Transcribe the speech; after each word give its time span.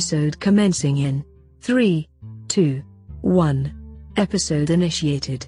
Episode 0.00 0.40
commencing 0.40 0.96
in 0.96 1.22
3, 1.60 2.08
2, 2.48 2.82
1. 3.20 4.12
Episode 4.16 4.70
initiated. 4.70 5.46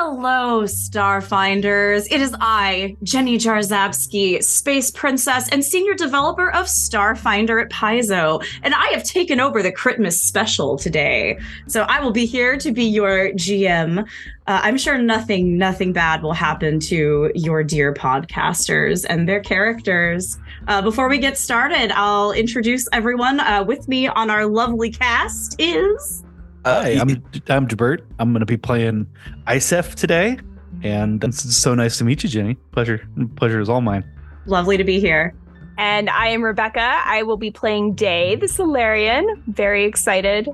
Hello, 0.00 0.62
Starfinders. 0.62 2.06
It 2.08 2.20
is 2.20 2.32
I, 2.40 2.96
Jenny 3.02 3.36
Jarzabski, 3.36 4.40
Space 4.44 4.92
Princess 4.92 5.48
and 5.48 5.64
Senior 5.64 5.94
Developer 5.94 6.52
of 6.52 6.66
Starfinder 6.66 7.60
at 7.60 7.68
Paizo, 7.70 8.40
and 8.62 8.76
I 8.76 8.90
have 8.90 9.02
taken 9.02 9.40
over 9.40 9.60
the 9.60 9.72
Christmas 9.72 10.22
special 10.22 10.78
today. 10.78 11.40
So 11.66 11.82
I 11.82 11.98
will 11.98 12.12
be 12.12 12.26
here 12.26 12.56
to 12.58 12.70
be 12.70 12.84
your 12.84 13.30
GM. 13.30 14.02
Uh, 14.46 14.60
I'm 14.62 14.78
sure 14.78 14.98
nothing, 14.98 15.58
nothing 15.58 15.92
bad 15.92 16.22
will 16.22 16.32
happen 16.32 16.78
to 16.78 17.32
your 17.34 17.64
dear 17.64 17.92
podcasters 17.92 19.04
and 19.08 19.28
their 19.28 19.40
characters. 19.40 20.38
Uh, 20.68 20.80
before 20.80 21.08
we 21.08 21.18
get 21.18 21.36
started, 21.36 21.90
I'll 21.90 22.30
introduce 22.30 22.88
everyone. 22.92 23.40
Uh, 23.40 23.64
with 23.66 23.88
me 23.88 24.06
on 24.06 24.30
our 24.30 24.46
lovely 24.46 24.92
cast 24.92 25.56
is. 25.58 26.22
Uh, 26.68 26.82
Hi, 26.82 26.90
I'm 27.00 27.08
I'm 27.48 27.66
Gibert. 27.66 28.00
I'm 28.18 28.32
going 28.32 28.40
to 28.40 28.46
be 28.46 28.58
playing 28.58 29.06
Iseph 29.46 29.94
today, 29.94 30.38
and 30.82 31.24
it's 31.24 31.56
so 31.56 31.74
nice 31.74 31.96
to 31.96 32.04
meet 32.04 32.22
you, 32.22 32.28
Jenny. 32.28 32.56
Pleasure, 32.72 33.08
pleasure 33.36 33.58
is 33.58 33.70
all 33.70 33.80
mine. 33.80 34.04
Lovely 34.44 34.76
to 34.76 34.84
be 34.84 35.00
here. 35.00 35.34
And 35.78 36.10
I 36.10 36.28
am 36.28 36.42
Rebecca. 36.42 37.00
I 37.06 37.22
will 37.22 37.38
be 37.38 37.50
playing 37.50 37.94
Day, 37.94 38.36
the 38.36 38.48
Solarian. 38.48 39.42
Very 39.46 39.86
excited. 39.86 40.46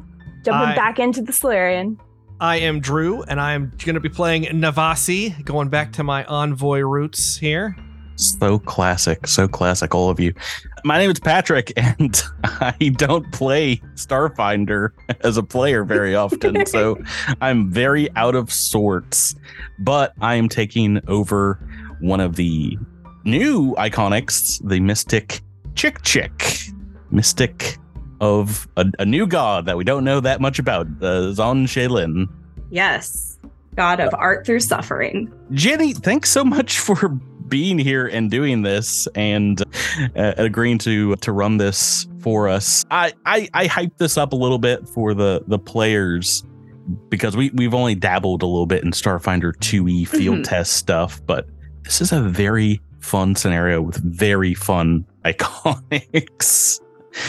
Jumping 0.44 0.68
I- 0.68 0.76
back 0.76 1.00
into 1.00 1.20
the 1.20 1.32
Solarian. 1.32 1.98
I 2.40 2.58
am 2.58 2.78
Drew, 2.78 3.22
and 3.22 3.40
I'm 3.40 3.72
going 3.84 3.94
to 3.94 4.00
be 4.00 4.08
playing 4.08 4.44
Navasi, 4.44 5.44
going 5.44 5.68
back 5.68 5.92
to 5.94 6.04
my 6.04 6.24
envoy 6.26 6.80
roots 6.80 7.36
here. 7.36 7.76
So 8.16 8.58
classic, 8.60 9.26
so 9.26 9.48
classic, 9.48 9.94
all 9.94 10.08
of 10.08 10.20
you. 10.20 10.32
My 10.84 10.98
name 10.98 11.10
is 11.10 11.18
Patrick, 11.18 11.72
and 11.76 12.22
I 12.44 12.92
don't 12.96 13.30
play 13.32 13.76
Starfinder 13.94 14.90
as 15.20 15.36
a 15.36 15.42
player 15.42 15.84
very 15.84 16.14
often, 16.14 16.66
so 16.66 16.98
I'm 17.40 17.70
very 17.70 18.14
out 18.16 18.34
of 18.34 18.52
sorts. 18.52 19.34
But 19.78 20.12
I 20.20 20.36
am 20.36 20.48
taking 20.48 21.00
over 21.08 21.58
one 22.00 22.20
of 22.20 22.36
the 22.36 22.78
new 23.24 23.74
iconics, 23.74 24.60
the 24.68 24.80
Mystic 24.80 25.40
Chick 25.74 26.02
Chick, 26.02 26.68
Mystic 27.10 27.78
of 28.20 28.68
a, 28.76 28.86
a 29.00 29.04
new 29.04 29.26
god 29.26 29.66
that 29.66 29.76
we 29.76 29.84
don't 29.84 30.04
know 30.04 30.20
that 30.20 30.40
much 30.40 30.58
about, 30.58 30.86
uh, 31.02 31.32
Zon-Shelyn. 31.32 32.28
Yes, 32.70 33.38
God 33.74 34.00
of 34.00 34.14
art 34.14 34.46
through 34.46 34.60
suffering. 34.60 35.32
Jenny, 35.50 35.92
thanks 35.92 36.30
so 36.30 36.44
much 36.44 36.78
for 36.78 37.18
being 37.54 37.78
here 37.78 38.08
and 38.08 38.32
doing 38.32 38.62
this 38.62 39.06
and 39.14 39.62
uh, 40.16 40.32
agreeing 40.38 40.76
to 40.78 41.14
to 41.14 41.30
run 41.30 41.56
this 41.56 42.08
for 42.18 42.48
us. 42.48 42.84
I, 42.90 43.12
I 43.26 43.48
I 43.54 43.68
hyped 43.68 43.98
this 43.98 44.18
up 44.18 44.32
a 44.32 44.36
little 44.36 44.58
bit 44.58 44.88
for 44.88 45.14
the 45.14 45.40
the 45.46 45.56
players 45.58 46.42
because 47.10 47.36
we 47.36 47.50
we've 47.54 47.72
only 47.72 47.94
dabbled 47.94 48.42
a 48.42 48.46
little 48.46 48.66
bit 48.66 48.82
in 48.82 48.90
Starfinder 48.90 49.52
2e 49.58 50.08
field 50.08 50.38
Mhm. 50.38 50.44
test 50.44 50.72
stuff, 50.72 51.24
but 51.26 51.46
this 51.84 52.00
is 52.00 52.10
a 52.10 52.20
very 52.22 52.80
fun 52.98 53.36
scenario 53.36 53.80
with 53.80 53.98
very 54.02 54.52
fun 54.54 55.04
iconics. 55.24 56.80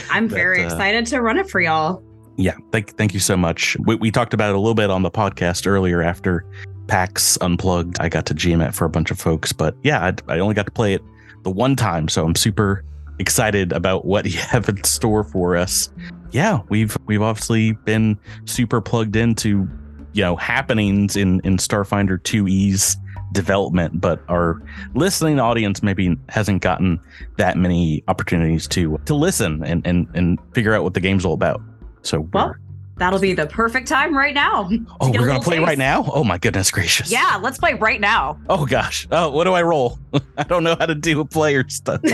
I'm 0.09 0.27
But, 0.27 0.33
very 0.35 0.63
uh, 0.63 0.65
excited 0.65 1.05
to 1.07 1.21
run 1.21 1.37
it 1.37 1.47
for 1.47 1.61
y'all. 1.61 2.01
Yeah, 2.37 2.55
thank 2.71 2.97
thank 2.97 3.13
you 3.13 3.19
so 3.19 3.37
much. 3.37 3.77
We, 3.85 3.93
we 3.95 4.09
talked 4.09 4.33
about 4.33 4.49
it 4.49 4.55
a 4.55 4.59
little 4.59 4.73
bit 4.73 4.89
on 4.89 5.03
the 5.03 5.11
podcast 5.11 5.67
earlier 5.67 6.01
after 6.01 6.43
PAX 6.87 7.37
Unplugged. 7.41 7.97
I 7.99 8.09
got 8.09 8.25
to 8.27 8.35
GM 8.35 8.65
it 8.67 8.73
for 8.73 8.85
a 8.85 8.89
bunch 8.89 9.11
of 9.11 9.19
folks, 9.19 9.51
but 9.51 9.75
yeah, 9.83 10.11
I, 10.27 10.33
I 10.33 10.39
only 10.39 10.55
got 10.55 10.65
to 10.65 10.71
play 10.71 10.93
it 10.93 11.01
the 11.43 11.51
one 11.51 11.75
time, 11.75 12.07
so 12.07 12.25
I'm 12.25 12.35
super 12.35 12.83
excited 13.19 13.71
about 13.71 14.05
what 14.05 14.25
you 14.25 14.39
have 14.49 14.69
in 14.69 14.83
store 14.83 15.23
for 15.23 15.55
us. 15.55 15.89
Yeah, 16.31 16.61
we've 16.69 16.97
we've 17.05 17.21
obviously 17.21 17.73
been 17.73 18.19
super 18.45 18.81
plugged 18.81 19.15
into 19.15 19.67
you 20.13 20.21
know 20.21 20.35
happenings 20.35 21.15
in 21.15 21.39
in 21.43 21.57
Starfinder 21.57 22.19
2E's 22.19 22.97
development, 23.31 24.01
but 24.01 24.21
our 24.27 24.61
listening 24.95 25.39
audience 25.39 25.83
maybe 25.83 26.17
hasn't 26.29 26.61
gotten 26.61 26.99
that 27.37 27.57
many 27.57 28.03
opportunities 28.07 28.67
to 28.69 28.99
to 29.05 29.15
listen 29.15 29.63
and 29.63 29.85
and 29.85 30.07
and 30.13 30.39
figure 30.53 30.73
out 30.73 30.83
what 30.83 30.93
the 30.93 30.99
game's 30.99 31.25
all 31.25 31.33
about. 31.33 31.61
So 32.01 32.27
Well, 32.33 32.55
that'll 32.97 33.19
be 33.19 33.33
the 33.33 33.47
perfect 33.47 33.87
time 33.87 34.15
right 34.15 34.33
now. 34.33 34.69
oh, 35.01 35.11
we're 35.11 35.25
gonna 35.27 35.39
play 35.41 35.57
taste. 35.57 35.67
right 35.67 35.77
now. 35.77 36.09
Oh 36.13 36.23
my 36.23 36.37
goodness 36.37 36.71
gracious! 36.71 37.11
Yeah, 37.11 37.39
let's 37.41 37.57
play 37.57 37.73
right 37.75 37.99
now. 38.01 38.39
Oh 38.49 38.65
gosh. 38.65 39.07
Oh, 39.11 39.29
what 39.31 39.43
do 39.45 39.53
I 39.53 39.61
roll? 39.63 39.99
I 40.37 40.43
don't 40.43 40.63
know 40.63 40.75
how 40.79 40.85
to 40.85 40.95
do 40.95 41.19
a 41.19 41.25
player 41.25 41.67
stuff. 41.69 42.01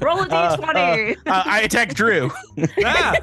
Roll 0.00 0.18
a 0.20 0.26
Uh, 0.28 0.56
d20. 0.56 1.16
uh, 1.26 1.42
I 1.46 1.60
attack 1.62 1.94
Drew, 1.94 2.30
Ah, 2.84 3.16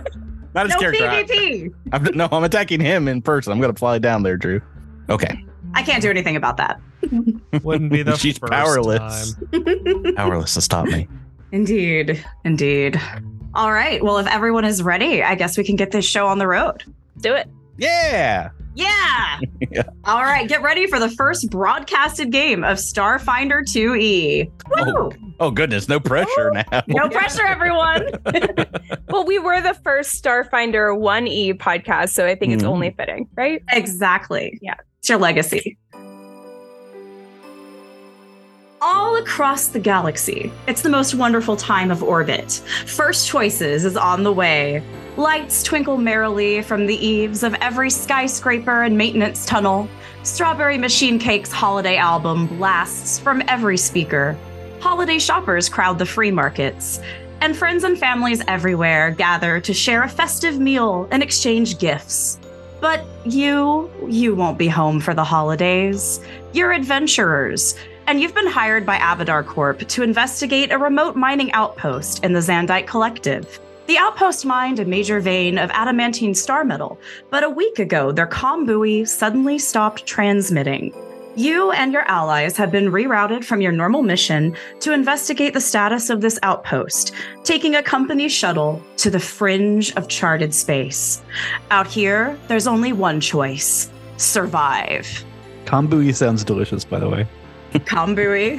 not 0.54 0.66
his 0.68 0.76
no 0.76 0.80
character. 0.80 1.06
I- 1.08 1.24
PvP. 1.24 1.74
I'm, 1.92 2.04
no, 2.16 2.28
I'm 2.32 2.44
attacking 2.44 2.80
him 2.80 3.08
in 3.08 3.22
person. 3.22 3.52
I'm 3.52 3.60
gonna 3.62 3.74
fly 3.74 4.00
down 4.00 4.24
there, 4.24 4.38
Drew. 4.38 4.62
Okay, 5.10 5.44
I 5.74 5.84
can't 5.84 6.02
do 6.02 6.10
anything 6.10 6.36
about 6.36 6.58
that. 6.58 6.80
wouldn't 7.64 7.92
be 7.92 8.04
the 8.04 8.16
She's 8.18 8.38
first 8.38 8.52
powerless. 8.52 9.36
time. 9.52 10.16
powerless 10.16 10.54
to 10.56 10.62
stop 10.62 10.86
me. 10.86 11.08
Indeed. 11.52 12.24
Indeed. 12.46 13.00
All 13.56 13.72
right. 13.72 14.04
Well, 14.04 14.18
if 14.20 14.28
everyone 14.28 14.66
is 14.66 14.82
ready, 14.84 15.24
I 15.24 15.36
guess 15.36 15.58
we 15.58 15.64
can 15.64 15.76
get 15.76 15.92
this 15.92 16.06
show 16.06 16.28
on 16.28 16.38
the 16.38 16.48
road. 16.48 16.84
Do 17.20 17.34
it. 17.34 17.48
Yeah. 17.78 18.50
Yeah. 18.76 19.40
Yeah. 19.72 19.84
All 20.06 20.24
right. 20.24 20.48
Get 20.48 20.62
ready 20.62 20.88
for 20.88 21.00
the 21.00 21.10
first 21.10 21.50
broadcasted 21.50 22.32
game 22.32 22.64
of 22.64 22.78
Starfinder 22.78 23.62
2E. 23.62 24.46
Woo! 24.70 24.94
Oh, 24.98 25.12
oh 25.42 25.52
goodness, 25.52 25.88
no 25.90 26.00
pressure 26.00 26.52
now. 26.52 26.82
No 26.88 27.10
pressure, 27.10 27.46
everyone. 27.46 28.08
Well, 29.10 29.26
we 29.26 29.38
were 29.40 29.60
the 29.62 29.74
first 29.84 30.24
Starfinder 30.24 30.96
1E 30.98 31.56
podcast, 31.56 32.10
so 32.12 32.26
I 32.26 32.36
think 32.36 32.54
it's 32.54 32.64
Mhm. 32.64 32.68
only 32.68 32.92
fitting, 32.92 33.28
right? 33.36 33.62
Exactly. 33.72 34.58
Yeah. 34.62 34.76
It's 35.00 35.10
your 35.10 35.18
legacy. 35.18 35.78
All 38.82 39.18
across 39.18 39.68
the 39.68 39.80
galaxy, 39.80 40.54
it's 40.66 40.82
the 40.82 40.90
most 40.90 41.14
wonderful 41.14 41.58
time 41.58 41.92
of 41.92 42.02
orbit. 42.02 42.64
First 42.86 43.28
Choices 43.28 43.84
is 43.84 43.98
on 43.98 44.24
the 44.24 44.32
way. 44.32 44.82
Lights 45.18 45.64
twinkle 45.64 45.98
merrily 45.98 46.62
from 46.62 46.88
the 46.88 46.96
eaves 46.96 47.44
of 47.44 47.54
every 47.56 47.90
skyscraper 47.90 48.84
and 48.84 48.98
maintenance 48.98 49.46
tunnel. 49.46 49.90
Strawberry 50.24 50.78
Machine 50.78 51.20
Cake's 51.20 51.52
holiday 51.52 51.98
album 51.98 52.48
blasts 52.48 53.20
from 53.20 53.44
every 53.50 53.76
speaker. 53.76 54.38
Holiday 54.80 55.20
shoppers 55.20 55.68
crowd 55.68 56.00
the 56.00 56.06
free 56.06 56.32
markets. 56.32 57.02
And 57.42 57.58
friends 57.58 57.84
and 57.84 58.00
families 58.00 58.42
everywhere 58.48 59.12
gather 59.12 59.60
to 59.60 59.74
share 59.74 60.04
a 60.04 60.10
festive 60.10 60.58
meal 60.58 61.06
and 61.12 61.22
exchange 61.22 61.80
gifts. 61.80 62.40
But 62.80 63.06
you, 63.26 63.92
you 64.08 64.36
won't 64.36 64.58
be 64.58 64.70
home 64.70 65.02
for 65.02 65.14
the 65.14 65.24
holidays. 65.26 66.22
You're 66.54 66.72
adventurers, 66.72 67.76
and 68.10 68.20
you've 68.20 68.34
been 68.34 68.48
hired 68.48 68.88
by 68.88 68.98
Abadar 68.98 69.46
Corp 69.46 69.88
to 69.88 70.02
investigate 70.02 70.72
a 70.72 70.80
remote 70.80 71.16
mining 71.16 71.52
outpost 71.52 72.24
in 72.24 72.34
the 72.34 72.40
Zandite 72.40 72.88
Collective. 72.88 73.60
The 73.86 74.00
outpost 74.00 74.48
mined 74.48 74.80
a 74.80 74.86
major 74.86 75.20
vein 75.20 75.60
of 75.60 75.70
adamantine 75.70 76.34
star 76.34 76.66
metal, 76.66 77.00
but 77.30 77.44
a 77.44 77.50
week 77.52 77.78
ago, 77.78 78.12
their 78.12 78.26
comm 78.26 78.66
buoy 78.66 79.06
suddenly 79.06 79.60
stopped 79.60 80.08
transmitting. 80.08 80.92
You 81.36 81.70
and 81.70 81.94
your 81.94 82.02
allies 82.10 82.58
have 82.58 82.72
been 82.72 82.92
rerouted 82.92 83.44
from 83.44 83.62
your 83.62 83.72
normal 83.72 84.02
mission 84.02 84.56
to 84.80 84.92
investigate 84.92 85.54
the 85.54 85.62
status 85.62 86.10
of 86.10 86.22
this 86.22 86.40
outpost, 86.42 87.14
taking 87.44 87.76
a 87.76 87.84
company 87.84 88.28
shuttle 88.28 88.82
to 88.98 89.12
the 89.12 89.20
fringe 89.20 89.96
of 89.96 90.08
charted 90.08 90.56
space. 90.56 91.22
Out 91.70 91.86
here, 91.86 92.40
there's 92.48 92.66
only 92.66 92.92
one 92.92 93.22
choice 93.22 93.88
survive. 94.18 95.24
Kombucha 95.66 96.16
sounds 96.16 96.44
delicious, 96.44 96.84
by 96.84 96.98
the 96.98 97.08
way. 97.08 97.28
Kambui. 97.74 98.58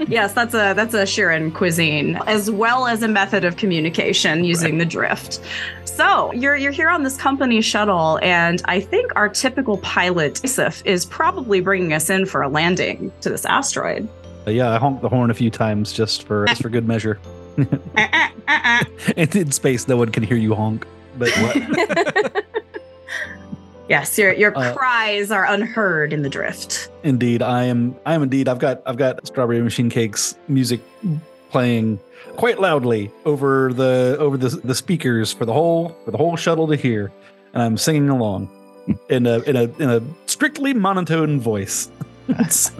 yes, 0.08 0.32
that's 0.32 0.54
a 0.54 0.74
that's 0.74 0.94
a 0.94 1.02
Shirren 1.02 1.52
cuisine, 1.54 2.16
as 2.26 2.50
well 2.50 2.86
as 2.86 3.02
a 3.02 3.08
method 3.08 3.44
of 3.44 3.56
communication 3.56 4.44
using 4.44 4.78
the 4.78 4.84
drift. 4.84 5.40
So 5.84 6.32
you're 6.32 6.56
you're 6.56 6.72
here 6.72 6.88
on 6.88 7.02
this 7.02 7.16
company 7.16 7.60
shuttle, 7.60 8.18
and 8.22 8.62
I 8.66 8.80
think 8.80 9.12
our 9.16 9.28
typical 9.28 9.78
pilot 9.78 10.34
Iseph 10.34 10.84
is 10.86 11.04
probably 11.04 11.60
bringing 11.60 11.92
us 11.92 12.08
in 12.10 12.26
for 12.26 12.42
a 12.42 12.48
landing 12.48 13.12
to 13.20 13.30
this 13.30 13.44
asteroid. 13.44 14.08
Uh, 14.46 14.50
yeah, 14.50 14.70
I 14.70 14.78
honked 14.78 15.02
the 15.02 15.08
horn 15.08 15.30
a 15.30 15.34
few 15.34 15.50
times 15.50 15.92
just 15.92 16.22
for 16.22 16.46
just 16.46 16.62
for 16.62 16.68
good 16.68 16.86
measure. 16.86 17.18
Uh, 17.96 18.28
uh. 18.48 18.84
And 19.16 19.36
in 19.36 19.52
space, 19.52 19.86
no 19.86 19.96
one 19.96 20.10
can 20.10 20.22
hear 20.22 20.36
you 20.36 20.54
honk. 20.54 20.86
But 21.18 21.30
what? 21.30 22.44
Yes, 23.90 24.16
your 24.16 24.32
your 24.32 24.56
Uh, 24.56 24.72
cries 24.72 25.30
are 25.32 25.44
unheard 25.44 26.12
in 26.12 26.22
the 26.22 26.28
drift. 26.30 26.88
indeed, 27.02 27.42
I 27.42 27.64
am. 27.64 27.96
I 28.06 28.14
am 28.14 28.22
indeed. 28.22 28.48
I've 28.48 28.60
got. 28.60 28.80
I've 28.86 28.96
got 28.96 29.26
strawberry 29.26 29.60
machine 29.60 29.90
cakes 29.90 30.36
music 30.48 30.80
playing 31.50 31.98
quite 32.36 32.60
loudly 32.60 33.10
over 33.24 33.72
the 33.72 34.16
over 34.20 34.36
the 34.36 34.48
the 34.62 34.74
speakers 34.76 35.32
for 35.32 35.44
the 35.44 35.52
whole 35.52 35.88
for 36.04 36.12
the 36.12 36.16
whole 36.16 36.36
shuttle 36.36 36.68
to 36.68 36.76
hear, 36.76 37.10
and 37.52 37.62
I'm 37.64 37.76
singing 37.76 38.08
along 38.08 38.48
in 39.08 39.26
a 39.26 39.40
in 39.40 39.56
a 39.56 39.64
in 39.82 39.90
a 39.90 40.00
strictly 40.26 40.72
monotone 40.72 41.40
voice. 41.40 41.90
That's, 42.28 42.70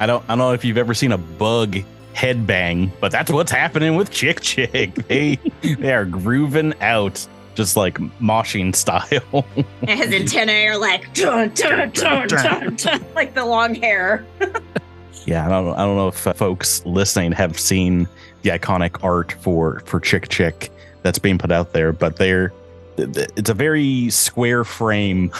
I 0.00 0.06
don't 0.06 0.24
I 0.24 0.32
don't 0.34 0.38
know 0.38 0.52
if 0.52 0.64
you've 0.64 0.78
ever 0.78 0.94
seen 0.94 1.12
a 1.12 1.18
bug 1.18 1.76
headbang, 2.12 2.90
but 2.98 3.12
that's 3.12 3.30
what's 3.30 3.52
happening 3.52 3.94
with 3.94 4.10
Chick 4.10 4.40
Chick. 4.40 4.94
They 5.06 5.36
they 5.62 5.92
are 5.92 6.04
grooving 6.04 6.74
out 6.80 7.24
just 7.56 7.76
like 7.76 7.98
moshing 8.20 8.74
style. 8.74 9.44
And 9.88 9.98
his 10.00 10.12
antennae 10.12 10.66
are 10.66 10.78
like 10.78 11.12
dun, 11.14 11.50
dun, 11.54 11.90
dun, 11.90 12.28
dun, 12.28 12.74
dun, 12.76 13.04
like 13.14 13.34
the 13.34 13.44
long 13.44 13.74
hair. 13.74 14.24
yeah, 15.26 15.46
I 15.46 15.48
don't 15.48 15.74
I 15.74 15.84
don't 15.84 15.96
know 15.96 16.08
if 16.08 16.26
uh, 16.26 16.32
folks 16.32 16.84
listening 16.86 17.32
have 17.32 17.58
seen 17.58 18.08
the 18.42 18.50
iconic 18.50 19.02
art 19.02 19.32
for 19.40 19.80
for 19.86 19.98
Chick 20.00 20.28
Chick 20.28 20.70
that's 21.02 21.18
being 21.18 21.38
put 21.38 21.50
out 21.52 21.72
there, 21.72 21.92
but 21.92 22.16
they're 22.16 22.52
th- 22.96 23.12
th- 23.12 23.28
it's 23.36 23.50
a 23.50 23.54
very 23.54 24.10
square 24.10 24.64
frame 24.64 25.30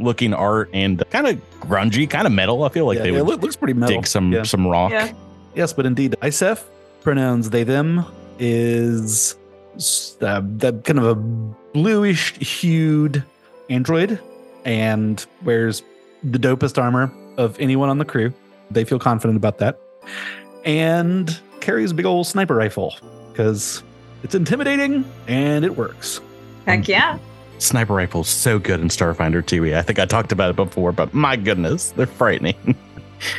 looking 0.00 0.34
art 0.34 0.68
and 0.72 1.02
kind 1.10 1.26
of 1.26 1.40
grungy, 1.60 2.08
kind 2.08 2.26
of 2.26 2.32
metal. 2.32 2.64
I 2.64 2.68
feel 2.68 2.86
like 2.86 2.96
yeah, 2.98 3.02
they 3.04 3.10
yeah, 3.12 3.18
would 3.20 3.26
look- 3.26 3.42
looks 3.42 3.56
pretty 3.56 3.74
metal. 3.74 3.96
dig 3.96 4.06
some 4.06 4.32
Yeah. 4.32 4.42
some 4.42 4.66
rock. 4.66 4.90
Yeah. 4.92 5.12
Yes, 5.54 5.72
but 5.72 5.86
indeed, 5.86 6.14
Iseph 6.22 6.62
pronouns 7.02 7.50
they 7.50 7.64
them 7.64 8.04
is 8.38 9.32
s- 9.32 9.36
uh, 10.20 10.40
that 10.44 10.84
kind 10.84 10.98
of 10.98 11.04
a 11.04 11.14
bluish 11.14 12.32
hued 12.38 13.22
android 13.70 14.20
and 14.64 15.24
wears 15.44 15.82
the 16.22 16.38
dopest 16.38 16.82
armor 16.82 17.12
of 17.36 17.58
anyone 17.60 17.88
on 17.88 17.98
the 17.98 18.04
crew. 18.04 18.32
They 18.70 18.84
feel 18.84 18.98
confident 18.98 19.36
about 19.36 19.58
that. 19.58 19.78
And 20.64 21.38
carries 21.60 21.92
a 21.92 21.94
big 21.94 22.06
old 22.06 22.26
sniper 22.26 22.54
rifle 22.54 22.94
because 23.30 23.82
it's 24.22 24.34
intimidating 24.34 25.04
and 25.26 25.64
it 25.64 25.76
works. 25.76 26.20
Heck 26.66 26.88
yeah. 26.88 27.18
Sniper 27.58 27.94
rifles 27.94 28.28
so 28.28 28.58
good 28.58 28.80
in 28.80 28.88
Starfinder 28.88 29.44
2. 29.44 29.74
I 29.74 29.82
think 29.82 29.98
I 29.98 30.06
talked 30.06 30.32
about 30.32 30.50
it 30.50 30.56
before, 30.56 30.92
but 30.92 31.14
my 31.14 31.36
goodness, 31.36 31.90
they're 31.92 32.06
frightening. 32.06 32.76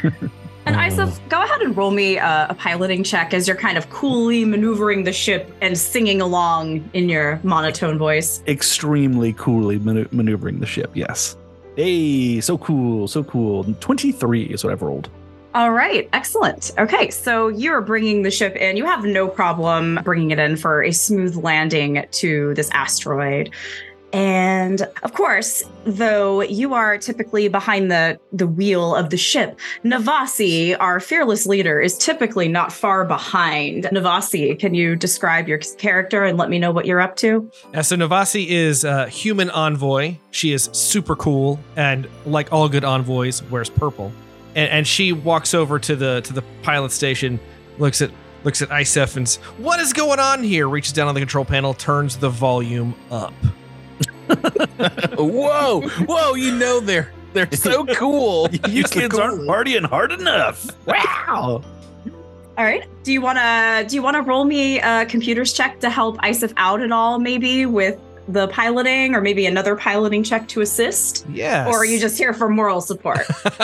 And 0.70 0.78
Iseph, 0.78 1.20
mm. 1.20 1.30
go 1.30 1.42
ahead 1.42 1.62
and 1.64 1.76
roll 1.76 1.90
me 1.90 2.18
a, 2.18 2.46
a 2.52 2.54
piloting 2.54 3.04
check 3.04 3.34
as 3.34 3.48
you're 3.48 3.58
kind 3.58 3.76
of 3.76 3.90
coolly 3.90 4.46
maneuvering 4.46 5.04
the 5.04 5.12
ship 5.12 5.52
and 5.62 5.76
singing 5.76 6.22
along 6.22 6.88
in 6.94 7.10
your 7.10 7.40
monotone 7.42 7.98
voice. 7.98 8.44
Extremely 8.46 9.34
coolly 9.34 9.80
manu- 9.80 10.08
maneuvering 10.12 10.60
the 10.60 10.68
ship, 10.68 10.92
yes. 10.94 11.36
Hey, 11.76 12.40
so 12.40 12.60
cool, 12.60 13.08
so 13.08 13.24
cool. 13.24 13.64
23 13.80 14.44
is 14.44 14.64
what 14.64 14.72
I've 14.72 14.84
rolled. 14.84 15.10
All 15.56 15.72
right, 15.72 16.08
excellent. 16.14 16.72
Okay, 16.78 17.10
so 17.10 17.48
you're 17.48 17.82
bringing 17.82 18.22
the 18.22 18.30
ship 18.30 18.56
in. 18.56 18.78
You 18.78 18.86
have 18.86 19.04
no 19.04 19.28
problem 19.28 20.00
bringing 20.04 20.30
it 20.30 20.38
in 20.38 20.56
for 20.56 20.84
a 20.84 20.92
smooth 20.92 21.36
landing 21.36 22.06
to 22.12 22.54
this 22.54 22.70
asteroid. 22.70 23.50
And 24.12 24.82
of 25.04 25.14
course, 25.14 25.64
though 25.86 26.42
you 26.42 26.74
are 26.74 26.98
typically 26.98 27.48
behind 27.48 27.92
the, 27.92 28.20
the 28.34 28.48
wheel 28.48 28.96
of 28.96 29.12
the 29.12 29.18
ship, 29.18 29.60
Navasi, 29.84 30.76
our 30.80 31.00
fearless 31.00 31.46
leader, 31.46 31.80
is 31.80 31.98
typically 31.98 32.48
not 32.48 32.74
far 32.74 33.06
behind. 33.06 33.84
Navasi, 33.86 34.58
can 34.58 34.74
you 34.74 34.96
describe 34.96 35.48
your 35.48 35.60
character 35.60 36.24
and 36.24 36.38
let 36.40 36.50
me 36.50 36.58
know 36.58 36.72
what 36.72 36.86
you're 36.88 37.02
up 37.02 37.16
to? 37.18 37.52
Uh, 37.74 37.84
so 37.84 37.96
Navasi 37.96 38.48
is 38.48 38.84
a 38.84 39.08
human 39.10 39.52
envoy. 39.52 40.16
She 40.32 40.54
is 40.54 40.70
super 40.74 41.16
cool 41.16 41.60
and, 41.76 42.08
like 42.26 42.52
all 42.52 42.68
good 42.68 42.84
envoys, 42.84 43.44
wears 43.44 43.70
purple. 43.70 44.12
And, 44.56 44.70
and 44.72 44.88
she 44.88 45.14
walks 45.14 45.54
over 45.54 45.78
to 45.78 45.96
the 45.96 46.22
to 46.22 46.34
the 46.34 46.42
pilot 46.64 46.92
station, 46.92 47.40
looks 47.78 48.02
at 48.02 48.10
looks 48.44 48.62
at 48.64 48.70
Iseph 48.70 49.18
and 49.18 49.30
"What 49.64 49.80
is 49.80 49.94
going 49.94 50.20
on 50.20 50.44
here?" 50.44 50.68
Reaches 50.68 50.94
down 50.94 51.08
on 51.08 51.14
the 51.14 51.22
control 51.22 51.46
panel, 51.46 51.76
turns 51.76 52.18
the 52.18 52.30
volume 52.30 52.96
up. 53.12 53.34
whoa, 55.18 55.82
whoa, 56.06 56.34
you 56.36 56.56
know 56.56 56.80
they're 56.80 57.12
they're 57.34 57.52
so 57.52 57.86
cool. 57.96 58.50
you 58.52 58.60
It's 58.82 58.90
the 58.92 59.02
kids 59.02 59.18
aren't 59.20 59.42
partying 59.42 59.86
hard 59.86 60.12
enough. 60.12 60.68
Wow. 60.86 61.64
All 62.58 62.66
right. 62.66 62.86
Do 63.04 63.14
you 63.14 63.22
wanna 63.22 63.86
do 63.88 63.96
you 63.96 64.02
wanna 64.02 64.22
roll 64.22 64.46
me 64.46 64.80
a 64.80 65.06
computers 65.06 65.54
check 65.54 65.80
to 65.80 65.90
help 65.90 66.18
Iseph 66.18 66.54
out 66.58 66.82
at 66.82 66.92
all, 66.92 67.20
maybe 67.20 67.66
with 67.66 68.00
the 68.28 68.48
piloting, 68.50 69.16
or 69.16 69.22
maybe 69.22 69.46
another 69.46 69.76
piloting 69.76 70.24
check 70.24 70.48
to 70.50 70.62
assist? 70.62 71.26
Yes. 71.32 71.68
Or 71.68 71.78
are 71.78 71.86
you 71.86 72.00
just 72.00 72.18
here 72.18 72.34
for 72.34 72.50
moral 72.50 72.82
support? 72.82 73.22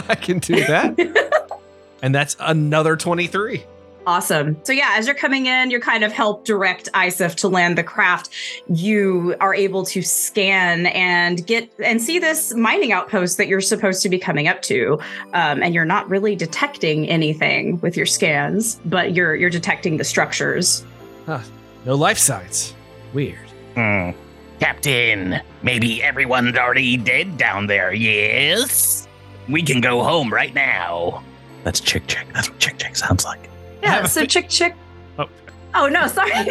I 0.10 0.16
can 0.16 0.40
do 0.40 0.56
that. 0.66 1.60
and 2.02 2.16
that's 2.16 2.36
another 2.40 2.96
23. 2.96 3.64
Awesome. 4.08 4.58
So 4.64 4.72
yeah, 4.72 4.94
as 4.98 5.08
you're 5.08 5.16
coming 5.16 5.48
in, 5.48 5.72
you're 5.72 5.80
kind 5.80 6.04
of 6.04 6.12
help 6.12 6.46
direct 6.46 6.90
Iseph 6.94 7.36
to 7.36 7.48
land 7.48 7.78
the 7.78 7.84
craft. 7.84 8.30
You 8.68 9.36
are 9.40 9.56
able 9.56 9.84
to 9.86 10.02
scan 10.02 10.86
and 10.88 11.46
get 11.46 11.72
and 11.84 12.02
see 12.02 12.20
this 12.20 12.54
mining 12.54 12.92
outpost 12.92 13.38
that 13.38 13.48
you're 13.48 13.62
supposed 13.62 14.02
to 14.04 14.10
be 14.10 14.20
coming 14.20 14.48
up 14.48 14.62
to, 14.64 15.00
um, 15.34 15.64
and 15.64 15.74
you're 15.74 15.86
not 15.86 16.08
really 16.10 16.36
detecting 16.36 17.08
anything 17.10 17.80
with 17.82 17.98
your 17.98 18.06
scans, 18.06 18.80
but 18.86 19.16
you're 19.16 19.36
you're 19.36 19.50
detecting 19.50 19.98
the 19.98 20.04
structures. 20.04 20.86
Huh. 21.26 21.40
No 21.86 21.96
life 21.96 22.20
signs. 22.20 22.76
Weird. 23.14 23.50
Hmm. 23.74 24.12
Captain, 24.60 25.42
maybe 25.64 26.02
everyone's 26.02 26.58
already 26.58 26.96
dead 26.96 27.38
down 27.38 27.68
there, 27.68 27.94
yes? 27.94 29.08
We 29.50 29.62
can 29.62 29.82
go 29.82 30.02
home 30.02 30.34
right 30.34 30.54
now. 30.54 31.24
That's 31.64 31.80
Chick 31.80 32.08
Chick. 32.08 32.28
That's 32.34 32.50
what 32.50 32.60
Chick 32.60 32.78
Chick 32.78 32.96
sounds 32.96 33.26
like. 33.26 33.50
I 33.86 33.90
have 33.90 34.04
Yeah. 34.04 34.08
So 34.08 34.26
chick 34.26 34.50
chick. 34.50 34.76
Oh. 35.20 35.30
Oh 35.74 35.88
no, 35.88 36.08
sorry. 36.08 36.32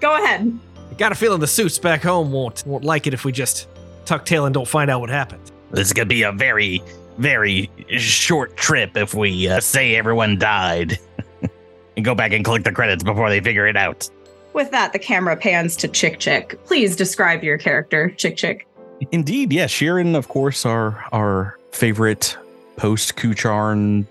Go 0.00 0.16
ahead. 0.16 0.58
I 0.90 0.94
got 0.94 1.12
a 1.12 1.14
feeling 1.14 1.40
the 1.40 1.46
suits 1.46 1.78
back 1.78 2.02
home 2.02 2.32
won't 2.32 2.64
won't 2.66 2.84
like 2.84 3.06
it 3.06 3.14
if 3.14 3.24
we 3.24 3.32
just 3.32 3.68
tuck 4.04 4.24
tail 4.24 4.46
and 4.46 4.54
don't 4.54 4.68
find 4.68 4.90
out 4.90 5.00
what 5.00 5.10
happened. 5.10 5.50
This 5.70 5.86
is 5.86 5.92
gonna 5.92 6.06
be 6.06 6.22
a 6.22 6.32
very, 6.32 6.82
very 7.18 7.70
short 7.98 8.56
trip 8.56 8.96
if 8.96 9.14
we 9.14 9.48
uh, 9.48 9.60
say 9.60 9.96
everyone 9.96 10.38
died. 10.38 10.98
and 11.96 12.04
go 12.04 12.14
back 12.14 12.32
and 12.32 12.44
click 12.44 12.64
the 12.64 12.72
credits 12.72 13.02
before 13.02 13.28
they 13.30 13.40
figure 13.40 13.66
it 13.66 13.76
out. 13.76 14.08
With 14.52 14.70
that, 14.70 14.92
the 14.92 14.98
camera 14.98 15.36
pans 15.36 15.76
to 15.76 15.88
Chick 15.88 16.18
Chick. 16.18 16.62
Please 16.64 16.94
describe 16.94 17.42
your 17.42 17.56
character, 17.56 18.10
Chick 18.10 18.36
Chick. 18.36 18.66
Indeed, 19.10 19.52
yeah. 19.52 19.66
Shirren, 19.66 20.14
of 20.14 20.28
course, 20.28 20.66
our 20.66 21.04
our 21.12 21.58
favorite 21.72 22.36
post 22.82 23.14
Kucharn 23.14 24.04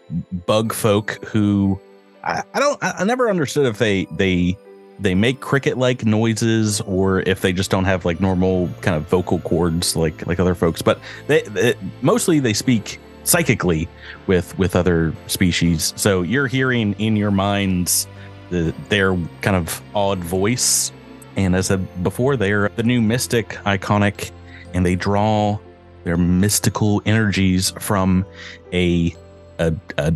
bug 0.45 0.71
folk 0.71 1.21
who 1.25 1.77
I, 2.23 2.41
I 2.53 2.59
don't 2.59 2.79
I, 2.81 3.03
never 3.03 3.29
understood 3.29 3.65
if 3.65 3.79
they 3.79 4.05
they 4.05 4.57
they 4.97 5.13
make 5.13 5.41
cricket 5.41 5.77
like 5.77 6.05
noises 6.05 6.79
or 6.79 7.19
if 7.19 7.41
they 7.41 7.51
just 7.51 7.69
don't 7.69 7.83
have 7.83 8.05
like 8.05 8.21
normal 8.21 8.69
kind 8.79 8.95
of 8.95 9.03
vocal 9.09 9.39
cords 9.39 9.97
like 9.97 10.25
like 10.25 10.39
other 10.39 10.55
folks. 10.55 10.81
But 10.81 11.01
they, 11.27 11.41
they 11.41 11.73
mostly 12.01 12.39
they 12.39 12.53
speak 12.53 12.97
psychically 13.25 13.89
with 14.27 14.57
with 14.57 14.77
other 14.77 15.13
species. 15.27 15.93
So 15.97 16.21
you're 16.21 16.47
hearing 16.47 16.93
in 16.93 17.17
your 17.17 17.31
minds 17.31 18.07
the, 18.51 18.73
their 18.87 19.17
kind 19.41 19.57
of 19.57 19.81
odd 19.93 20.19
voice. 20.19 20.93
And 21.35 21.57
as 21.57 21.69
I 21.69 21.75
said 21.75 22.03
before, 22.03 22.37
they're 22.37 22.69
the 22.77 22.83
new 22.83 23.01
mystic 23.01 23.49
iconic 23.65 24.31
and 24.73 24.85
they 24.85 24.95
draw 24.95 25.59
their 26.03 26.17
mystical 26.17 27.01
energies 27.05 27.71
from 27.79 28.25
a 28.73 29.15
a, 29.59 29.73
a 29.97 30.13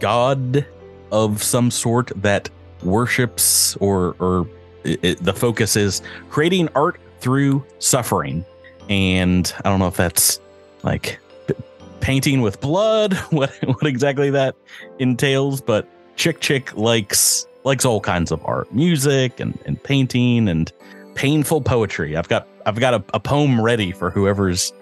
god 0.00 0.66
of 1.12 1.42
some 1.42 1.70
sort 1.70 2.10
that 2.16 2.48
worships 2.82 3.76
or 3.76 4.16
or 4.18 4.46
it, 4.84 5.22
the 5.22 5.32
focus 5.32 5.76
is 5.76 6.02
creating 6.30 6.68
art 6.74 7.00
through 7.20 7.64
suffering. 7.78 8.44
And 8.88 9.52
i 9.64 9.68
don't 9.68 9.80
know 9.80 9.88
if 9.88 9.96
that's 9.96 10.40
like 10.84 11.18
p- 11.48 11.54
painting 12.00 12.40
with 12.40 12.60
blood 12.60 13.14
what 13.30 13.50
what 13.64 13.86
exactly 13.86 14.30
that 14.30 14.54
entails 15.00 15.60
but 15.60 15.88
chick 16.14 16.40
chick 16.40 16.76
likes 16.76 17.46
likes 17.64 17.84
all 17.84 18.00
kinds 18.00 18.30
of 18.30 18.40
art 18.44 18.72
music 18.72 19.40
and, 19.40 19.58
and 19.66 19.82
painting 19.82 20.48
and 20.48 20.72
painful 21.16 21.60
poetry. 21.62 22.16
I've 22.16 22.28
got 22.28 22.46
i've 22.64 22.78
got 22.78 22.94
a, 22.94 23.04
a 23.14 23.20
poem 23.20 23.60
ready 23.60 23.90
for 23.90 24.10
whoever's 24.10 24.72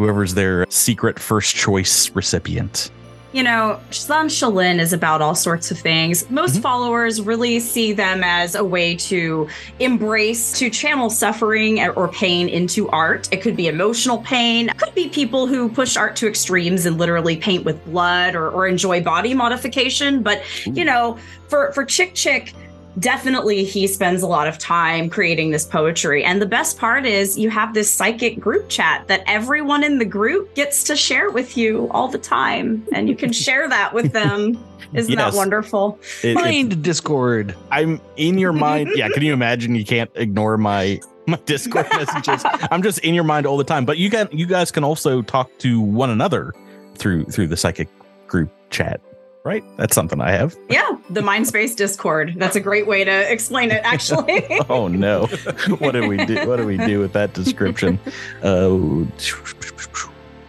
whoever's 0.00 0.32
their 0.32 0.64
secret 0.70 1.18
first 1.18 1.54
choice 1.54 2.08
recipient 2.14 2.90
You 3.32 3.44
know, 3.44 3.78
Zon-Shelyn 3.92 4.80
is 4.80 4.92
about 4.92 5.22
all 5.22 5.36
sorts 5.36 5.70
of 5.70 5.78
things. 5.78 6.28
Most 6.30 6.56
Mhm. 6.56 6.62
followers 6.62 7.20
really 7.20 7.60
see 7.60 7.92
them 7.92 8.24
as 8.24 8.56
a 8.56 8.64
way 8.64 8.96
to 8.96 9.46
embrace, 9.78 10.50
to 10.58 10.68
channel 10.68 11.08
suffering 11.10 11.80
or 11.90 12.08
pain 12.08 12.48
into 12.48 12.88
art. 12.88 13.28
It 13.30 13.40
could 13.40 13.54
be 13.56 13.68
emotional 13.68 14.18
pain. 14.18 14.70
It 14.70 14.78
could 14.78 14.96
be 14.96 15.08
people 15.10 15.46
who 15.46 15.68
push 15.68 15.96
art 15.96 16.16
to 16.16 16.26
extremes 16.26 16.86
and 16.86 16.98
literally 16.98 17.36
paint 17.36 17.64
with 17.64 17.78
blood 17.84 18.34
or, 18.34 18.48
or 18.48 18.66
enjoy 18.66 19.00
body 19.00 19.32
modification. 19.32 20.22
But, 20.24 20.42
you 20.66 20.84
know, 20.84 21.16
for, 21.46 21.70
for 21.72 21.84
Chick 21.84 22.14
Chick, 22.14 22.52
definitely 22.98 23.64
he 23.64 23.86
spends 23.86 24.22
a 24.22 24.26
lot 24.26 24.46
of 24.48 24.58
time 24.58 25.08
creating 25.08 25.50
this 25.50 25.64
poetry. 25.64 26.24
And 26.24 26.42
the 26.42 26.46
best 26.46 26.78
part 26.78 27.06
is 27.06 27.38
you 27.38 27.48
have 27.50 27.72
this 27.74 27.90
psychic 27.90 28.40
group 28.40 28.68
chat 28.68 29.06
that 29.08 29.22
everyone 29.26 29.84
in 29.84 29.98
the 29.98 30.04
group 30.04 30.54
gets 30.54 30.84
to 30.84 30.96
share 30.96 31.30
with 31.30 31.56
you 31.56 31.88
all 31.92 32.08
the 32.08 32.18
time. 32.18 32.86
And 32.92 33.08
you 33.08 33.14
can 33.16 33.32
share 33.32 33.68
that 33.68 33.94
with 33.94 34.12
them. 34.12 34.62
Isn't 34.92 35.12
Yes. 35.12 35.32
that 35.32 35.36
wonderful? 35.38 36.00
It- 36.24 36.36
it- 36.36 36.82
Discord. 36.82 37.54
I'm 37.70 38.00
in 38.16 38.38
your 38.38 38.52
mind. 38.68 38.90
Yeah, 38.96 39.08
can 39.08 39.22
you 39.22 39.32
imagine? 39.32 39.74
You 39.76 39.84
can't 39.84 40.10
ignore 40.16 40.58
my 40.58 41.00
my 41.26 41.38
Discord 41.46 41.86
messages. 41.94 42.42
I'm 42.72 42.82
just 42.82 42.98
in 43.00 43.14
your 43.14 43.22
mind 43.22 43.46
all 43.46 43.56
the 43.56 43.62
time. 43.64 43.84
But 43.84 43.98
you 43.98 44.10
can 44.10 44.28
you 44.32 44.46
guys 44.46 44.72
can 44.72 44.82
also 44.82 45.22
talk 45.22 45.48
to 45.58 45.80
one 45.80 46.10
another 46.10 46.52
through 46.96 47.26
through 47.26 47.46
the 47.46 47.56
psychic 47.56 47.88
group 48.26 48.50
chat. 48.70 49.00
Right? 49.44 49.64
That's 49.76 49.94
something 49.94 50.20
I 50.20 50.32
have. 50.32 50.56
Yeah, 50.68 50.96
the 51.08 51.20
Mindspace 51.20 51.74
Discord. 51.76 52.34
That's 52.36 52.56
a 52.56 52.60
great 52.60 52.86
way 52.86 53.04
to 53.04 53.32
explain 53.32 53.70
it, 53.70 53.82
actually. 53.84 54.46
Oh 54.68 54.88
no. 54.88 55.26
what 55.78 55.92
do 55.92 56.06
we 56.06 56.24
do? 56.24 56.46
What 56.46 56.56
do 56.56 56.66
we 56.66 56.76
do 56.76 57.00
with 57.00 57.12
that 57.14 57.32
description? 57.34 57.98
Uh, 58.42 59.04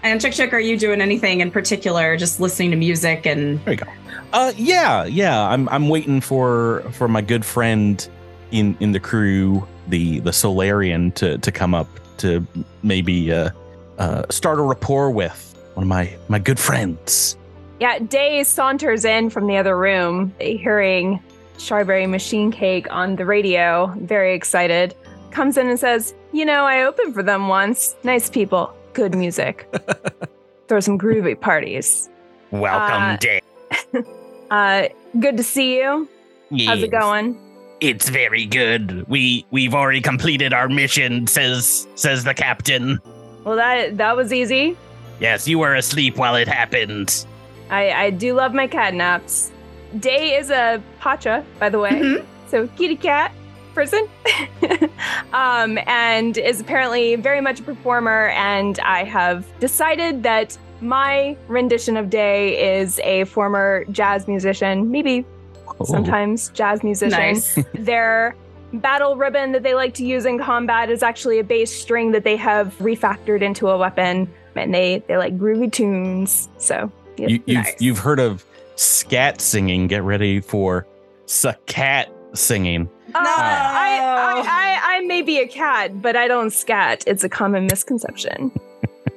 and 0.03 0.19
Chick 0.19 0.33
Chick, 0.33 0.53
are 0.53 0.59
you 0.59 0.77
doing 0.77 1.01
anything 1.01 1.41
in 1.41 1.51
particular? 1.51 2.17
Just 2.17 2.39
listening 2.39 2.71
to 2.71 2.77
music 2.77 3.25
and 3.25 3.63
there 3.65 3.75
you 3.75 3.79
Uh, 4.33 4.51
yeah, 4.55 5.05
yeah. 5.05 5.41
I'm 5.41 5.69
I'm 5.69 5.89
waiting 5.89 6.21
for 6.21 6.83
for 6.91 7.07
my 7.07 7.21
good 7.21 7.45
friend 7.45 8.07
in 8.51 8.75
in 8.79 8.91
the 8.91 8.99
crew, 8.99 9.67
the 9.87 10.19
the 10.19 10.33
Solarian, 10.33 11.11
to 11.13 11.37
to 11.37 11.51
come 11.51 11.73
up 11.73 11.87
to 12.17 12.45
maybe 12.83 13.31
uh, 13.31 13.51
uh 13.97 14.23
start 14.29 14.59
a 14.59 14.63
rapport 14.63 15.11
with 15.11 15.55
one 15.75 15.83
of 15.83 15.89
my 15.89 16.15
my 16.27 16.39
good 16.39 16.59
friends. 16.59 17.37
Yeah, 17.81 17.97
Day 17.97 18.43
saunters 18.43 19.05
in 19.05 19.31
from 19.31 19.47
the 19.47 19.57
other 19.57 19.75
room, 19.75 20.31
hearing 20.39 21.19
Strawberry 21.57 22.05
Machine 22.05 22.51
Cake 22.51 22.85
on 22.91 23.15
the 23.15 23.25
radio, 23.25 23.87
very 24.01 24.35
excited. 24.35 24.93
Comes 25.31 25.57
in 25.57 25.67
and 25.67 25.79
says, 25.79 26.13
You 26.31 26.45
know, 26.45 26.65
I 26.65 26.83
opened 26.83 27.15
for 27.15 27.23
them 27.23 27.47
once. 27.47 27.95
Nice 28.03 28.29
people, 28.29 28.71
good 28.93 29.15
music. 29.15 29.67
Throw 30.67 30.79
some 30.79 30.99
groovy 30.99 31.39
parties. 31.41 32.07
Welcome, 32.51 33.01
Uh, 33.01 33.17
Dave. 33.17 33.41
Uh, 34.51 34.89
good 35.19 35.37
to 35.37 35.43
see 35.43 35.77
you. 35.77 36.07
How's 36.67 36.83
it 36.83 36.91
going? 36.91 37.39
It's 37.79 38.09
very 38.09 38.45
good. 38.45 39.07
We 39.07 39.45
we've 39.49 39.73
already 39.73 40.01
completed 40.01 40.53
our 40.53 40.67
mission, 40.67 41.25
says 41.25 41.87
says 41.95 42.25
the 42.25 42.33
captain. 42.33 42.99
Well, 43.45 43.55
that 43.55 43.97
that 43.97 44.15
was 44.17 44.33
easy. 44.33 44.75
Yes, 45.21 45.47
you 45.47 45.57
were 45.57 45.73
asleep 45.73 46.17
while 46.17 46.35
it 46.35 46.49
happened. 46.49 47.25
I, 47.71 47.91
I 48.05 48.09
do 48.11 48.33
love 48.33 48.53
my 48.53 48.67
cat 48.67 48.93
naps. 48.93 49.51
Day 49.99 50.35
is 50.37 50.49
a 50.49 50.81
pahtra, 51.01 51.43
by 51.59 51.69
the 51.69 51.79
way. 51.79 51.91
Mhm. 51.91 52.25
So 52.47 52.67
kitty 52.67 52.95
cat 52.97 53.31
person. 53.73 54.07
um, 55.33 55.77
and 55.87 56.37
is 56.37 56.59
apparently 56.59 57.15
very 57.15 57.41
much 57.41 57.59
a 57.59 57.63
performer. 57.63 58.27
And 58.29 58.79
I 58.79 59.03
have 59.05 59.45
decided 59.59 60.23
that 60.23 60.57
my 60.81 61.37
rendition 61.47 61.95
of 61.97 62.09
Day 62.09 62.79
is 62.79 62.99
a 63.03 63.23
former 63.25 63.85
jazz 63.91 64.27
musician, 64.27 64.91
maybe 64.91 65.25
Oh. 65.79 65.85
sometimes 65.85 66.49
jazz 66.49 66.83
musician. 66.83 67.17
nice. 67.17 67.57
Their 67.73 68.35
battle 68.73 69.15
ribbon 69.15 69.51
that 69.53 69.63
they 69.63 69.73
like 69.73 69.93
to 69.95 70.05
use 70.05 70.25
in 70.25 70.37
combat 70.37 70.89
is 70.89 71.01
actually 71.01 71.39
a 71.39 71.43
bass 71.43 71.73
string 71.73 72.11
that 72.11 72.23
they 72.23 72.35
have 72.35 72.75
refactored 72.79 73.41
into 73.41 73.69
a 73.69 73.77
weapon. 73.77 74.29
And 74.55 74.73
they, 74.73 75.01
they 75.07 75.17
like 75.17 75.37
groovy 75.37 75.71
tunes. 75.71 76.49
So 76.57 76.91
You, 77.29 77.43
you've 77.45 77.63
Nice. 77.63 77.75
you've 77.81 77.99
heard 77.99 78.19
of 78.19 78.45
scat 78.75 79.41
singing. 79.41 79.87
Get 79.87 80.03
ready 80.03 80.39
for 80.41 80.87
scat 81.25 82.11
singing. 82.33 82.89
Uh, 83.13 83.19
I, 83.19 83.99
I, 83.99 84.39
I, 84.47 84.97
I 84.97 85.01
may 85.01 85.21
be 85.21 85.39
a 85.39 85.47
cat, 85.47 86.01
but 86.01 86.15
I 86.15 86.27
don't 86.27 86.51
scat. 86.51 87.03
It's 87.05 87.23
a 87.23 87.29
common 87.29 87.67
misconception. 87.67 88.51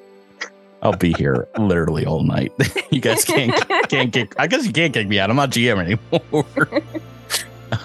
I'll 0.82 0.96
be 0.96 1.12
here 1.14 1.48
literally 1.58 2.04
all 2.04 2.22
night. 2.24 2.52
you 2.90 3.00
guys 3.00 3.24
can't 3.26 3.54
can't 3.88 4.12
kick. 4.12 4.34
I 4.38 4.46
guess 4.46 4.66
you 4.66 4.72
can't 4.72 4.92
kick 4.92 5.08
me 5.08 5.18
out. 5.18 5.30
I'm 5.30 5.36
not 5.36 5.50
GM 5.50 5.78
anymore. 6.12 6.82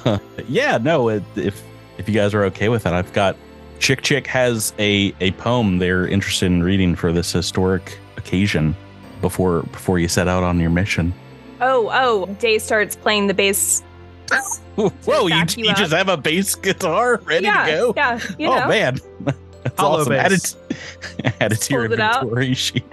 Uh, 0.05 0.19
yeah, 0.47 0.77
no. 0.77 1.07
It, 1.09 1.23
if 1.35 1.63
if 1.97 2.07
you 2.09 2.13
guys 2.15 2.33
are 2.33 2.43
okay 2.45 2.69
with 2.69 2.83
that, 2.83 2.93
I've 2.93 3.11
got 3.13 3.38
Chick 3.79 4.01
Chick 4.01 4.27
has 4.27 4.73
a 4.79 5.13
a 5.21 5.31
poem 5.33 5.77
they're 5.79 6.07
interested 6.07 6.47
in 6.47 6.61
reading 6.61 6.95
for 6.95 7.13
this 7.13 7.31
historic 7.31 7.97
occasion 8.17 8.75
before 9.21 9.63
before 9.63 9.99
you 9.99 10.07
set 10.07 10.27
out 10.27 10.43
on 10.43 10.59
your 10.59 10.69
mission. 10.69 11.13
Oh, 11.61 11.89
oh, 11.91 12.33
Day 12.35 12.57
starts 12.57 12.95
playing 12.95 13.27
the 13.27 13.33
bass. 13.33 13.83
Whoa, 14.75 15.27
you, 15.27 15.35
you 15.35 15.65
you 15.65 15.73
just 15.75 15.91
have 15.91 16.07
a 16.07 16.17
bass 16.17 16.55
guitar 16.55 17.17
ready 17.23 17.45
yeah, 17.45 17.65
to 17.65 17.71
go? 17.71 17.93
Yeah, 17.95 18.19
you 18.38 18.47
oh 18.47 18.67
man, 18.67 18.99
that's 19.63 19.79
Hollow 19.79 20.01
awesome. 20.01 20.13
Add 20.13 20.29
bass. 20.29 20.55
it, 20.69 21.33
add 21.41 21.51
it 21.51 21.61
to 21.61 21.73
your 21.73 21.88
Hold 21.88 21.93
it 21.93 21.99
inventory 21.99 22.53
sheet. 22.53 22.83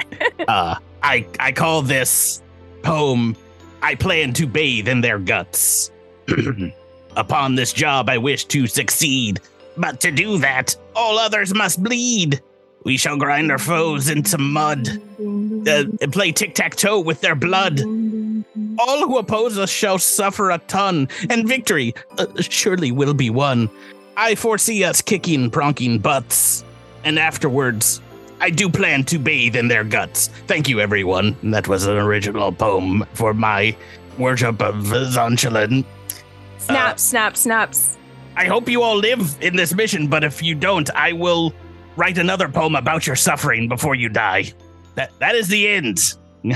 Uh, 0.49 0.77
I 1.03 1.27
I 1.39 1.53
call 1.53 1.83
this 1.83 2.43
poem 2.83 3.37
I 3.83 3.95
plan 3.95 4.33
to 4.35 4.47
bathe 4.47 4.89
in 4.89 5.01
their 5.01 5.19
guts. 5.19 5.91
Upon 7.17 7.55
this 7.55 7.73
job 7.73 8.11
I 8.11 8.19
wish 8.19 8.45
to 8.47 8.67
succeed, 8.67 9.41
but 9.77 10.01
to 10.01 10.11
do 10.11 10.39
that, 10.39 10.77
all 10.95 11.19
others 11.19 11.55
must 11.55 11.83
bleed. 11.83 12.43
We 12.87 12.97
shall 12.97 13.17
grind 13.17 13.51
our 13.51 13.59
foes 13.59 14.09
into 14.09 14.39
mud, 14.39 14.89
uh, 15.19 15.85
and 16.01 16.13
play 16.13 16.31
tic-tac-toe 16.31 17.01
with 17.01 17.21
their 17.21 17.35
blood. 17.35 17.81
All 18.79 19.09
who 19.09 19.19
oppose 19.19 19.59
us 19.59 19.71
shall 19.71 19.99
suffer 19.99 20.53
a 20.53 20.59
ton, 20.59 21.09
and 21.29 21.49
victory 21.49 21.97
uh, 22.17 22.27
surely 22.39 22.93
will 22.93 23.13
be 23.13 23.29
won. 23.29 23.69
I 24.17 24.37
foresee 24.37 24.85
us 24.85 25.03
kicking, 25.03 25.51
pronking 25.51 26.01
butts, 26.01 26.63
and 27.03 27.19
afterwards, 27.19 28.01
I 28.41 28.51
do 28.51 28.69
plan 28.69 29.03
to 29.07 29.19
bathe 29.19 29.57
in 29.57 29.67
their 29.67 29.83
guts. 29.83 30.29
Thank 30.47 30.69
you, 30.69 30.79
everyone. 30.79 31.35
That 31.43 31.67
was 31.67 31.89
an 31.89 31.97
original 31.97 32.53
poem 32.53 33.05
for 33.15 33.35
my 33.35 33.77
worship 34.17 34.63
of 34.63 34.87
Zon-Shelyn. 34.87 35.85
Snap, 36.59 37.01
snap, 37.01 37.37
snaps. 37.37 37.99
I 38.37 38.45
hope 38.45 38.69
you 38.69 38.83
all 38.83 38.97
live 38.97 39.37
in 39.41 39.57
this 39.57 39.75
mission, 39.75 40.07
but 40.07 40.23
if 40.23 40.41
you 40.41 40.55
don't, 40.55 40.89
I 40.91 41.15
will 41.15 41.53
write 41.97 42.19
another 42.19 42.49
poem 42.49 42.75
about 42.77 43.07
your 43.07 43.17
suffering 43.17 43.69
before 43.69 43.95
you 43.95 44.09
die. 44.09 44.53
That 44.95 45.11
that 45.19 45.35
is 45.35 45.49
the 45.49 45.69
end. 45.69 45.99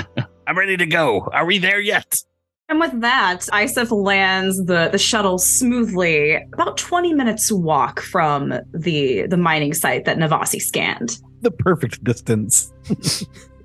I'm 0.47 0.57
ready 0.59 0.77
to 0.77 0.87
go. 0.87 1.21
Are 1.33 1.45
we 1.45 1.59
there 1.59 1.81
yet? 1.81 2.23
And 2.69 2.79
with 2.79 3.01
that, 3.01 3.41
Iseph 3.53 3.91
lands 3.91 4.65
the, 4.67 4.89
the 4.93 4.99
shuttle 4.99 5.39
smoothly 5.39 6.37
about 6.53 6.77
20 6.77 7.15
minutes 7.15 7.51
walk 7.51 8.01
from 8.01 8.55
the 8.73 9.27
the 9.27 9.37
mining 9.37 9.75
site 9.75 10.05
that 10.05 10.19
Navasi 10.19 10.61
scanned. 10.61 11.19
The 11.43 11.51
perfect 11.51 12.05
distance. 12.05 12.73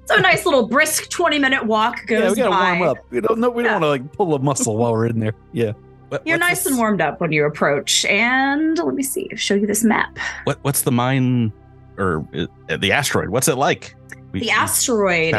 So 0.08 0.16
a 0.16 0.22
nice 0.22 0.46
little 0.46 0.68
brisk 0.68 1.10
20 1.10 1.40
minute 1.40 1.66
walk 1.66 2.06
goes 2.08 2.22
yeah, 2.22 2.30
we 2.30 2.36
gotta 2.36 2.50
by. 2.52 2.78
warm 2.80 2.90
up. 2.90 2.98
We 3.12 3.22
don't 3.22 3.40
know. 3.40 3.50
We 3.50 3.64
Yeah. 3.64 3.72
don't 3.72 3.82
want 3.82 4.00
to 4.00 4.04
like 4.06 4.14
pull 4.14 4.34
a 4.36 4.40
muscle 4.40 4.78
while 4.78 4.92
we're 4.94 5.08
in 5.08 5.20
there. 5.20 5.34
Yeah. 5.52 5.74
What- 6.10 6.26
You're 6.28 6.38
nice 6.38 6.64
this- 6.64 6.72
and 6.72 6.78
warmed 6.80 7.02
up 7.02 7.20
when 7.22 7.32
you 7.32 7.46
approach. 7.46 8.06
And 8.06 8.78
let 8.78 8.94
me 8.96 9.02
see, 9.04 9.30
show 9.36 9.56
you 9.56 9.66
this 9.68 9.84
map. 9.84 10.18
What 10.46 10.60
what's 10.64 10.82
the 10.84 10.92
mine 10.92 11.52
or 11.98 12.28
uh, 12.70 12.78
the 12.78 12.92
asteroid? 12.92 13.30
What's 13.30 13.48
it 13.48 13.56
like? 13.58 13.96
We- 14.32 14.42
The 14.42 14.52
asteroid 14.52 15.34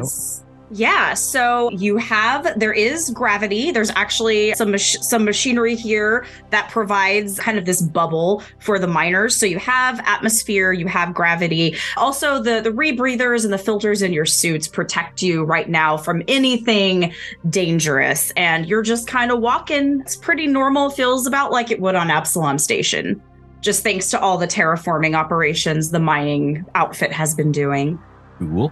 is 0.00 0.38
yeah 0.74 1.12
so 1.12 1.68
you 1.72 1.98
have 1.98 2.58
there 2.58 2.72
is 2.72 3.10
gravity. 3.10 3.72
There's 3.72 3.90
actually 3.90 4.54
some 4.54 4.70
mach- 4.70 4.80
some 4.80 5.22
machinery 5.22 5.76
here 5.76 6.24
that 6.48 6.70
provides 6.70 7.38
kind 7.38 7.58
of 7.58 7.66
this 7.66 7.82
bubble 7.82 8.42
for 8.58 8.78
the 8.78 8.86
miners. 8.86 9.36
So 9.36 9.44
you 9.44 9.58
have 9.58 10.00
atmosphere 10.06 10.72
you 10.72 10.86
have 10.86 11.12
gravity. 11.12 11.76
Also 11.98 12.42
the 12.42 12.62
the 12.62 12.70
rebreathers 12.70 13.44
and 13.44 13.52
the 13.52 13.58
filters 13.58 14.00
in 14.00 14.14
your 14.14 14.24
suits 14.24 14.66
protect 14.66 15.20
you 15.20 15.44
right 15.44 15.68
now 15.68 15.98
from 15.98 16.22
anything 16.26 17.12
dangerous. 17.50 18.30
And 18.36 18.64
you're 18.66 18.80
just 18.82 19.06
kind 19.06 19.30
of 19.30 19.40
walking. 19.40 20.00
It's 20.00 20.16
pretty 20.16 20.46
normal. 20.46 20.88
Feels 20.88 21.26
about 21.26 21.52
like 21.52 21.70
it 21.70 21.80
would 21.82 21.96
on 21.96 22.10
absalom 22.10 22.56
station 22.58 23.20
just 23.62 23.82
thanks 23.82 24.10
to 24.10 24.20
all 24.20 24.36
the 24.36 24.46
terraforming 24.46 25.16
operations 25.16 25.90
the 25.90 25.98
mining 26.00 26.64
outfit 26.74 27.10
has 27.12 27.34
been 27.34 27.50
doing 27.50 27.98
Cool. 28.38 28.70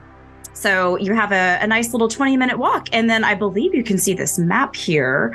so 0.53 0.97
you 0.99 1.15
have 1.15 1.33
a, 1.33 1.59
a 1.63 1.67
nice 1.67 1.93
little 1.93 2.09
20 2.09 2.37
minute 2.37 2.59
walk. 2.59 2.89
And 2.93 3.09
then 3.09 3.25
I 3.25 3.35
believe 3.35 3.75
you 3.75 3.85
can 3.85 3.97
see 3.99 4.13
this 4.15 4.39
map 4.39 4.75
here. 4.77 5.35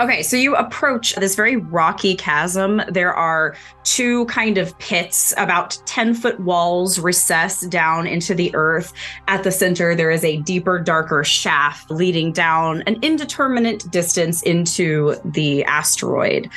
Okay, 0.00 0.22
so 0.22 0.36
you 0.36 0.54
approach 0.56 1.14
this 1.16 1.34
very 1.34 1.56
rocky 1.56 2.14
chasm. 2.14 2.82
There 2.88 3.14
are 3.14 3.56
two 3.84 4.26
kind 4.26 4.58
of 4.58 4.76
pits, 4.78 5.34
about 5.36 5.78
10 5.86 6.14
foot 6.14 6.38
walls 6.40 6.98
recessed 6.98 7.70
down 7.70 8.06
into 8.06 8.34
the 8.34 8.54
earth. 8.54 8.92
At 9.28 9.44
the 9.44 9.50
center, 9.50 9.94
there 9.94 10.10
is 10.10 10.24
a 10.24 10.38
deeper, 10.38 10.78
darker 10.78 11.24
shaft 11.24 11.90
leading 11.90 12.32
down 12.32 12.82
an 12.86 12.98
indeterminate 13.02 13.90
distance 13.90 14.42
into 14.42 15.16
the 15.24 15.64
asteroid. 15.64 16.48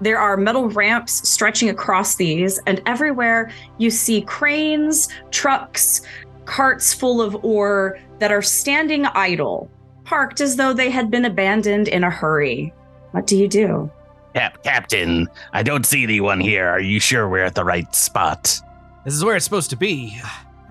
There 0.00 0.18
are 0.18 0.36
metal 0.36 0.68
ramps 0.68 1.28
stretching 1.28 1.68
across 1.70 2.16
these, 2.16 2.58
and 2.66 2.82
everywhere 2.86 3.50
you 3.78 3.90
see 3.90 4.22
cranes, 4.22 5.08
trucks, 5.30 6.02
carts 6.44 6.92
full 6.92 7.22
of 7.22 7.42
ore 7.44 7.98
that 8.18 8.32
are 8.32 8.42
standing 8.42 9.06
idle, 9.06 9.70
parked 10.04 10.40
as 10.40 10.56
though 10.56 10.72
they 10.72 10.90
had 10.90 11.10
been 11.10 11.24
abandoned 11.24 11.88
in 11.88 12.04
a 12.04 12.10
hurry. 12.10 12.72
What 13.12 13.26
do 13.26 13.36
you 13.36 13.48
do? 13.48 13.90
Cap- 14.34 14.62
Captain, 14.64 15.28
I 15.52 15.62
don't 15.62 15.86
see 15.86 16.02
anyone 16.02 16.40
here. 16.40 16.68
Are 16.68 16.80
you 16.80 16.98
sure 17.00 17.28
we're 17.28 17.44
at 17.44 17.54
the 17.54 17.64
right 17.64 17.92
spot? 17.94 18.58
This 19.04 19.14
is 19.14 19.24
where 19.24 19.36
it's 19.36 19.44
supposed 19.44 19.70
to 19.70 19.76
be. 19.76 20.20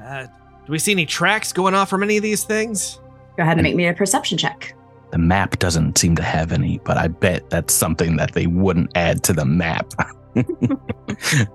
Uh, 0.03 0.23
do 0.65 0.71
we 0.71 0.79
see 0.79 0.91
any 0.91 1.05
tracks 1.05 1.53
going 1.53 1.73
off 1.73 1.89
from 1.89 2.03
any 2.03 2.17
of 2.17 2.23
these 2.23 2.43
things? 2.43 2.99
Go 3.37 3.43
ahead 3.43 3.57
and 3.57 3.63
make 3.63 3.75
me 3.75 3.87
a 3.87 3.93
perception 3.93 4.37
check. 4.37 4.75
The 5.11 5.17
map 5.17 5.59
doesn't 5.59 5.97
seem 5.97 6.15
to 6.15 6.23
have 6.23 6.51
any, 6.51 6.79
but 6.79 6.97
I 6.97 7.07
bet 7.07 7.49
that's 7.49 7.73
something 7.73 8.15
that 8.17 8.33
they 8.33 8.47
wouldn't 8.47 8.91
add 8.95 9.23
to 9.23 9.33
the 9.33 9.45
map. 9.45 9.89
that, 10.33 11.47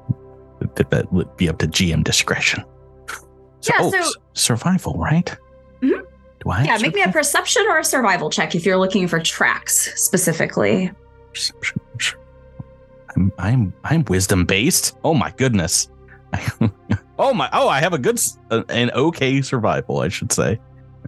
that 0.90 1.12
would 1.12 1.36
be 1.36 1.48
up 1.48 1.58
to 1.58 1.66
GM 1.66 2.04
discretion. 2.04 2.64
So, 3.60 3.72
Yeah, 3.74 3.80
oh, 3.80 3.90
so- 3.90 3.98
s- 3.98 4.14
survival, 4.34 4.94
right? 4.94 5.36
Do 6.40 6.50
I? 6.50 6.64
Yeah, 6.64 6.78
make 6.78 6.94
me 6.94 7.02
a 7.02 7.10
perception 7.10 7.64
or 7.68 7.78
a 7.78 7.84
survival 7.84 8.30
check 8.30 8.54
if 8.54 8.64
you're 8.64 8.78
looking 8.78 9.08
for 9.08 9.20
tracks 9.20 9.92
specifically. 10.00 10.90
I'm 13.16 13.32
I'm 13.38 13.72
I'm 13.84 14.04
wisdom 14.04 14.44
based. 14.44 14.96
Oh 15.04 15.14
my 15.14 15.30
goodness. 15.32 15.88
oh 17.18 17.34
my. 17.34 17.48
Oh, 17.52 17.68
I 17.68 17.80
have 17.80 17.92
a 17.92 17.98
good, 17.98 18.20
uh, 18.50 18.62
an 18.68 18.90
okay 18.92 19.40
survival, 19.40 20.00
I 20.00 20.08
should 20.08 20.30
say, 20.30 20.60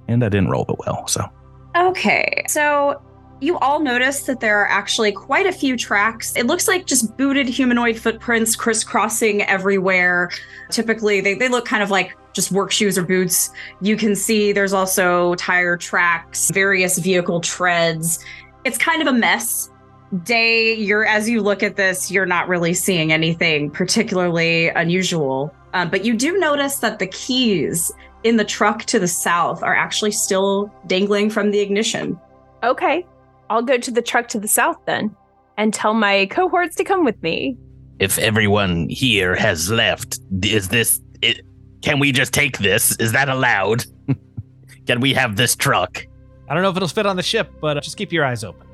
and 0.08 0.24
I 0.24 0.28
didn't 0.28 0.48
roll 0.48 0.64
it 0.68 0.76
well. 0.78 1.06
So 1.06 1.30
Okay, 1.76 2.44
so 2.48 3.00
you 3.40 3.58
all 3.58 3.80
notice 3.80 4.24
that 4.24 4.40
there 4.40 4.58
are 4.58 4.68
actually 4.68 5.12
quite 5.12 5.46
a 5.46 5.52
few 5.52 5.76
tracks. 5.76 6.34
It 6.36 6.46
looks 6.46 6.68
like 6.68 6.86
just 6.86 7.16
booted 7.16 7.48
humanoid 7.48 7.98
footprints 7.98 8.56
crisscrossing 8.56 9.42
everywhere. 9.42 10.30
Typically, 10.70 11.20
they, 11.20 11.34
they 11.34 11.48
look 11.48 11.64
kind 11.64 11.82
of 11.82 11.90
like 11.90 12.16
just 12.32 12.52
work 12.52 12.70
shoes 12.70 12.96
or 12.96 13.02
boots. 13.02 13.50
You 13.80 13.96
can 13.96 14.14
see 14.14 14.52
there's 14.52 14.72
also 14.72 15.34
tire 15.34 15.76
tracks, 15.76 16.50
various 16.52 16.98
vehicle 16.98 17.40
treads. 17.40 18.24
It's 18.64 18.78
kind 18.78 19.02
of 19.02 19.08
a 19.08 19.12
mess. 19.12 19.70
Day, 20.24 20.74
you're 20.74 21.04
as 21.04 21.28
you 21.28 21.40
look 21.40 21.62
at 21.62 21.76
this, 21.76 22.10
you're 22.10 22.26
not 22.26 22.48
really 22.48 22.74
seeing 22.74 23.12
anything 23.12 23.70
particularly 23.70 24.68
unusual. 24.68 25.54
Um, 25.72 25.88
but 25.88 26.04
you 26.04 26.16
do 26.16 26.36
notice 26.38 26.76
that 26.78 26.98
the 26.98 27.06
keys 27.06 27.92
in 28.24 28.36
the 28.36 28.44
truck 28.44 28.84
to 28.84 28.98
the 28.98 29.08
south 29.08 29.62
are 29.62 29.74
actually 29.74 30.10
still 30.10 30.72
dangling 30.86 31.30
from 31.30 31.52
the 31.52 31.60
ignition. 31.60 32.18
Okay. 32.62 33.06
I'll 33.48 33.62
go 33.62 33.78
to 33.78 33.90
the 33.90 34.02
truck 34.02 34.28
to 34.28 34.40
the 34.40 34.48
south 34.48 34.78
then 34.86 35.14
and 35.56 35.72
tell 35.72 35.94
my 35.94 36.26
cohorts 36.26 36.76
to 36.76 36.84
come 36.84 37.04
with 37.04 37.20
me. 37.22 37.56
If 37.98 38.18
everyone 38.18 38.88
here 38.88 39.34
has 39.34 39.70
left, 39.70 40.18
is 40.42 40.68
this 40.68 41.00
it, 41.22 41.42
can 41.82 41.98
we 41.98 42.12
just 42.12 42.32
take 42.32 42.58
this? 42.58 42.96
Is 42.96 43.12
that 43.12 43.28
allowed? 43.28 43.84
can 44.86 45.00
we 45.00 45.12
have 45.14 45.36
this 45.36 45.54
truck? 45.56 46.06
I 46.48 46.54
don't 46.54 46.62
know 46.62 46.70
if 46.70 46.76
it'll 46.76 46.88
fit 46.88 47.06
on 47.06 47.16
the 47.16 47.22
ship, 47.22 47.50
but 47.60 47.76
uh, 47.76 47.80
just 47.80 47.96
keep 47.96 48.12
your 48.12 48.24
eyes 48.24 48.42
open. 48.44 48.66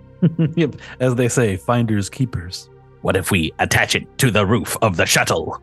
yep. 0.57 0.77
As 1.01 1.15
they 1.15 1.29
say, 1.29 1.57
finders 1.57 2.09
keepers. 2.09 2.71
What 3.03 3.17
if 3.17 3.31
we 3.31 3.53
attach 3.59 3.95
it 3.95 4.19
to 4.19 4.31
the 4.31 4.47
roof 4.47 4.77
of 4.83 4.97
the 4.97 5.07
shuttle? 5.07 5.63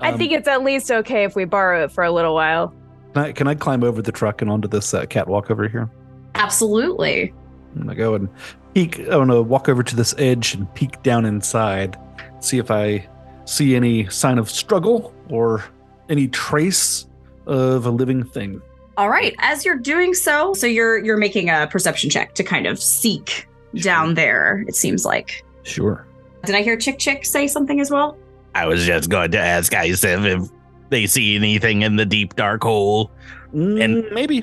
I 0.00 0.12
Um, 0.12 0.18
think 0.18 0.32
it's 0.32 0.48
at 0.48 0.64
least 0.64 0.90
okay 0.90 1.24
if 1.24 1.36
we 1.36 1.44
borrow 1.44 1.84
it 1.84 1.92
for 1.92 2.04
a 2.04 2.10
little 2.10 2.34
while. 2.34 2.74
Can 3.12 3.22
I, 3.24 3.32
can 3.32 3.46
I 3.48 3.54
climb 3.54 3.84
over 3.84 4.00
the 4.02 4.12
truck 4.12 4.40
and 4.40 4.50
onto 4.50 4.66
this 4.66 4.94
uh, 4.94 5.04
catwalk 5.06 5.50
over 5.50 5.68
here? 5.68 5.90
Absolutely. 6.36 7.34
I'm 7.74 7.82
gonna 7.82 7.94
go 7.94 8.14
and 8.14 8.28
peek. 8.74 9.00
I 9.08 9.16
want 9.16 9.30
to 9.30 9.42
walk 9.42 9.68
over 9.68 9.82
to 9.82 9.94
this 9.96 10.14
edge 10.18 10.54
and 10.54 10.72
peek 10.74 11.02
down 11.02 11.26
inside, 11.26 11.96
see 12.40 12.58
if 12.58 12.70
I 12.70 13.06
see 13.44 13.76
any 13.76 14.08
sign 14.08 14.38
of 14.38 14.48
struggle 14.50 15.12
or 15.28 15.64
any 16.10 16.28
trace 16.28 17.06
of 17.46 17.86
a 17.86 17.90
living 17.90 18.22
thing. 18.24 18.60
All 18.96 19.08
right. 19.08 19.34
As 19.38 19.64
you're 19.64 19.78
doing 19.78 20.12
so, 20.12 20.52
so 20.52 20.66
you're 20.66 20.98
you're 20.98 21.16
making 21.16 21.48
a 21.48 21.66
perception 21.70 22.10
check 22.10 22.34
to 22.34 22.44
kind 22.44 22.66
of 22.66 22.78
seek 22.82 23.48
down 23.76 24.14
there. 24.14 24.64
It 24.68 24.74
seems 24.74 25.06
like. 25.06 25.42
Sure. 25.62 26.06
Did 26.44 26.54
I 26.54 26.62
hear 26.62 26.76
Chick 26.76 26.98
Chick 26.98 27.24
say 27.24 27.46
something 27.46 27.80
as 27.80 27.90
well? 27.90 28.18
I 28.54 28.66
was 28.66 28.84
just 28.84 29.08
going 29.08 29.30
to 29.30 29.38
ask 29.38 29.72
Iseph 29.72 30.24
if 30.24 30.50
they 30.90 31.06
see 31.06 31.36
anything 31.36 31.82
in 31.82 31.96
the 31.96 32.04
deep 32.04 32.34
dark 32.34 32.62
hole. 32.62 33.10
Mm, 33.54 34.12
maybe. 34.12 34.42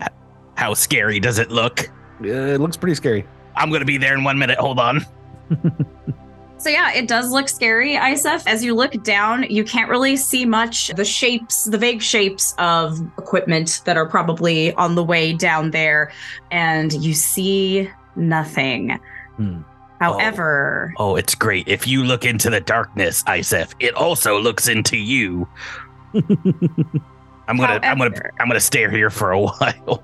How 0.55 0.73
scary 0.73 1.19
does 1.19 1.39
it 1.39 1.51
look? 1.51 1.89
Uh, 2.21 2.27
it 2.27 2.59
looks 2.59 2.77
pretty 2.77 2.95
scary. 2.95 3.27
I'm 3.55 3.69
going 3.69 3.81
to 3.81 3.85
be 3.85 3.97
there 3.97 4.15
in 4.15 4.23
one 4.23 4.39
minute. 4.39 4.57
Hold 4.57 4.79
on. 4.79 5.05
So 6.59 6.69
yeah, 6.69 6.91
it 6.93 7.07
does 7.07 7.31
look 7.31 7.47
scary, 7.49 7.95
Iseph. 7.95 8.43
As 8.47 8.63
you 8.63 8.73
look 8.73 9.03
down, 9.03 9.43
you 9.43 9.63
can't 9.63 9.89
really 9.89 10.17
see 10.17 10.43
much. 10.43 10.87
The 10.95 11.05
shapes, 11.05 11.65
the 11.65 11.77
vague 11.77 12.01
shapes 12.01 12.55
of 12.57 12.99
equipment 13.19 13.81
that 13.85 13.95
are 13.95 14.07
probably 14.07 14.73
on 14.73 14.95
the 14.95 15.03
way 15.03 15.33
down 15.33 15.69
there, 15.71 16.11
and 16.51 16.91
you 16.93 17.13
see 17.13 17.89
nothing. 18.15 18.99
Hmm. 19.35 19.61
However, 19.99 20.93
Oh, 20.97 21.15
it's 21.15 21.35
great. 21.35 21.67
If 21.67 21.87
you 21.87 22.03
look 22.03 22.25
into 22.25 22.49
the 22.49 22.59
darkness, 22.59 23.23
Iseph, 23.23 23.73
it 23.79 23.93
also 23.95 24.39
looks 24.39 24.67
into 24.67 24.97
you. 24.97 25.47
I'm 26.13 27.57
gonna, 27.57 27.79
I'm 27.83 27.97
gonna, 27.97 28.15
I'm 28.39 28.47
gonna 28.47 28.59
stare 28.59 28.89
here 28.91 29.09
for 29.09 29.31
a 29.31 29.39
while. 29.41 30.03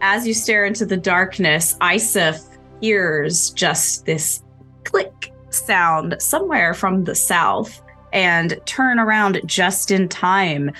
as 0.00 0.26
you 0.26 0.34
stare 0.34 0.64
into 0.64 0.84
the 0.86 0.96
darkness, 0.96 1.76
Iseph 1.80 2.56
hears 2.80 3.50
just 3.50 4.04
this 4.04 4.42
click 4.84 5.32
sound 5.56 6.16
somewhere 6.20 6.74
from 6.74 7.04
the 7.04 7.14
south 7.14 7.82
and 8.12 8.58
turn 8.66 8.98
around 8.98 9.40
just 9.46 9.90
in 9.90 10.08
time 10.08 10.70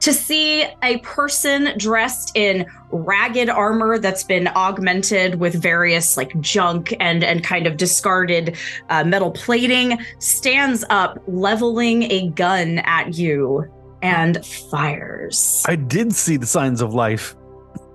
to 0.00 0.12
see 0.12 0.64
a 0.82 0.98
person 0.98 1.70
dressed 1.78 2.36
in 2.36 2.66
ragged 2.90 3.48
armor 3.48 3.98
that's 3.98 4.22
been 4.22 4.46
augmented 4.48 5.36
with 5.36 5.60
various 5.60 6.16
like 6.16 6.38
junk 6.40 6.94
and 7.00 7.24
and 7.24 7.42
kind 7.42 7.66
of 7.66 7.76
discarded 7.76 8.56
uh, 8.90 9.02
metal 9.04 9.30
plating 9.30 9.98
stands 10.18 10.84
up 10.90 11.18
leveling 11.26 12.04
a 12.04 12.28
gun 12.30 12.78
at 12.80 13.14
you 13.14 13.64
and 14.02 14.44
fires 14.44 15.64
I 15.66 15.76
did 15.76 16.14
see 16.14 16.36
the 16.36 16.46
signs 16.46 16.82
of 16.82 16.94
life. 16.94 17.34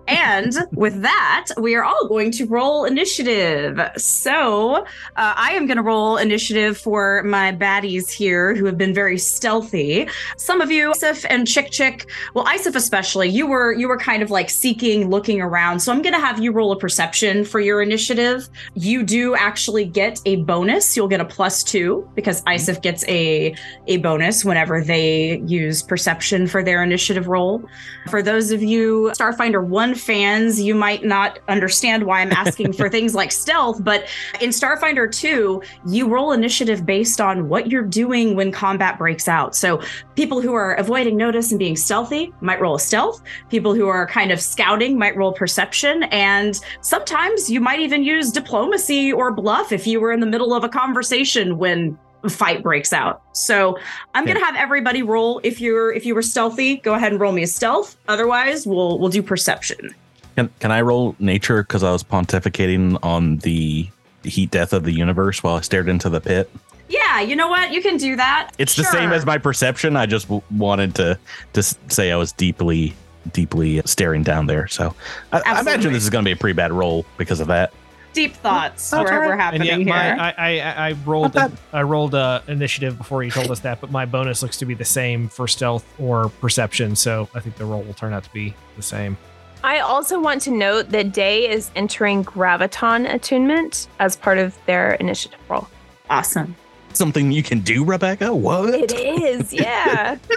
And 0.08 0.54
with 0.72 1.02
that, 1.02 1.48
we 1.58 1.76
are 1.76 1.84
all 1.84 2.08
going 2.08 2.32
to 2.32 2.46
roll 2.46 2.86
initiative. 2.86 3.80
So 3.98 4.76
uh, 4.76 4.84
I 5.16 5.54
am 5.54 5.68
going 5.68 5.78
to 5.78 5.84
roll 5.84 6.18
initiative 6.18 6.78
for 6.78 7.24
my 7.24 7.52
baddies 7.52 8.10
here 8.10 8.56
who 8.56 8.66
have 8.66 8.78
been 8.78 8.94
very 8.94 9.18
stealthy. 9.18 10.08
Some 10.38 10.62
of 10.62 10.72
you, 10.72 10.92
Iseph 10.92 11.26
and 11.30 11.48
Chick 11.48 11.72
Chick, 11.72 12.10
well, 12.34 12.46
Iseph 12.46 12.76
especially, 12.76 13.30
you 13.30 13.48
were 13.48 13.74
you 13.74 13.88
were 13.88 13.98
kind 13.98 14.22
of 14.22 14.32
like 14.32 14.50
seeking, 14.50 15.10
looking 15.10 15.42
around. 15.42 15.80
So 15.80 15.92
I'm 15.92 16.02
going 16.02 16.14
to 16.14 16.20
have 16.20 16.42
you 16.42 16.52
roll 16.52 16.72
a 16.72 16.78
perception 16.78 17.46
for 17.46 17.60
your 17.60 17.82
initiative. 17.82 18.50
You 18.74 19.04
do 19.04 19.36
actually 19.36 19.86
get 19.86 20.20
a 20.26 20.38
bonus. 20.38 20.96
You'll 20.98 21.08
get 21.08 21.22
a 21.22 21.26
plus 21.26 21.64
two 21.64 22.10
because 22.16 22.42
Iseph 22.44 22.82
gets 22.82 23.06
a 23.08 23.56
a 23.88 23.98
bonus 23.98 24.44
whenever 24.44 24.84
they 24.84 25.40
use 25.46 25.82
perception 25.82 26.48
for 26.48 26.64
their 26.64 26.84
initiative 26.84 27.28
roll. 27.28 27.64
For 28.10 28.22
those 28.22 28.52
of 28.52 28.62
you 28.62 29.12
Starfinder 29.16 29.66
1 29.92 30.00
fans, 30.00 30.62
you 30.62 30.74
might 30.74 31.04
not 31.04 31.40
understand 31.50 32.06
why 32.06 32.22
I'm 32.22 32.32
asking 32.32 32.74
for 32.74 32.90
things 32.98 33.14
like 33.14 33.32
stealth, 33.32 33.84
but 33.84 34.08
in 34.40 34.50
Starfinder 34.50 35.12
2, 35.12 35.62
you 35.88 36.08
roll 36.08 36.32
initiative 36.32 36.86
based 36.86 37.20
on 37.20 37.50
what 37.50 37.70
you're 37.70 37.84
doing 37.84 38.36
when 38.36 38.52
combat 38.52 38.98
breaks 38.98 39.28
out. 39.28 39.54
So 39.54 39.82
people 40.16 40.40
who 40.40 40.54
are 40.54 40.76
avoiding 40.76 41.18
notice 41.18 41.52
and 41.52 41.60
being 41.60 41.76
stealthy 41.76 42.34
might 42.40 42.62
roll 42.62 42.76
a 42.76 42.80
stealth. 42.80 43.22
People 43.50 43.74
who 43.74 43.88
are 43.88 44.08
kind 44.08 44.32
of 44.32 44.40
scouting 44.40 44.98
might 44.98 45.18
roll 45.18 45.34
perception. 45.34 46.04
And 46.04 46.60
sometimes 46.80 47.50
you 47.50 47.60
might 47.60 47.82
even 47.82 48.04
use 48.04 48.32
diplomacy 48.32 49.12
or 49.12 49.34
bluff 49.34 49.74
if 49.74 49.86
you 49.86 50.00
were 50.00 50.14
in 50.14 50.22
the 50.22 50.26
middle 50.26 50.54
of 50.54 50.64
a 50.64 50.70
conversation 50.70 51.58
when 51.58 51.98
fight 52.30 52.62
breaks 52.64 52.94
out. 52.94 53.22
So 53.34 53.78
I'm 54.14 54.24
Okay. 54.24 54.34
gonna 54.34 54.46
have 54.46 54.56
everybody 54.56 55.04
roll. 55.04 55.40
If 55.44 55.60
you're 55.62 55.92
if 55.92 56.06
you 56.06 56.14
were 56.16 56.22
stealthy, 56.22 56.78
go 56.78 56.94
ahead 56.94 57.12
and 57.12 57.20
roll 57.22 57.32
me 57.32 57.44
a 57.44 57.48
stealth. 57.48 57.96
Otherwise, 58.08 58.66
we'll 58.68 59.00
we'll 59.00 59.10
do 59.10 59.24
perception. 59.24 59.94
Can 60.36 60.50
can 60.60 60.72
I 60.72 60.82
roll 60.82 61.16
nature 61.20 61.64
because 61.64 61.84
I 61.84 61.92
was 61.92 62.04
pontificating 62.04 62.98
on 63.04 63.38
the 63.38 63.90
heat 64.24 64.52
death 64.52 64.72
of 64.74 64.84
the 64.84 64.92
universe 64.92 65.44
while 65.44 65.56
I 65.56 65.62
stared 65.62 65.90
into 65.90 66.10
the 66.10 66.22
pit? 66.22 66.50
Yeah, 66.90 67.22
you 67.22 67.36
know 67.38 67.48
what? 67.48 67.72
You 67.72 67.82
can 67.82 67.98
do 67.98 68.16
that. 68.18 68.52
It's 68.58 68.76
the 68.76 68.84
same 68.84 69.12
as 69.14 69.26
my 69.26 69.38
perception. 69.38 69.96
I 69.96 70.06
just 70.06 70.26
w- 70.28 70.42
wanted 70.58 70.94
to 70.96 71.18
to 71.54 71.64
say 71.64 72.12
I 72.12 72.16
was 72.18 72.32
deeply 72.34 72.94
deeply 73.34 73.82
staring 73.86 74.24
down 74.24 74.48
there. 74.48 74.68
So 74.68 74.96
I, 75.32 75.42
I 75.46 75.60
imagine 75.62 75.94
this 75.94 76.04
is 76.04 76.10
going 76.10 76.26
to 76.26 76.28
be 76.28 76.34
a 76.34 76.36
pretty 76.36 76.56
bad 76.56 76.72
roll 76.72 77.06
because 77.18 77.40
of 77.40 77.48
that. 77.48 77.72
Deep 78.14 78.34
thoughts 78.36 78.90
That's 78.90 79.04
wherever 79.04 79.24
all 79.24 79.30
right. 79.32 79.54
And 79.54 79.64
happening 79.64 79.88
yeah, 79.88 80.06
here. 80.06 80.16
my, 80.16 80.34
I, 80.38 80.60
I 80.60 80.90
I 80.90 80.92
rolled 81.06 81.36
Not 81.36 81.52
I 81.74 81.82
rolled 81.84 82.16
uh, 82.16 82.42
initiative 82.48 82.98
before 82.98 83.24
you 83.24 83.32
told 83.32 83.52
us 83.52 83.60
that, 83.62 83.82
but 83.82 83.92
my 83.92 84.06
bonus 84.06 84.42
looks 84.42 84.58
to 84.58 84.66
be 84.66 84.74
the 84.74 84.86
same 84.86 85.28
for 85.28 85.48
stealth 85.48 85.86
or 86.00 86.30
perception, 86.42 86.96
so 86.96 87.30
I 87.34 87.40
think 87.40 87.56
the 87.56 87.66
roll 87.66 87.84
will 87.84 87.94
turn 87.94 88.14
out 88.14 88.24
to 88.24 88.34
be 88.34 88.54
the 88.76 88.84
same. 88.84 89.18
I 89.64 89.80
also 89.80 90.20
want 90.20 90.42
to 90.44 90.52
note 90.52 90.90
that 90.90 91.12
Day 91.14 91.50
is 91.50 91.70
entering 91.76 92.26
Graviton 92.26 93.14
attunement 93.14 93.88
as 94.00 94.16
part 94.16 94.40
of 94.40 94.58
their 94.66 94.94
initiative 94.96 95.40
roll. 95.50 95.68
awesome. 96.10 96.56
Something 96.94 97.32
you 97.32 97.44
can 97.44 97.60
do, 97.62 97.86
Rebecca? 97.86 98.36
What? 98.36 98.74
It 98.74 98.92
is, 98.92 99.54
yeah. 99.54 100.18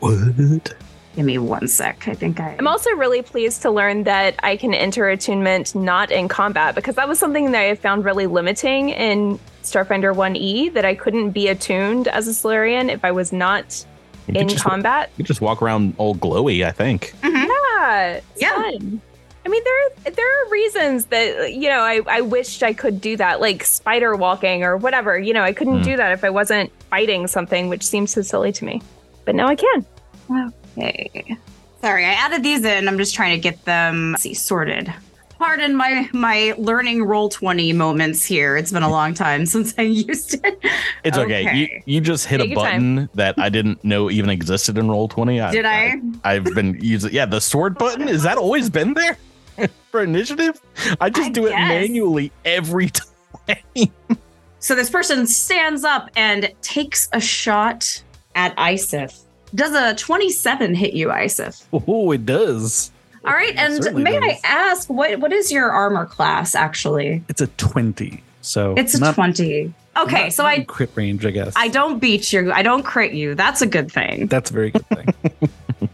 What? 0.00 0.74
Give 1.18 1.26
me 1.26 1.36
one 1.38 1.66
sec. 1.66 2.06
I 2.06 2.14
think 2.14 2.38
I. 2.38 2.54
I'm 2.60 2.68
also 2.68 2.90
really 2.92 3.22
pleased 3.22 3.60
to 3.62 3.72
learn 3.72 4.04
that 4.04 4.36
I 4.44 4.56
can 4.56 4.72
enter 4.72 5.08
attunement 5.08 5.74
not 5.74 6.12
in 6.12 6.28
combat 6.28 6.76
because 6.76 6.94
that 6.94 7.08
was 7.08 7.18
something 7.18 7.50
that 7.50 7.60
I 7.60 7.74
found 7.74 8.04
really 8.04 8.28
limiting 8.28 8.90
in 8.90 9.40
Starfinder 9.64 10.14
1E 10.14 10.72
that 10.74 10.84
I 10.84 10.94
couldn't 10.94 11.30
be 11.32 11.48
attuned 11.48 12.06
as 12.06 12.28
a 12.28 12.34
Solarian 12.34 12.88
if 12.88 13.04
I 13.04 13.10
was 13.10 13.32
not 13.32 13.84
You 14.28 14.34
in 14.42 14.48
just, 14.48 14.62
combat. 14.62 15.10
you 15.16 15.24
could 15.24 15.26
just 15.26 15.40
walk 15.40 15.60
around 15.60 15.94
all 15.98 16.14
glowy, 16.14 16.64
I 16.64 16.70
think. 16.70 17.12
Yeah, 17.24 18.12
it's 18.12 18.40
Yeah. 18.40 18.50
fun. 18.54 19.00
I 19.44 19.48
mean, 19.48 19.64
there 19.64 20.12
there 20.12 20.24
are 20.46 20.50
reasons 20.50 21.06
that 21.06 21.52
you 21.52 21.68
know 21.68 21.80
I, 21.80 22.00
I 22.06 22.20
wished 22.20 22.62
I 22.62 22.72
could 22.74 23.00
do 23.00 23.16
that, 23.16 23.40
like 23.40 23.64
spider 23.64 24.14
walking 24.14 24.62
or 24.62 24.76
whatever. 24.76 25.18
You 25.18 25.34
know, 25.34 25.42
I 25.42 25.52
couldn't 25.52 25.78
Hmm. 25.78 25.82
do 25.82 25.96
that 25.96 26.12
if 26.12 26.22
I 26.22 26.30
wasn't 26.30 26.70
fighting 26.90 27.26
something, 27.26 27.68
which 27.68 27.84
seems 27.84 28.12
so 28.12 28.22
silly 28.22 28.52
to 28.52 28.64
me. 28.64 28.82
But 29.24 29.34
now 29.34 29.48
I 29.48 29.56
can. 29.56 29.84
Okay. 30.78 31.36
Sorry, 31.80 32.04
I 32.04 32.12
added 32.12 32.42
these 32.42 32.64
in. 32.64 32.88
I'm 32.88 32.98
just 32.98 33.14
trying 33.14 33.36
to 33.36 33.40
get 33.40 33.64
them 33.64 34.16
see 34.18 34.34
sorted. 34.34 34.92
Pardon 35.38 35.76
my 35.76 36.08
my 36.12 36.52
learning 36.58 37.04
roll 37.04 37.28
20 37.28 37.72
moments 37.72 38.24
here. 38.24 38.56
It's 38.56 38.72
been 38.72 38.82
a 38.82 38.90
long 38.90 39.14
time 39.14 39.46
since 39.54 39.72
I 39.78 39.82
used 39.82 40.34
it. 40.44 40.58
It's 41.04 41.16
okay. 41.16 41.42
You, 41.56 41.64
Okay. 41.66 41.82
you 41.86 42.00
just 42.00 42.26
hit 42.26 42.38
Take 42.38 42.46
a 42.46 42.50
your 42.54 42.60
time. 42.64 42.94
button 42.96 43.08
that 43.14 43.38
I 43.38 43.48
didn't 43.48 43.84
know 43.84 44.10
even 44.10 44.30
existed 44.30 44.76
in 44.78 44.88
Roll 44.90 45.06
Twenty. 45.06 45.40
I, 45.40 45.52
Did 45.52 45.64
I? 45.64 46.00
I 46.24 46.34
have 46.34 46.44
been 46.54 46.76
using. 46.80 47.12
Yeah, 47.12 47.26
the 47.26 47.40
sword 47.40 47.78
button. 47.78 48.08
Is 48.08 48.24
that 48.24 48.36
always 48.38 48.68
been 48.68 48.94
there 48.94 49.16
for 49.92 50.02
initiative? 50.02 50.60
I 51.00 51.10
just 51.10 51.28
I 51.28 51.32
do 51.32 51.46
it 51.46 51.50
manually 51.52 52.32
every 52.44 52.90
time. 53.46 53.92
So 54.58 54.74
this 54.74 54.90
person 54.90 55.24
stands 55.28 55.84
up 55.84 56.10
and 56.16 56.52
takes 56.62 57.08
a 57.12 57.20
shot 57.20 58.02
at 58.34 58.56
Iseph. 58.56 59.22
Does 59.54 59.72
a 59.74 59.94
27 59.94 60.74
hit 60.74 60.94
you, 60.94 61.08
Iseph? 61.08 61.64
Oh, 61.72 62.12
it 62.12 62.26
does. 62.26 62.90
All 63.24 63.32
right, 63.32 63.50
It 63.50 63.56
and 63.56 63.74
certainly 63.82 64.04
may 64.04 64.16
I 64.16 64.38
ask 64.44 64.88
what 64.88 65.18
what 65.20 65.32
is 65.32 65.50
your 65.52 65.70
armor 65.70 66.06
class 66.06 66.54
actually? 66.54 67.22
It's 67.28 67.40
a 67.40 67.46
20. 67.48 68.22
So 68.42 68.74
It's 68.76 68.94
a 68.94 69.12
20. 69.12 69.72
Okay, 69.96 70.22
not- 70.24 70.32
so 70.32 70.42
not 70.44 70.52
I 70.52 70.64
crit 70.64 70.90
range, 70.94 71.26
I 71.26 71.30
guess. 71.30 71.52
I 71.56 71.68
don't 71.68 71.98
beat 71.98 72.32
you. 72.32 72.52
I 72.52 72.62
don't 72.62 72.84
crit 72.84 73.12
you. 73.12 73.34
That's 73.34 73.60
a 73.60 73.66
good 73.66 73.90
thing. 73.90 74.26
That's 74.28 74.50
a 74.50 74.54
very 74.54 74.70
good 74.70 74.86
thing. 74.88 75.08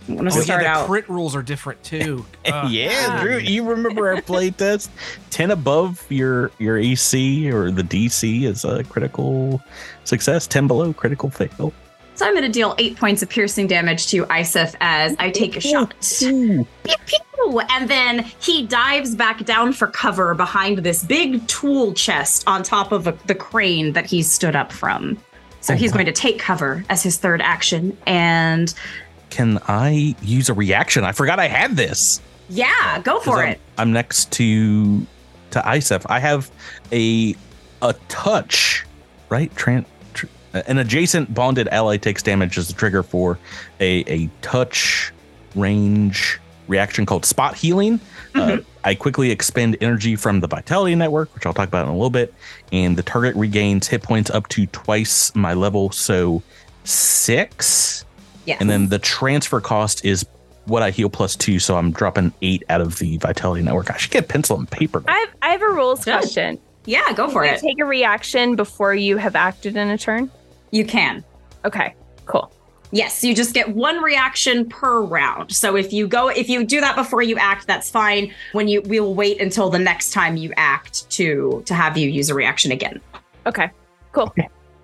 I'm 0.09 0.17
gonna 0.17 0.31
Oh, 0.33 0.41
yeah, 0.43 0.59
the 0.59 0.67
out. 0.67 0.87
crit 0.87 1.09
rules 1.09 1.35
are 1.35 1.43
different 1.43 1.83
too. 1.83 2.25
Uh, 2.47 2.69
yeah, 2.71 2.91
yeah. 2.91 3.23
Drew. 3.23 3.39
You 3.39 3.65
remember 3.69 4.09
our 4.15 4.21
playtest? 4.21 4.89
Ten 5.31 5.51
above 5.51 6.05
your 6.11 6.51
your 6.59 6.77
AC 6.79 7.51
or 7.51 7.71
the 7.71 7.83
DC 7.83 8.43
is 8.45 8.65
a 8.65 8.85
critical 8.85 9.63
success. 10.05 10.47
Ten 10.47 10.67
below 10.67 10.93
critical 10.93 11.31
fail. 11.31 11.73
So 12.15 12.25
I'm 12.27 12.33
going 12.33 12.45
to 12.45 12.49
deal 12.49 12.75
eight 12.79 12.97
points 12.97 13.23
of 13.23 13.29
piercing 13.29 13.67
damage 13.67 14.07
to 14.09 14.25
Iseph 14.27 14.75
as 14.81 15.17
I 15.19 15.31
take 15.31 15.57
a 15.57 15.61
shot. 15.61 15.95
Pew, 16.19 16.67
pew. 16.85 17.61
And 17.71 17.91
then 17.91 18.21
he 18.41 18.67
dives 18.67 19.15
back 19.15 19.45
down 19.45 19.73
for 19.73 19.89
cover 19.89 20.35
behind 20.35 20.79
this 20.79 21.03
big 21.05 21.47
tool 21.49 21.93
chest 21.93 22.45
on 22.47 22.63
top 22.63 22.93
of 22.93 23.07
a, 23.07 23.13
the 23.27 23.35
crane 23.35 23.93
that 23.93 24.07
he 24.07 24.23
stood 24.23 24.55
up 24.57 24.71
from. 24.73 25.19
So 25.61 25.75
he's 25.75 25.93
going 25.93 26.07
to 26.07 26.13
take 26.13 26.39
cover 26.39 26.85
as 26.89 27.03
his 27.03 27.17
third 27.17 27.41
action. 27.43 27.97
And 28.07 28.73
Can 29.31 29.59
I 29.67 30.15
use 30.23 30.49
a 30.49 30.55
reaction? 30.55 31.05
I 31.05 31.13
forgot 31.13 31.39
I 31.41 31.49
had 31.49 31.75
this. 31.77 32.21
yeah, 32.49 33.01
go 33.03 33.19
for 33.21 33.43
I'm, 33.43 33.49
it. 33.53 33.61
I'm 33.77 33.93
next 33.93 34.31
to 34.33 35.07
to 35.51 35.61
Iseph. 35.61 36.05
I 36.09 36.19
have 36.21 36.51
a 36.93 37.35
a 37.83 37.93
touch, 38.09 38.85
right? 39.31 39.55
Tran- 39.55 39.85
tr- 39.85 39.89
an 40.67 40.79
adjacent 40.79 41.35
bonded 41.35 41.69
ally 41.69 41.97
takes 41.97 42.23
damage 42.23 42.57
as 42.59 42.69
the 42.69 42.75
trigger 42.75 43.03
for 43.03 43.39
a 43.81 44.05
a 44.07 44.31
touch 44.43 45.13
range 45.55 46.39
reaction 46.69 47.05
called 47.05 47.25
spot 47.25 47.55
healing. 47.55 48.01
Uh, 48.35 48.59
I 48.83 48.95
quickly 48.95 49.31
expend 49.31 49.77
energy 49.81 50.17
from 50.17 50.41
the 50.41 50.47
vitality 50.49 50.95
network, 50.95 51.33
which 51.35 51.47
I'll 51.47 51.55
talk 51.55 51.69
about 51.69 51.85
in 51.87 51.91
a 51.91 51.95
little 51.95 52.11
bit, 52.11 52.35
and 52.73 52.97
the 52.97 53.03
target 53.03 53.37
regains 53.37 53.87
hit 53.87 54.03
points 54.03 54.31
up 54.31 54.49
to 54.49 54.67
twice 54.67 55.35
my 55.35 55.55
level, 55.55 55.91
so 55.93 56.43
six. 56.85 58.05
Yes. 58.47 58.61
And 58.61 58.69
then 58.69 58.89
the 58.89 58.99
transfer 58.99 59.61
cost 59.61 60.05
is 60.05 60.27
what 60.67 60.83
I 60.83 60.91
heal 60.91 61.09
plus 61.11 61.37
two, 61.37 61.59
so 61.59 61.77
I'm 61.77 61.93
dropping 61.93 62.33
eight 62.43 62.63
out 62.69 62.81
of 62.81 62.99
the 62.99 63.19
vitality 63.19 63.63
network. 63.63 63.91
I 63.91 63.97
should 63.97 64.11
get 64.11 64.29
pencil 64.29 64.59
and 64.59 64.71
paper. 64.71 65.03
I 65.07 65.19
have, 65.19 65.29
I 65.43 65.49
have 65.51 65.63
a 65.63 65.69
rules 65.69 66.03
question. 66.05 66.59
yeah, 66.87 67.13
go 67.13 67.29
for 67.29 67.43
Can 67.45 67.51
you 67.53 67.57
it. 67.57 67.61
Take 67.61 67.81
a 67.81 67.85
reaction 67.85 68.57
before 68.57 68.95
you 68.95 69.17
have 69.17 69.37
acted 69.37 69.77
in 69.77 69.89
a 69.91 69.99
turn. 69.99 70.31
You 70.75 70.85
can. 70.85 71.25
Okay, 71.65 71.95
cool. 72.27 72.51
Yes, 72.91 73.23
you 73.23 73.33
just 73.33 73.55
get 73.55 73.69
one 73.77 74.03
reaction 74.03 74.69
per 74.69 75.03
round. 75.03 75.53
So 75.53 75.77
if 75.77 75.93
you 75.93 76.09
go 76.09 76.29
if 76.29 76.49
you 76.49 76.65
do 76.65 76.81
that 76.81 76.97
before 76.97 77.23
you 77.23 77.37
act, 77.39 77.69
that's 77.69 77.89
fine. 77.89 78.35
When 78.53 78.67
you 78.67 78.83
we 78.83 78.99
will 78.99 79.15
wait 79.15 79.41
until 79.41 79.71
the 79.71 79.79
next 79.79 80.13
time 80.13 80.37
you 80.37 80.53
act 80.57 81.09
to 81.11 81.63
to 81.67 81.75
have 81.75 81.97
you 81.97 82.11
use 82.11 82.29
a 82.29 82.35
reaction 82.35 82.73
again. 82.73 83.01
Okay, 83.47 83.71
cool. 84.11 84.35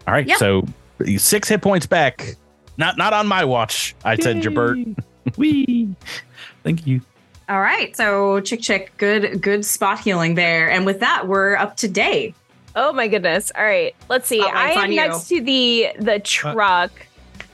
All 0.06 0.14
right, 0.14 0.26
Yep. 0.26 0.38
so 0.38 0.62
six 1.16 1.48
hit 1.48 1.60
points 1.60 1.86
back. 1.86 2.36
Not 2.76 2.96
not 2.96 3.12
on 3.12 3.26
my 3.26 3.44
watch. 3.44 3.96
I 4.04 4.14
said 4.14 4.36
Gibert. 4.36 4.96
Wee. 5.36 5.88
Thank 6.62 6.86
you. 6.86 7.00
All 7.48 7.60
right. 7.60 7.96
So 7.96 8.38
chick 8.40 8.60
chick, 8.60 8.92
good 8.96 9.42
good 9.42 9.64
spot 9.64 9.98
healing 9.98 10.36
there. 10.36 10.70
And 10.70 10.86
with 10.86 11.00
that, 11.00 11.26
we're 11.26 11.56
up 11.56 11.76
to 11.78 11.88
day. 11.88 12.32
Oh 12.76 12.92
my 12.92 13.08
goodness. 13.08 13.50
All 13.56 13.64
right. 13.64 13.94
Let's 14.08 14.28
see. 14.28 14.40
I 14.42 14.70
am 14.72 14.78
on 14.84 14.90
you. 14.90 14.96
next 14.96 15.28
to 15.28 15.40
the 15.40 15.88
the 15.98 16.20
truck. 16.20 16.90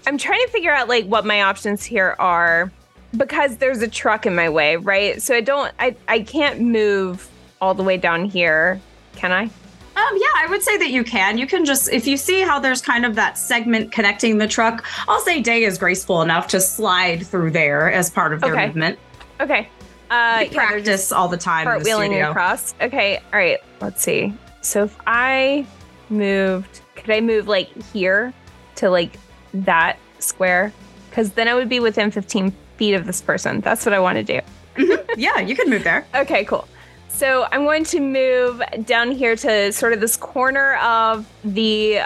I'm 0.06 0.18
trying 0.18 0.40
to 0.44 0.48
figure 0.52 0.72
out 0.72 0.88
like 0.88 1.06
what 1.06 1.24
my 1.24 1.42
options 1.42 1.82
here 1.84 2.14
are 2.18 2.70
because 3.16 3.56
there's 3.56 3.80
a 3.82 3.88
truck 3.88 4.26
in 4.26 4.34
my 4.34 4.48
way, 4.48 4.76
right? 4.76 5.20
So 5.22 5.34
I 5.34 5.40
don't 5.40 5.72
I 5.78 5.96
I 6.08 6.20
can't 6.20 6.60
move 6.60 7.28
all 7.60 7.74
the 7.74 7.82
way 7.82 7.96
down 7.96 8.24
here. 8.26 8.80
Can 9.16 9.32
I? 9.32 9.44
Um, 9.44 10.18
yeah, 10.18 10.26
I 10.36 10.46
would 10.50 10.62
say 10.62 10.76
that 10.76 10.90
you 10.90 11.02
can. 11.02 11.38
You 11.38 11.46
can 11.46 11.64
just, 11.64 11.90
if 11.90 12.06
you 12.06 12.18
see 12.18 12.42
how 12.42 12.58
there's 12.60 12.82
kind 12.82 13.06
of 13.06 13.14
that 13.14 13.38
segment 13.38 13.92
connecting 13.92 14.36
the 14.36 14.46
truck, 14.46 14.84
I'll 15.08 15.20
say 15.20 15.40
Day 15.40 15.64
is 15.64 15.78
graceful 15.78 16.20
enough 16.20 16.48
to 16.48 16.60
slide 16.60 17.26
through 17.26 17.52
there 17.52 17.90
as 17.90 18.10
part 18.10 18.34
of 18.34 18.42
their 18.42 18.52
Okay. 18.52 18.66
movement. 18.66 18.98
Okay. 19.40 19.70
Uh 20.10 20.40
We 20.42 20.48
yeah, 20.48 20.66
practice 20.66 21.12
all 21.12 21.28
the 21.28 21.38
time 21.38 21.66
in 21.66 21.82
the 21.82 21.88
cartwheeling 21.88 22.06
studio. 22.08 22.30
across. 22.30 22.74
Okay. 22.82 23.16
All 23.32 23.38
right. 23.38 23.58
Let's 23.80 24.02
see. 24.02 24.34
So 24.66 24.82
if 24.82 24.96
I 25.06 25.64
moved, 26.10 26.80
could 26.96 27.10
I 27.10 27.20
move 27.20 27.46
like 27.46 27.70
here 27.92 28.34
to 28.76 28.90
like 28.90 29.16
that 29.54 29.96
square? 30.18 30.72
Because 31.08 31.30
then 31.32 31.46
I 31.46 31.54
would 31.54 31.68
be 31.68 31.78
within 31.78 32.10
15 32.10 32.52
feet 32.76 32.94
of 32.94 33.06
this 33.06 33.22
person. 33.22 33.60
That's 33.60 33.86
what 33.86 33.94
I 33.94 34.00
want 34.00 34.16
to 34.16 34.24
do. 34.24 34.40
Mm-hmm. 34.74 35.20
yeah, 35.20 35.38
you 35.38 35.54
can 35.54 35.70
move 35.70 35.84
there. 35.84 36.04
Okay, 36.16 36.44
cool. 36.44 36.66
So 37.08 37.46
I'm 37.52 37.62
going 37.62 37.84
to 37.84 38.00
move 38.00 38.60
down 38.84 39.12
here 39.12 39.36
to 39.36 39.72
sort 39.72 39.92
of 39.92 40.00
this 40.00 40.16
corner 40.16 40.74
of 40.76 41.26
the, 41.44 42.00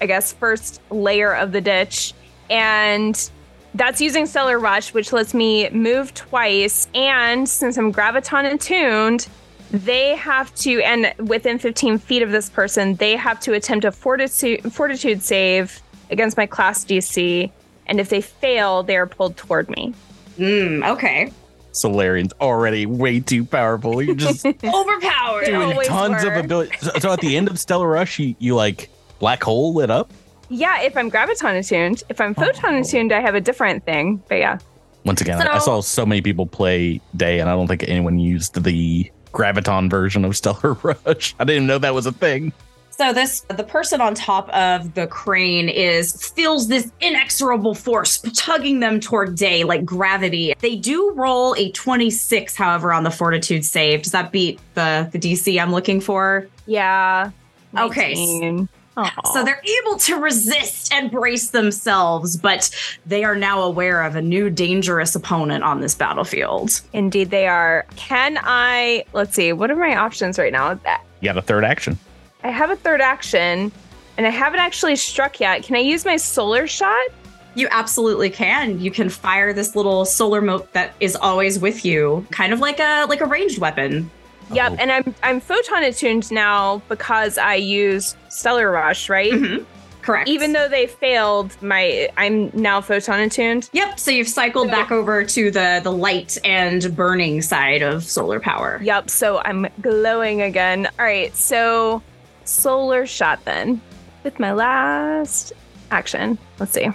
I 0.00 0.06
guess, 0.06 0.34
first 0.34 0.82
layer 0.90 1.34
of 1.34 1.50
the 1.50 1.62
ditch. 1.62 2.12
And 2.50 3.30
that's 3.74 4.02
using 4.02 4.26
Stellar 4.26 4.58
Rush, 4.58 4.92
which 4.92 5.14
lets 5.14 5.32
me 5.32 5.70
move 5.70 6.12
twice. 6.12 6.88
And 6.94 7.48
since 7.48 7.78
I'm 7.78 7.90
Graviton 7.90 8.52
attuned, 8.52 9.28
they 9.72 10.14
have 10.16 10.54
to, 10.56 10.82
and 10.82 11.12
within 11.18 11.58
15 11.58 11.98
feet 11.98 12.22
of 12.22 12.30
this 12.30 12.50
person, 12.50 12.94
they 12.96 13.16
have 13.16 13.40
to 13.40 13.54
attempt 13.54 13.84
a 13.84 13.90
fortitude, 13.92 14.72
fortitude 14.72 15.22
save 15.22 15.80
against 16.10 16.36
my 16.36 16.46
class 16.46 16.84
DC. 16.84 17.50
And 17.86 17.98
if 17.98 18.10
they 18.10 18.20
fail, 18.20 18.82
they 18.82 18.96
are 18.96 19.06
pulled 19.06 19.36
toward 19.36 19.70
me. 19.70 19.94
Mm, 20.38 20.88
okay. 20.92 21.32
Solarian's 21.72 22.34
already 22.40 22.84
way 22.84 23.20
too 23.20 23.44
powerful. 23.44 24.02
You're 24.02 24.14
just 24.14 24.44
Overpowered. 24.64 25.46
They 25.46 25.52
doing 25.52 25.80
tons 25.86 26.22
were. 26.22 26.32
of 26.32 26.44
ability. 26.44 26.76
So, 26.80 26.90
so 26.98 27.12
at 27.12 27.20
the 27.20 27.36
end 27.36 27.48
of 27.48 27.58
Stellar 27.58 27.88
Rush, 27.88 28.18
you, 28.18 28.36
you 28.38 28.54
like 28.54 28.90
black 29.18 29.42
hole 29.42 29.74
lit 29.74 29.90
up. 29.90 30.12
Yeah, 30.50 30.82
if 30.82 30.98
I'm 30.98 31.10
graviton 31.10 31.58
attuned. 31.58 32.02
If 32.10 32.20
I'm 32.20 32.34
photon 32.34 32.74
attuned, 32.74 33.10
I 33.10 33.20
have 33.20 33.34
a 33.34 33.40
different 33.40 33.86
thing. 33.86 34.22
But 34.28 34.34
yeah. 34.36 34.58
Once 35.04 35.22
again, 35.22 35.40
I, 35.40 35.54
I 35.54 35.58
saw 35.58 35.80
so 35.80 36.04
many 36.04 36.20
people 36.20 36.44
play 36.44 37.00
Day, 37.16 37.40
and 37.40 37.48
I 37.48 37.54
don't 37.54 37.66
think 37.66 37.84
anyone 37.88 38.18
used 38.18 38.62
the 38.62 39.10
graviton 39.32 39.90
version 39.90 40.24
of 40.24 40.36
Stellar 40.36 40.74
Rush. 40.82 41.34
I 41.38 41.44
didn't 41.44 41.56
even 41.56 41.66
know 41.66 41.78
that 41.78 41.94
was 41.94 42.06
a 42.06 42.12
thing. 42.12 42.52
So 42.90 43.12
this 43.12 43.40
the 43.48 43.64
person 43.64 44.00
on 44.00 44.14
top 44.14 44.48
of 44.50 44.94
the 44.94 45.06
crane 45.06 45.68
is 45.68 46.30
feels 46.30 46.68
this 46.68 46.92
inexorable 47.00 47.74
force 47.74 48.20
tugging 48.34 48.80
them 48.80 49.00
toward 49.00 49.34
day 49.34 49.64
like 49.64 49.84
gravity. 49.84 50.54
They 50.60 50.76
do 50.76 51.10
roll 51.14 51.54
a 51.56 51.72
26 51.72 52.54
however 52.54 52.92
on 52.92 53.02
the 53.02 53.10
fortitude 53.10 53.64
save. 53.64 54.02
Does 54.02 54.12
that 54.12 54.30
beat 54.30 54.60
the 54.74 55.08
the 55.10 55.18
DC 55.18 55.60
I'm 55.60 55.72
looking 55.72 56.00
for? 56.00 56.46
Yeah. 56.66 57.30
Okay. 57.76 58.66
19. 58.96 59.12
Aw. 59.24 59.32
So 59.32 59.44
they're 59.44 59.62
able 59.80 59.98
to 59.98 60.16
resist 60.16 60.92
and 60.92 61.10
brace 61.10 61.50
themselves, 61.50 62.36
but 62.36 62.70
they 63.06 63.24
are 63.24 63.36
now 63.36 63.62
aware 63.62 64.02
of 64.02 64.16
a 64.16 64.22
new 64.22 64.50
dangerous 64.50 65.14
opponent 65.14 65.64
on 65.64 65.80
this 65.80 65.94
battlefield. 65.94 66.80
Indeed, 66.92 67.30
they 67.30 67.46
are. 67.46 67.86
Can 67.96 68.38
I? 68.42 69.04
Let's 69.12 69.34
see. 69.34 69.52
What 69.52 69.70
are 69.70 69.76
my 69.76 69.96
options 69.96 70.38
right 70.38 70.52
now? 70.52 70.72
You 71.20 71.28
got 71.28 71.38
a 71.38 71.42
third 71.42 71.64
action. 71.64 71.98
I 72.44 72.50
have 72.50 72.70
a 72.70 72.76
third 72.76 73.00
action, 73.00 73.70
and 74.16 74.26
I 74.26 74.30
haven't 74.30 74.60
actually 74.60 74.96
struck 74.96 75.40
yet. 75.40 75.62
Can 75.62 75.76
I 75.76 75.80
use 75.80 76.04
my 76.04 76.16
solar 76.16 76.66
shot? 76.66 77.06
You 77.54 77.68
absolutely 77.70 78.30
can. 78.30 78.80
You 78.80 78.90
can 78.90 79.08
fire 79.08 79.52
this 79.52 79.76
little 79.76 80.04
solar 80.04 80.40
mote 80.40 80.72
that 80.72 80.94
is 81.00 81.16
always 81.16 81.58
with 81.58 81.84
you, 81.84 82.26
kind 82.30 82.52
of 82.52 82.60
like 82.60 82.80
a 82.80 83.06
like 83.08 83.20
a 83.20 83.26
ranged 83.26 83.58
weapon. 83.58 84.10
Yep. 84.52 84.72
Oh. 84.72 84.76
And 84.78 84.90
I'm 84.90 85.14
I'm 85.22 85.40
photon 85.40 85.84
attuned 85.84 86.30
now 86.30 86.82
because 86.88 87.38
I 87.38 87.54
use 87.54 88.16
stellar 88.32 88.70
rush, 88.70 89.08
right? 89.08 89.32
Mhm. 89.32 89.64
Correct. 90.02 90.28
Even 90.28 90.52
though 90.52 90.68
they 90.68 90.88
failed, 90.88 91.56
my 91.62 92.08
I'm 92.16 92.50
now 92.54 92.80
photon 92.80 93.20
attuned. 93.20 93.70
Yep. 93.72 94.00
So 94.00 94.10
you've 94.10 94.26
cycled 94.26 94.66
So- 94.68 94.72
back 94.72 94.90
over 94.90 95.22
to 95.24 95.50
the 95.52 95.80
the 95.84 95.92
light 95.92 96.38
and 96.44 96.96
burning 96.96 97.40
side 97.40 97.82
of 97.82 98.02
solar 98.02 98.40
power. 98.40 98.80
Yep. 98.82 99.10
So 99.10 99.38
I'm 99.44 99.68
glowing 99.80 100.42
again. 100.42 100.88
All 100.98 101.04
right. 101.04 101.34
So 101.36 102.02
solar 102.44 103.06
shot 103.06 103.44
then 103.44 103.80
with 104.24 104.40
my 104.40 104.52
last 104.52 105.52
action. 105.92 106.36
Let's 106.58 106.72
see. 106.72 106.88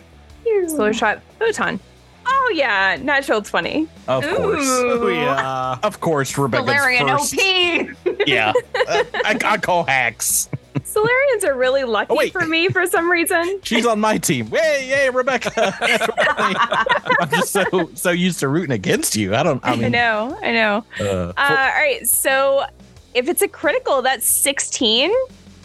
Solar 0.68 0.94
shot 0.94 1.22
photon. 1.40 1.80
Oh 2.26 2.52
yeah, 2.54 2.98
natural 3.02 3.42
twenty. 3.42 3.88
Of 4.10 4.24
course. 4.28 4.66
Oh 4.68 5.08
yeah. 5.08 5.78
Of 5.82 6.02
course, 6.02 6.38
Rebecca's 6.38 6.66
Valerian 6.66 7.08
first. 7.08 7.34
OP. 7.40 8.18
Yeah. 8.28 8.52
Uh, 8.76 9.04
I, 9.24 9.38
I 9.46 9.58
call 9.58 9.86
hacks. 9.86 10.50
Solarians 10.98 11.44
are 11.46 11.56
really 11.56 11.84
lucky 11.84 12.16
Oh, 12.18 12.30
for 12.30 12.46
me 12.48 12.70
for 12.70 12.86
some 12.88 13.10
reason. 13.12 13.60
She's 13.64 13.86
on 13.86 14.00
my 14.00 14.18
team. 14.18 14.48
Yay, 14.52 14.88
yay, 14.90 15.10
Rebecca. 15.10 15.52
I'm 16.38 17.30
just 17.30 17.52
so 17.52 17.90
so 17.94 18.12
used 18.12 18.40
to 18.40 18.48
rooting 18.48 18.72
against 18.72 19.16
you. 19.16 19.36
I 19.36 19.44
don't 19.44 19.64
I 19.66 19.74
I, 19.74 19.90
know, 19.90 20.38
I 20.42 20.52
know. 20.52 20.86
uh, 21.00 21.04
Uh, 21.04 21.34
all 21.38 21.56
right, 21.56 22.06
so 22.08 22.66
if 23.14 23.28
it's 23.28 23.42
a 23.42 23.48
critical, 23.48 24.02
that's 24.02 24.32
sixteen 24.32 25.12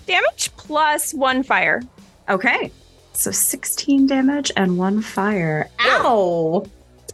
damage 0.06 0.50
plus 0.56 1.12
one 1.14 1.42
fire. 1.42 1.82
Okay. 2.28 2.70
So 3.14 3.30
16 3.30 4.06
damage 4.06 4.50
and 4.56 4.78
one 4.78 5.02
fire. 5.02 5.68
Ow. 5.80 6.64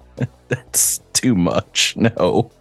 that's 0.48 1.00
too 1.12 1.34
much. 1.34 1.96
No. 1.96 2.52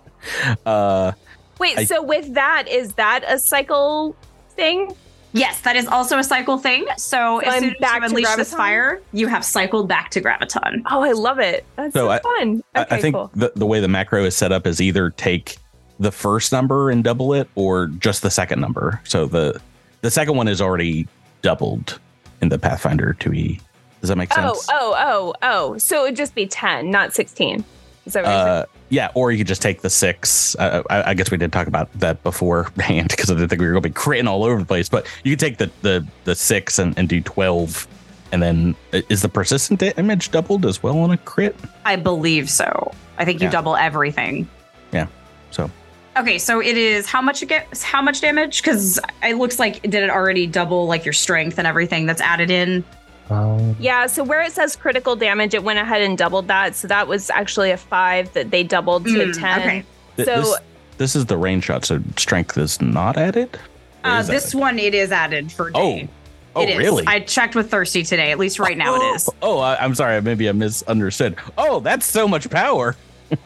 Uh 0.65 1.11
Wait, 1.59 1.77
I- 1.77 1.85
so 1.85 2.01
with 2.03 2.33
that, 2.33 2.67
is 2.67 2.93
that 2.93 3.23
a 3.27 3.37
cycle 3.39 4.15
thing? 4.55 4.91
Yes, 5.37 5.61
that 5.61 5.75
is 5.75 5.87
also 5.87 6.17
a 6.17 6.23
cycle 6.23 6.57
thing. 6.57 6.85
So, 6.97 7.39
as 7.39 7.53
I'm 7.53 7.59
soon 7.61 7.69
as 7.83 7.93
you 7.93 7.99
to 7.99 8.05
unleash 8.05 8.35
this 8.35 8.53
fire, 8.53 9.01
you 9.13 9.27
have 9.27 9.43
cycled 9.45 9.87
back 9.87 10.09
to 10.11 10.21
Graviton. 10.21 10.81
Oh, 10.89 11.03
I 11.03 11.11
love 11.11 11.39
it. 11.39 11.65
That's 11.75 11.93
So 11.93 12.01
so, 12.07 12.09
I- 12.09 12.19
fun. 12.19 12.63
I- 12.75 12.81
Okay, 12.81 12.95
I 12.95 13.01
think 13.01 13.15
cool. 13.15 13.31
the, 13.35 13.51
the 13.55 13.65
way 13.65 13.79
the 13.79 13.87
macro 13.87 14.23
is 14.23 14.35
set 14.35 14.51
up 14.51 14.65
is 14.67 14.81
either 14.81 15.09
take 15.11 15.57
the 15.99 16.11
first 16.11 16.51
number 16.51 16.89
and 16.89 17.03
double 17.03 17.33
it 17.33 17.49
or 17.55 17.87
just 17.87 18.21
the 18.21 18.29
second 18.29 18.59
number. 18.61 19.01
So 19.03 19.25
the 19.25 19.59
the 20.01 20.11
second 20.11 20.35
one 20.37 20.47
is 20.47 20.61
already 20.61 21.07
doubled 21.41 21.99
in 22.41 22.49
the 22.49 22.59
Pathfinder 22.59 23.15
2e. 23.19 23.59
Does 24.01 24.09
that 24.09 24.15
make 24.17 24.29
Oh, 24.37 24.53
sense? 24.53 24.67
oh, 24.71 24.95
oh, 24.95 25.33
oh. 25.41 25.71
Oh. 25.73 25.77
So 25.79 26.01
it 26.01 26.09
would 26.09 26.15
just 26.15 26.35
be 26.35 26.45
10, 26.45 26.91
not 26.91 27.13
16. 27.15 27.63
Is 28.05 28.13
that 28.13 28.23
what 28.23 28.29
you're 28.29 28.37
saying? 28.39 28.47
Uh, 28.47 28.65
yeah, 28.89 29.11
or 29.15 29.31
you 29.31 29.37
could 29.37 29.47
just 29.47 29.61
take 29.61 29.81
the 29.81 29.89
six. 29.89 30.55
Uh, 30.55 30.83
I, 30.89 31.11
I 31.11 31.13
guess 31.13 31.29
we 31.31 31.37
did 31.37 31.51
talk 31.51 31.67
about 31.67 31.91
that 31.99 32.23
beforehand 32.23 33.09
because 33.11 33.29
I 33.29 33.33
didn't 33.33 33.49
think 33.49 33.59
we 33.61 33.67
were 33.67 33.73
going 33.73 33.83
to 33.83 33.89
be 33.89 33.93
critting 33.93 34.27
all 34.27 34.43
over 34.43 34.59
the 34.59 34.65
place. 34.65 34.89
But 34.89 35.07
you 35.23 35.31
could 35.31 35.39
take 35.39 35.57
the 35.57 35.69
the 35.81 36.05
the 36.23 36.35
six 36.35 36.79
and, 36.79 36.97
and 36.97 37.09
do 37.09 37.21
twelve, 37.21 37.87
and 38.31 38.41
then 38.41 38.75
uh, 38.93 39.01
is 39.09 39.21
the 39.21 39.29
persistent 39.29 39.79
damage 39.79 40.31
doubled 40.31 40.65
as 40.65 40.81
well 40.81 40.99
on 40.99 41.11
a 41.11 41.17
crit? 41.17 41.55
I 41.85 41.95
believe 41.97 42.49
so. 42.49 42.91
I 43.17 43.25
think 43.25 43.41
you 43.41 43.47
Yeah. 43.47 43.51
double 43.51 43.75
everything. 43.75 44.47
Yeah, 44.91 45.07
so. 45.51 45.69
Okay, 46.15 46.39
so 46.39 46.59
it 46.61 46.77
is 46.77 47.05
how 47.05 47.21
much 47.21 47.43
it 47.43 47.47
gets 47.47 47.83
how 47.83 48.01
much 48.01 48.21
damage? 48.21 48.61
Because 48.61 48.99
it 49.21 49.35
looks 49.35 49.59
like 49.59 49.81
did 49.83 49.95
it 49.95 50.09
already 50.09 50.47
double 50.47 50.87
like 50.87 51.05
your 51.05 51.13
strength 51.13 51.57
and 51.59 51.67
everything 51.67 52.05
that's 52.07 52.21
added 52.21 52.49
in? 52.49 52.83
Yeah, 53.29 54.07
so 54.07 54.23
where 54.23 54.41
it 54.41 54.51
says 54.53 54.75
critical 54.75 55.15
damage, 55.15 55.53
it 55.53 55.63
went 55.63 55.79
ahead 55.79 56.01
and 56.01 56.17
doubled 56.17 56.47
that. 56.47 56.75
So 56.75 56.87
that 56.87 57.07
was 57.07 57.29
actually 57.29 57.71
a 57.71 57.77
five 57.77 58.31
that 58.33 58.51
they 58.51 58.63
doubled 58.63 59.05
to 59.05 59.21
a 59.21 59.25
Mm, 59.27 59.39
10. 59.39 59.59
okay. 59.61 59.83
Th- 60.15 60.25
So- 60.27 60.41
this, 60.41 60.57
this 60.97 61.15
is 61.15 61.25
the 61.27 61.37
range 61.37 61.65
shot, 61.65 61.85
so 61.85 62.01
strength 62.17 62.57
is 62.57 62.81
not 62.81 63.17
added. 63.17 63.57
Uh, 64.03 64.19
is 64.21 64.27
this 64.27 64.53
it? 64.53 64.57
one 64.57 64.79
it 64.79 64.93
is 64.95 65.11
added 65.11 65.51
for 65.51 65.71
Oh, 65.75 65.95
day. 65.97 66.09
oh, 66.55 66.61
It 66.61 66.69
is. 66.69 66.77
really? 66.77 67.03
I 67.07 67.19
checked 67.19 67.55
with 67.55 67.69
Thirsty 67.69 68.03
today. 68.03 68.31
At 68.31 68.39
least 68.39 68.59
right 68.59 68.77
now 68.77 68.95
it 68.95 69.15
is. 69.15 69.29
Oh, 69.41 69.59
I, 69.59 69.75
I'm 69.83 69.93
sorry. 69.95 70.21
Maybe 70.21 70.47
I 70.47 70.53
misunderstood. 70.53 71.35
Oh, 71.57 71.79
that's 71.81 72.05
so 72.05 72.27
much 72.27 72.49
power. 72.49 72.95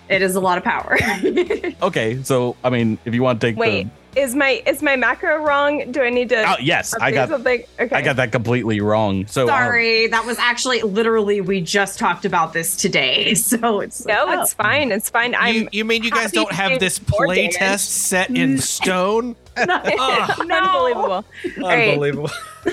It 0.09 0.21
is 0.21 0.35
a 0.35 0.39
lot 0.39 0.59
of 0.59 0.63
power. 0.63 0.95
Okay, 1.81 2.21
so 2.21 2.55
I 2.63 2.69
mean, 2.69 2.99
if 3.03 3.15
you 3.15 3.23
want 3.23 3.41
to 3.41 3.47
take 3.47 3.57
Wait, 3.57 3.87
is 4.15 4.35
my 4.35 4.61
is 4.65 4.81
my 4.81 4.95
macro 4.95 5.37
wrong? 5.43 5.91
Do 5.91 6.01
I 6.01 6.09
need 6.09 6.29
to 6.29 6.43
oh 6.43 6.55
yes, 6.59 6.93
I 6.95 7.11
update 7.11 7.13
got 7.13 7.29
something? 7.29 7.63
Okay. 7.79 7.95
I 7.95 8.01
got 8.01 8.17
that 8.17 8.31
completely 8.31 8.81
wrong. 8.81 9.25
So 9.27 9.43
um, 9.43 9.47
Sorry, 9.49 10.07
that 10.07 10.25
was 10.25 10.37
actually 10.37 10.81
literally 10.81 11.39
we 11.41 11.61
just 11.61 11.97
talked 11.97 12.25
about 12.25 12.53
this 12.53 12.75
today. 12.75 13.33
So 13.51 13.79
it's 13.81 14.05
No, 14.05 14.25
like, 14.25 14.39
it's 14.39 14.53
fine. 14.53 14.91
It's 14.91 15.09
fine. 15.09 15.35
I'm 15.35 15.55
you, 15.55 15.69
you 15.71 15.85
mean 15.85 16.03
you 16.03 16.11
guys 16.11 16.31
don't 16.31 16.51
have 16.51 16.79
this 16.79 16.99
more 17.09 17.25
play 17.25 17.35
damage. 17.43 17.55
test 17.55 17.89
set 17.89 18.29
in 18.29 18.57
stone? 18.59 19.35
Ah, 19.57 20.37
unbelievable. 20.39 21.25
right. 21.57 21.89
Unbelievable. 21.89 22.29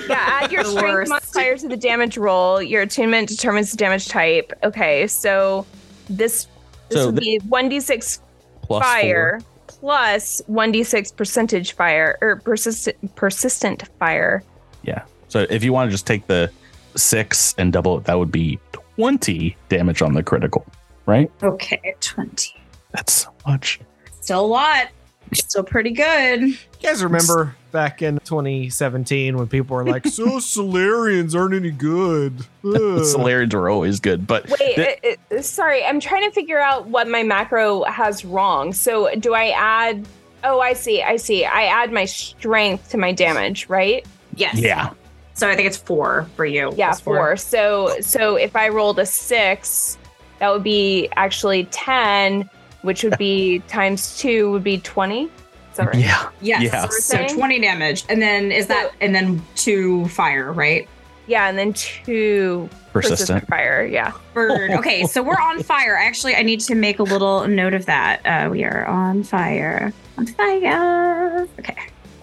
Yeah, 0.09 0.16
add 0.42 0.53
your 0.53 0.62
strength 0.64 0.83
worst. 0.94 1.09
modifier 1.11 1.57
to 1.57 1.68
the 1.68 1.77
damage 1.77 2.16
roll. 2.16 2.62
Your 2.62 2.83
attunement 2.83 3.29
determines 3.29 3.70
the 3.72 3.77
damage 3.77 4.07
type. 4.09 4.53
Okay, 4.62 5.07
so 5.09 5.66
this 6.09 6.46
this 6.88 6.98
So 7.01 7.07
would 7.11 7.20
th- 7.20 7.40
be 7.42 7.46
one 7.48 7.68
d 7.68 7.81
six 7.81 8.20
plus 8.62 8.83
fire 8.85 9.40
plus 9.81 10.43
one 10.47 10.73
d 10.73 10.83
six 10.83 11.11
percentage 11.11 11.73
fire 11.73 12.19
or 12.21 12.37
persistent 12.37 13.14
persistent 13.14 13.88
fire. 13.99 14.43
Yeah. 14.83 15.05
So 15.29 15.47
if 15.51 15.62
you 15.62 15.73
want 15.73 15.88
to 15.88 15.93
just 15.93 16.07
take 16.07 16.27
the 16.27 16.51
six 16.97 17.55
and 17.59 17.73
double 17.73 17.99
it, 17.99 18.05
that 18.05 18.19
would 18.19 18.33
be 18.33 18.59
20 18.97 19.57
damage 19.69 20.03
on 20.03 20.14
the 20.14 20.23
critical, 20.23 20.67
right? 21.07 21.31
Okay, 21.43 21.95
20. 22.01 22.55
That's 22.93 23.12
so 23.12 23.31
much. 23.47 23.81
Still 24.21 24.45
a 24.45 24.47
lot. 24.47 24.88
Still 25.35 25.62
pretty 25.64 25.91
good. 25.93 26.41
You 26.43 26.57
guys 26.83 27.03
remember 27.03 27.55
back 27.73 28.03
in 28.03 28.19
2017 28.25 29.37
when 29.37 29.47
people 29.49 29.77
were 29.77 29.85
like, 29.85 30.07
"So 30.07 30.38
Solarians 30.41 31.35
aren't 31.35 31.55
any 31.55 31.71
good." 31.71 32.45
Solarians 32.62 33.55
are 33.55 33.69
always 33.69 34.01
good, 34.01 34.27
but 34.27 34.49
Wait, 34.49 34.77
th- 34.77 34.99
it, 35.03 35.21
it- 35.31 35.45
sorry, 35.45 35.85
I'm 35.85 36.01
trying 36.01 36.29
to 36.29 36.31
figure 36.35 36.61
out 36.61 36.87
what 36.87 37.09
my 37.09 37.23
macro 37.23 37.83
has 37.85 38.25
wrong. 38.25 38.73
So 38.73 39.14
do 39.17 39.35
I 39.35 39.49
add? 39.51 40.07
Oh, 40.45 40.61
I 40.61 40.73
see. 40.73 41.03
I 41.03 41.17
see. 41.17 41.45
I 41.45 41.64
add 41.64 41.93
my 41.93 42.05
strength 42.05 42.91
to 42.91 42.97
my 42.97 43.12
damage, 43.12 43.69
right? 43.69 44.07
Yes. 44.37 44.57
yeah. 44.59 44.93
So 45.35 45.49
I 45.49 45.55
think 45.57 45.67
it's 45.67 45.77
four 45.77 46.29
for 46.37 46.45
you. 46.45 46.73
Yeah, 46.77 46.88
Plus 46.88 47.01
four. 47.01 47.37
So 47.37 47.97
so 48.01 48.37
if 48.37 48.55
I 48.57 48.69
rolled 48.69 48.99
a 48.99 49.07
six, 49.07 49.99
that 50.38 50.51
would 50.53 50.62
be 50.64 51.09
actually 51.17 51.64
ten, 51.67 52.49
which 52.83 53.03
would 53.05 53.19
be 53.19 53.59
times 53.69 54.19
two 54.19 54.51
would 54.53 54.64
be 54.64 54.79
twenty. 54.79 55.25
Is 55.25 55.77
that 55.77 55.87
right? 55.87 55.97
Yeah. 55.97 56.29
Yes. 56.41 56.62
Yeah. 56.62 56.88
So 56.88 56.99
Saying? 57.17 57.37
20 57.37 57.61
damage. 57.61 58.05
And 58.09 58.21
then 58.21 58.51
is 58.51 58.67
that, 58.67 58.91
and 59.01 59.14
then 59.14 59.41
two 59.55 60.09
fire, 60.09 60.53
right? 60.53 60.88
Yeah, 61.29 61.49
and 61.49 61.57
then 61.57 61.73
two 61.75 62.69
Persistent. 62.93 63.47
fire. 63.47 63.87
Yeah. 63.87 64.12
Bird. 64.35 64.71
Okay, 64.79 65.05
so 65.05 65.23
we're 65.23 65.41
on 65.41 65.62
fire. 65.62 65.95
Actually, 65.95 66.35
I 66.35 66.43
need 66.43 66.61
to 66.61 66.75
make 66.75 66.99
a 66.99 67.03
little 67.05 67.47
note 67.47 67.75
of 67.75 67.87
that. 67.87 68.27
Uh, 68.27 68.49
we 68.51 68.64
are 68.64 68.87
on 68.87 69.23
fire. 69.23 69.93
On 70.17 70.27
fire. 70.27 71.47
Okay. 71.61 71.77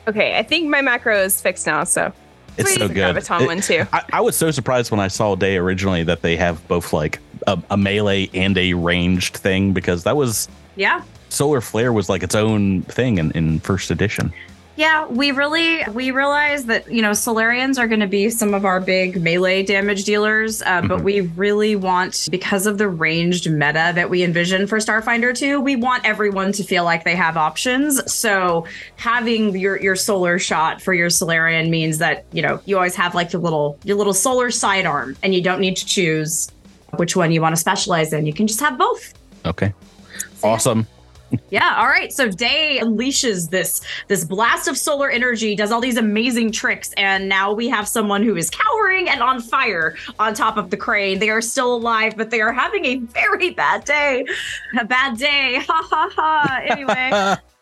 Okay, 0.08 0.38
I 0.38 0.44
think 0.44 0.68
my 0.70 0.82
macro 0.82 1.18
is 1.22 1.40
fixed 1.42 1.66
now. 1.66 1.84
So 1.86 2.12
It's 2.58 2.76
so 2.76 2.88
good. 2.88 3.16
Graviton 3.16 3.42
It- 3.42 3.48
one 3.48 3.62
too. 3.62 3.86
I, 3.94 4.04
I 4.14 4.22
was 4.22 4.36
so 4.36 4.52
surprised 4.52 4.92
when 4.92 5.00
I 5.00 5.08
saw 5.08 5.36
Day 5.36 5.58
originally 5.58 6.04
that 6.04 6.22
they 6.22 6.36
have 6.38 6.66
both 6.68 6.94
like 6.94 7.20
a, 7.48 7.62
a 7.70 7.78
melee 7.78 8.30
and 8.34 8.58
a 8.58 8.74
ranged 8.74 9.38
thing 9.38 9.74
because 9.74 10.04
that 10.04 10.16
was 10.16 10.48
Yeah. 10.76 11.02
Solar 11.30 11.60
Flare 11.62 11.92
was 11.92 12.08
like 12.08 12.24
its 12.24 12.36
own 12.36 12.84
thing 12.84 13.18
in, 13.18 13.32
in 13.32 13.60
first 13.60 13.92
edition. 13.92 14.32
Yeah, 14.78 15.08
we 15.08 15.32
really 15.32 15.84
we 15.94 16.12
realize 16.12 16.66
that 16.66 16.92
you 16.92 17.02
know 17.02 17.12
Solarians 17.12 17.80
are 17.80 17.88
going 17.88 18.02
to 18.02 18.08
be 18.08 18.30
some 18.30 18.54
of 18.54 18.66
our 18.66 18.82
big 18.82 19.22
melee 19.22 19.64
damage 19.64 20.04
dealers, 20.04 20.62
uh, 20.64 20.82
but 20.82 21.00
Mhm. 21.00 21.04
we 21.04 21.22
really 21.22 21.78
want 21.78 22.28
because 22.30 22.66
of 22.66 22.78
the 22.78 22.90
ranged 22.90 23.50
meta 23.50 23.94
that 23.96 24.10
we 24.10 24.22
envision 24.22 24.68
for 24.68 24.78
Starfinder 24.80 25.34
2, 25.34 25.62
we 25.62 25.78
want 25.78 26.04
everyone 26.04 26.52
to 26.52 26.64
feel 26.64 26.84
like 26.84 27.06
they 27.06 27.16
have 27.16 27.38
options. 27.38 28.02
So 28.14 28.66
having 28.98 29.58
your 29.58 29.80
your 29.82 29.96
solar 29.96 30.38
shot 30.40 30.82
for 30.82 30.94
your 30.94 31.10
Solarian 31.10 31.70
means 31.70 31.98
that 32.00 32.26
you 32.34 32.42
know 32.42 32.60
you 32.66 32.76
always 32.76 32.96
have 32.96 33.16
like 33.16 33.32
your 33.32 33.42
little 33.42 33.78
your 33.86 33.96
little 33.96 34.14
solar 34.14 34.52
sidearm, 34.52 35.16
and 35.24 35.34
you 35.34 35.42
don't 35.42 35.62
need 35.62 35.78
to 35.78 35.86
choose 35.86 36.50
which 36.98 37.16
one 37.16 37.32
you 37.32 37.42
want 37.42 37.56
to 37.56 37.60
specialize 37.62 38.12
in. 38.12 38.26
You 38.26 38.34
can 38.34 38.46
just 38.46 38.60
have 38.60 38.78
both. 38.78 39.14
Okay. 39.46 39.74
So. 40.40 40.48
Awesome. 40.50 40.80
Yeah, 40.80 40.95
all 41.78 41.88
right. 41.88 42.12
So 42.12 42.30
Day 42.30 42.80
unleashes 42.82 43.50
this 43.50 43.82
this 44.08 44.24
blast 44.24 44.68
of 44.68 44.78
solar 44.78 45.10
energy, 45.10 45.56
does 45.56 45.72
all 45.72 45.82
these 45.82 45.98
amazing 45.98 46.52
tricks, 46.52 46.92
and 46.98 47.30
now 47.30 47.54
we 47.54 47.68
have 47.70 47.88
someone 47.88 48.24
who 48.24 48.36
is 48.36 48.50
cowering 48.50 49.10
and 49.10 49.22
on 49.22 49.42
fire 49.42 49.96
on 50.20 50.34
top 50.34 50.58
of 50.58 50.70
the 50.70 50.78
crane. 50.78 51.20
They 51.20 51.30
are 51.30 51.42
still 51.42 51.76
alive, 51.76 52.16
but 52.18 52.30
they 52.30 52.42
are 52.42 52.54
having 52.54 52.86
a 52.86 52.98
very 52.98 53.52
bad 53.52 53.86
day. 53.86 54.26
A 54.80 54.86
bad 54.86 55.18
day. 55.18 55.62
Ha 55.76 55.88
ha 55.90 56.10
ha. 56.16 56.62
Anyway, 56.64 57.10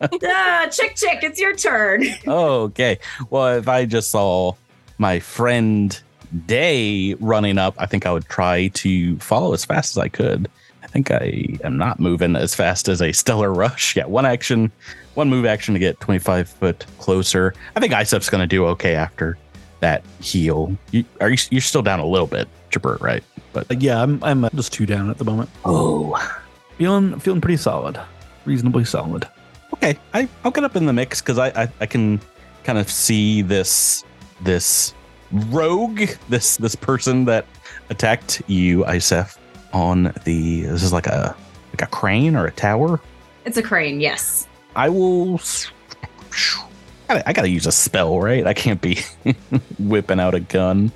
uh, 0.00 0.66
chick 0.68 0.94
chick, 0.94 1.20
it's 1.22 1.40
your 1.40 1.54
turn. 1.56 2.04
okay. 2.26 2.98
Well, 3.30 3.56
if 3.58 3.66
I 3.66 3.86
just 3.86 4.10
saw 4.10 4.52
my 4.98 5.18
friend 5.20 5.98
Day 6.46 7.14
running 7.14 7.58
up, 7.58 7.74
I 7.78 7.86
think 7.86 8.06
I 8.06 8.12
would 8.12 8.24
try 8.24 8.68
to 8.68 9.16
follow 9.20 9.52
as 9.52 9.64
fast 9.64 9.96
as 9.96 9.98
I 9.98 10.08
could. 10.08 10.50
I 10.94 10.96
think 10.96 11.10
I 11.10 11.58
am 11.66 11.76
not 11.76 11.98
moving 11.98 12.36
as 12.36 12.54
fast 12.54 12.86
as 12.86 13.02
a 13.02 13.10
stellar 13.10 13.52
rush. 13.52 13.96
Yeah, 13.96 14.04
one 14.06 14.24
action, 14.24 14.70
one 15.14 15.28
move 15.28 15.44
action 15.44 15.74
to 15.74 15.80
get 15.80 15.98
25 15.98 16.48
foot 16.48 16.86
closer. 17.00 17.52
I 17.74 17.80
think 17.80 17.92
Iseph's 17.92 18.30
going 18.30 18.42
to 18.42 18.46
do 18.46 18.64
okay 18.66 18.94
after 18.94 19.36
that 19.80 20.04
heal. 20.20 20.78
You, 20.92 21.04
are 21.20 21.30
you, 21.30 21.36
you're 21.50 21.60
still 21.62 21.82
down 21.82 21.98
a 21.98 22.06
little 22.06 22.28
bit, 22.28 22.46
Gibert, 22.70 23.00
right? 23.00 23.24
But 23.52 23.68
Like, 23.68 23.82
yeah, 23.82 24.00
I'm 24.00 24.22
I'm 24.22 24.44
uh, 24.44 24.50
just 24.54 24.72
two 24.72 24.86
down 24.86 25.10
at 25.10 25.18
the 25.18 25.24
moment. 25.24 25.50
oh, 25.64 26.14
Feeling 26.78 27.18
feeling 27.18 27.40
pretty 27.40 27.56
solid, 27.56 28.00
reasonably 28.44 28.84
solid. 28.84 29.26
okay. 29.72 29.98
I, 30.12 30.28
I'll 30.44 30.52
get 30.52 30.62
up 30.62 30.76
in 30.76 30.86
the 30.86 30.92
mix 30.92 31.20
because 31.20 31.38
I, 31.40 31.48
I 31.64 31.68
I 31.80 31.86
can 31.86 32.20
kind 32.62 32.78
of 32.78 32.88
see 32.88 33.42
this 33.42 34.04
this 34.42 34.94
rogue 35.32 36.02
this 36.28 36.56
this 36.58 36.76
person 36.76 37.24
that 37.24 37.46
attacked 37.90 38.42
you, 38.46 38.84
Iseph, 38.84 39.36
on 39.74 40.12
the. 40.24 40.62
This 40.62 40.82
is 40.82 40.92
like 40.92 41.06
a 41.06 41.36
like 41.72 41.82
a 41.82 41.86
crane 41.86 42.36
or 42.36 42.46
a 42.46 42.52
tower. 42.52 43.00
It's 43.44 43.56
a 43.56 43.62
crane, 43.62 44.00
yes. 44.00 44.46
I 44.76 44.88
will. 44.88 45.40
I 47.08 47.32
gotta, 47.32 47.48
use 47.48 47.66
a 47.66 47.72
spell, 47.72 48.18
right? 48.18 48.46
I 48.46 48.54
can't 48.54 48.80
be 48.80 48.98
whipping 49.78 50.18
out 50.18 50.34
a 50.34 50.40
gun. 50.40 50.90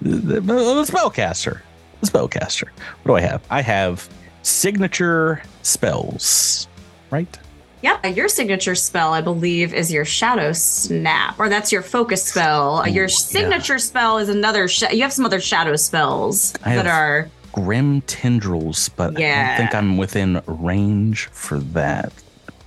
The, 0.00 0.40
spellcaster. 0.40 1.60
The 2.00 2.06
spellcaster. 2.06 2.68
What 3.02 3.06
do 3.06 3.14
I 3.14 3.20
have? 3.20 3.42
I 3.50 3.60
have 3.60 4.08
signature 4.42 5.42
spells, 5.62 6.66
right? 7.10 7.38
Yep. 7.82 8.16
Your 8.16 8.28
signature 8.28 8.74
spell, 8.74 9.12
I 9.12 9.20
believe, 9.20 9.74
is 9.74 9.92
your 9.92 10.04
Shadow 10.04 10.52
Snap, 10.52 11.38
or 11.38 11.48
that's 11.48 11.70
your 11.72 11.82
focus 11.82 12.24
spell. 12.24 12.82
Ooh, 12.86 12.90
your 12.90 13.04
yeah. 13.04 13.14
signature 13.14 13.78
spell 13.78 14.18
is 14.18 14.28
another. 14.28 14.66
Sh- 14.68 14.92
you 14.92 15.02
have 15.02 15.12
some 15.12 15.24
other 15.26 15.40
shadow 15.40 15.76
spells 15.76 16.54
I 16.64 16.76
that 16.76 16.86
have- 16.86 16.94
are. 16.94 17.30
Grim 17.52 18.00
tendrils, 18.02 18.88
but 18.90 19.16
I 19.16 19.20
don't 19.48 19.56
think 19.56 19.74
I'm 19.74 19.96
within 19.96 20.40
range 20.46 21.26
for 21.32 21.58
that. 21.58 22.12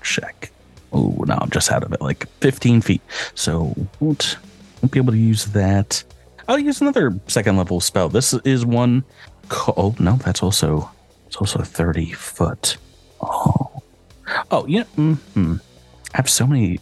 Check. 0.01 0.51
Oh 0.91 1.23
no, 1.27 1.37
I'm 1.39 1.49
just 1.49 1.71
out 1.71 1.83
of 1.83 1.93
it, 1.93 2.01
like 2.01 2.27
15 2.41 2.81
feet. 2.81 3.01
So 3.35 3.73
won't 3.99 4.37
won't 4.81 4.91
be 4.91 4.99
able 4.99 5.13
to 5.13 5.17
use 5.19 5.45
that. 5.45 6.03
I'll 6.47 6.59
use 6.59 6.81
another 6.81 7.17
second 7.27 7.55
level 7.57 7.79
spell. 7.79 8.09
This 8.09 8.33
is 8.33 8.65
one. 8.65 9.03
co- 9.49 9.73
Oh 9.77 9.95
no, 9.99 10.17
that's 10.17 10.43
also 10.43 10.91
it's 11.27 11.37
also 11.37 11.59
30 11.63 12.11
foot. 12.11 12.77
Oh, 13.21 13.81
oh 14.51 14.65
yeah. 14.67 14.83
hmm 14.83 15.55
I 16.13 16.17
have 16.17 16.29
so 16.29 16.45
many 16.45 16.79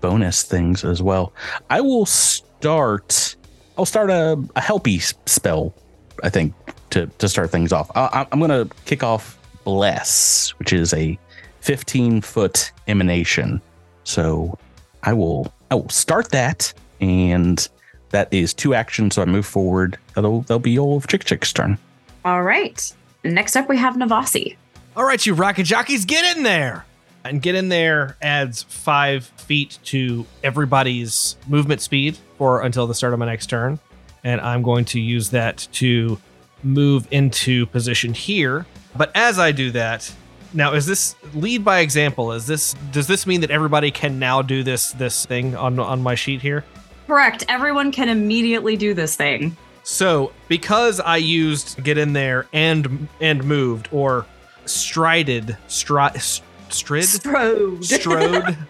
bonus 0.00 0.42
things 0.44 0.84
as 0.84 1.02
well. 1.02 1.32
I 1.68 1.80
will 1.80 2.06
start. 2.06 3.36
I'll 3.76 3.84
start 3.84 4.10
a, 4.10 4.32
a 4.56 4.60
helpy 4.60 5.02
spell. 5.28 5.74
I 6.22 6.28
think 6.30 6.54
to 6.90 7.06
to 7.06 7.28
start 7.28 7.50
things 7.50 7.72
off. 7.72 7.90
I, 7.94 8.26
I'm 8.30 8.38
going 8.38 8.50
to 8.50 8.74
kick 8.84 9.02
off 9.02 9.38
bless, 9.64 10.50
which 10.58 10.72
is 10.72 10.92
a 10.94 11.18
15 11.60 12.20
foot 12.20 12.72
emanation. 12.88 13.60
So 14.04 14.58
I 15.02 15.12
will 15.12 15.52
I 15.70 15.76
will 15.76 15.88
start 15.88 16.30
that, 16.30 16.72
and 17.00 17.68
that 18.10 18.32
is 18.32 18.52
two 18.54 18.74
actions. 18.74 19.14
So 19.14 19.22
I 19.22 19.24
move 19.24 19.46
forward. 19.46 19.98
That'll 20.14 20.42
that'll 20.42 20.58
be 20.58 20.78
all 20.78 20.96
of 20.96 21.06
Chick 21.06 21.24
Chick's 21.24 21.52
turn. 21.52 21.78
All 22.24 22.42
right. 22.42 22.92
Next 23.24 23.56
up, 23.56 23.68
we 23.68 23.76
have 23.76 23.94
Navasi. 23.94 24.56
All 24.96 25.04
right, 25.04 25.24
you 25.24 25.34
rocket 25.34 25.64
jockeys, 25.64 26.04
get 26.04 26.36
in 26.36 26.42
there. 26.42 26.84
And 27.22 27.42
get 27.42 27.54
in 27.54 27.68
there 27.68 28.16
adds 28.22 28.62
five 28.62 29.24
feet 29.24 29.78
to 29.84 30.24
everybody's 30.42 31.36
movement 31.46 31.82
speed 31.82 32.16
for 32.38 32.62
until 32.62 32.86
the 32.86 32.94
start 32.94 33.12
of 33.12 33.18
my 33.18 33.26
next 33.26 33.48
turn. 33.48 33.78
And 34.24 34.40
I'm 34.40 34.62
going 34.62 34.86
to 34.86 35.00
use 35.00 35.30
that 35.30 35.68
to 35.72 36.18
move 36.62 37.06
into 37.10 37.66
position 37.66 38.14
here. 38.14 38.66
But 38.96 39.10
as 39.14 39.38
I 39.38 39.52
do 39.52 39.70
that, 39.72 40.12
now 40.52 40.72
is 40.72 40.86
this 40.86 41.14
lead 41.34 41.64
by 41.64 41.80
example? 41.80 42.32
Is 42.32 42.46
this 42.46 42.74
does 42.92 43.06
this 43.06 43.26
mean 43.26 43.40
that 43.42 43.50
everybody 43.50 43.90
can 43.90 44.18
now 44.18 44.42
do 44.42 44.62
this 44.62 44.92
this 44.92 45.24
thing 45.26 45.54
on 45.56 45.78
on 45.78 46.02
my 46.02 46.14
sheet 46.14 46.42
here? 46.42 46.64
Correct. 47.06 47.44
Everyone 47.48 47.92
can 47.92 48.08
immediately 48.08 48.76
do 48.76 48.94
this 48.94 49.16
thing. 49.16 49.56
So 49.82 50.32
because 50.48 51.00
I 51.00 51.16
used 51.18 51.82
get 51.82 51.98
in 51.98 52.12
there 52.12 52.46
and 52.52 53.08
and 53.20 53.44
moved 53.44 53.88
or 53.92 54.26
strided 54.66 55.56
stri- 55.68 56.40
strid 56.70 57.04
Strode. 57.04 57.84
strode 57.84 58.58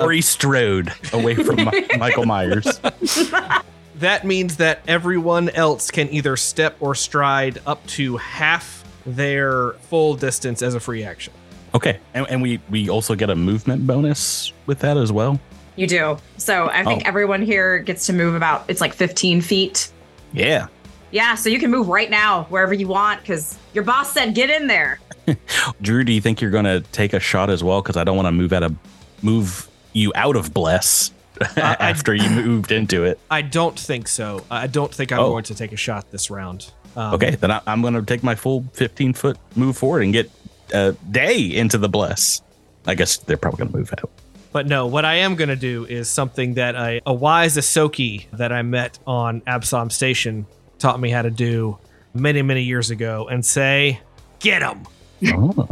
Or 0.00 0.12
he 0.12 0.20
strode 0.20 0.92
away 1.12 1.34
from 1.34 1.64
Michael 1.98 2.26
Myers. 2.26 2.80
that 3.98 4.24
means 4.24 4.56
that 4.56 4.80
everyone 4.88 5.48
else 5.50 5.90
can 5.90 6.08
either 6.12 6.36
step 6.36 6.76
or 6.80 6.94
stride 6.94 7.58
up 7.66 7.84
to 7.88 8.16
half 8.18 8.84
their 9.04 9.72
full 9.88 10.14
distance 10.14 10.62
as 10.62 10.74
a 10.74 10.80
free 10.80 11.02
action. 11.04 11.32
Okay, 11.74 11.98
and, 12.14 12.26
and 12.28 12.42
we 12.42 12.60
we 12.70 12.88
also 12.88 13.14
get 13.14 13.30
a 13.30 13.36
movement 13.36 13.86
bonus 13.86 14.52
with 14.66 14.78
that 14.80 14.96
as 14.96 15.12
well. 15.12 15.38
You 15.76 15.86
do. 15.86 16.16
So 16.38 16.68
I 16.70 16.84
think 16.84 17.02
Oh. 17.04 17.08
everyone 17.08 17.42
here 17.42 17.78
gets 17.80 18.06
to 18.06 18.12
move 18.14 18.34
about, 18.34 18.64
it's 18.68 18.80
like 18.80 18.94
15 18.94 19.42
feet. 19.42 19.90
Yeah. 20.32 20.68
Yeah, 21.10 21.34
so 21.34 21.50
you 21.50 21.58
can 21.58 21.70
move 21.70 21.88
right 21.88 22.10
now 22.10 22.44
wherever 22.44 22.72
you 22.72 22.88
want 22.88 23.20
because 23.20 23.58
your 23.74 23.84
boss 23.84 24.12
said 24.12 24.34
get 24.34 24.48
in 24.50 24.66
there. 24.68 24.98
Drew, 25.82 26.02
do 26.02 26.12
you 26.12 26.20
think 26.20 26.40
you're 26.40 26.50
going 26.50 26.64
to 26.64 26.80
take 26.92 27.12
a 27.12 27.20
shot 27.20 27.50
as 27.50 27.62
well? 27.62 27.82
Because 27.82 27.96
I 27.98 28.04
don't 28.04 28.16
want 28.16 28.26
to 28.26 28.32
move 28.32 28.52
out 28.54 28.62
of 28.62 28.74
move 29.22 29.68
you 29.92 30.12
out 30.14 30.36
of 30.36 30.52
bless 30.54 31.10
After 31.56 32.14
you 32.14 32.28
moved 32.30 32.72
into 32.72 33.04
it. 33.04 33.18
I 33.30 33.42
don't 33.42 33.78
think 33.78 34.08
so. 34.08 34.44
I 34.50 34.66
don't 34.66 34.92
think 34.94 35.12
I'm 35.12 35.20
Oh. 35.20 35.30
going 35.30 35.44
to 35.44 35.54
take 35.54 35.72
a 35.72 35.76
shot 35.76 36.10
this 36.10 36.30
round. 36.30 36.70
Um, 36.96 37.14
Okay, 37.14 37.30
then 37.36 37.50
I, 37.50 37.60
I'm 37.66 37.82
going 37.82 37.94
to 37.94 38.02
take 38.02 38.22
my 38.22 38.34
full 38.34 38.64
15 38.72 39.12
foot 39.12 39.36
move 39.54 39.76
forward 39.76 40.02
and 40.02 40.12
get 40.12 40.30
uh, 40.74 40.92
Day 41.10 41.38
into 41.54 41.78
the 41.78 41.88
bless. 41.88 42.42
I 42.86 42.94
guess 42.94 43.16
they're 43.18 43.36
probably 43.36 43.58
going 43.58 43.72
to 43.72 43.78
move 43.78 43.94
out. 44.02 44.10
But 44.52 44.66
no, 44.66 44.86
what 44.86 45.04
I 45.04 45.16
am 45.16 45.34
going 45.36 45.48
to 45.50 45.56
do 45.56 45.84
is 45.84 46.08
something 46.08 46.54
that 46.54 46.76
I, 46.76 47.00
a 47.04 47.12
wise 47.12 47.56
Ysoki 47.56 48.26
that 48.32 48.52
I 48.52 48.62
met 48.62 48.98
on 49.06 49.42
Absalom 49.46 49.90
Station 49.90 50.46
taught 50.78 50.98
me 50.98 51.10
how 51.10 51.20
to 51.22 51.30
do 51.30 51.76
many, 52.14 52.40
many 52.42 52.62
years 52.62 52.90
ago 52.90 53.28
and 53.28 53.44
say, 53.44 54.00
get 54.40 54.62
him. 54.62 54.86
Oh. 55.34 55.68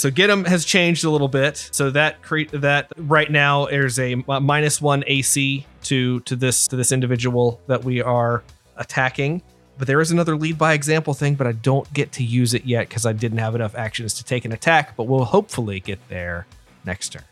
So 0.00 0.10
get 0.10 0.30
him 0.30 0.46
has 0.46 0.64
changed 0.64 1.04
a 1.04 1.10
little 1.10 1.28
bit. 1.28 1.68
So 1.72 1.90
that 1.90 2.22
cre- 2.22 2.48
that 2.52 2.90
right 2.96 3.30
now 3.30 3.66
there's 3.66 3.98
a 3.98 4.14
minus 4.14 4.80
one 4.80 5.04
AC 5.06 5.66
to 5.84 6.20
to 6.20 6.36
this 6.36 6.66
to 6.68 6.76
this 6.76 6.90
individual 6.90 7.60
that 7.66 7.84
we 7.84 8.00
are 8.00 8.42
attacking. 8.76 9.42
But 9.76 9.86
there 9.86 10.00
is 10.00 10.10
another 10.10 10.36
lead 10.36 10.56
by 10.56 10.72
example 10.72 11.12
thing, 11.12 11.34
but 11.34 11.46
I 11.46 11.52
don't 11.52 11.90
get 11.92 12.12
to 12.12 12.24
use 12.24 12.54
it 12.54 12.64
yet 12.64 12.88
because 12.88 13.04
I 13.04 13.12
didn't 13.12 13.38
have 13.38 13.54
enough 13.54 13.74
actions 13.74 14.14
to 14.14 14.24
take 14.24 14.46
an 14.46 14.52
attack. 14.52 14.96
But 14.96 15.04
we'll 15.04 15.24
hopefully 15.24 15.80
get 15.80 15.98
there 16.08 16.46
next 16.86 17.10
turn. 17.10 17.24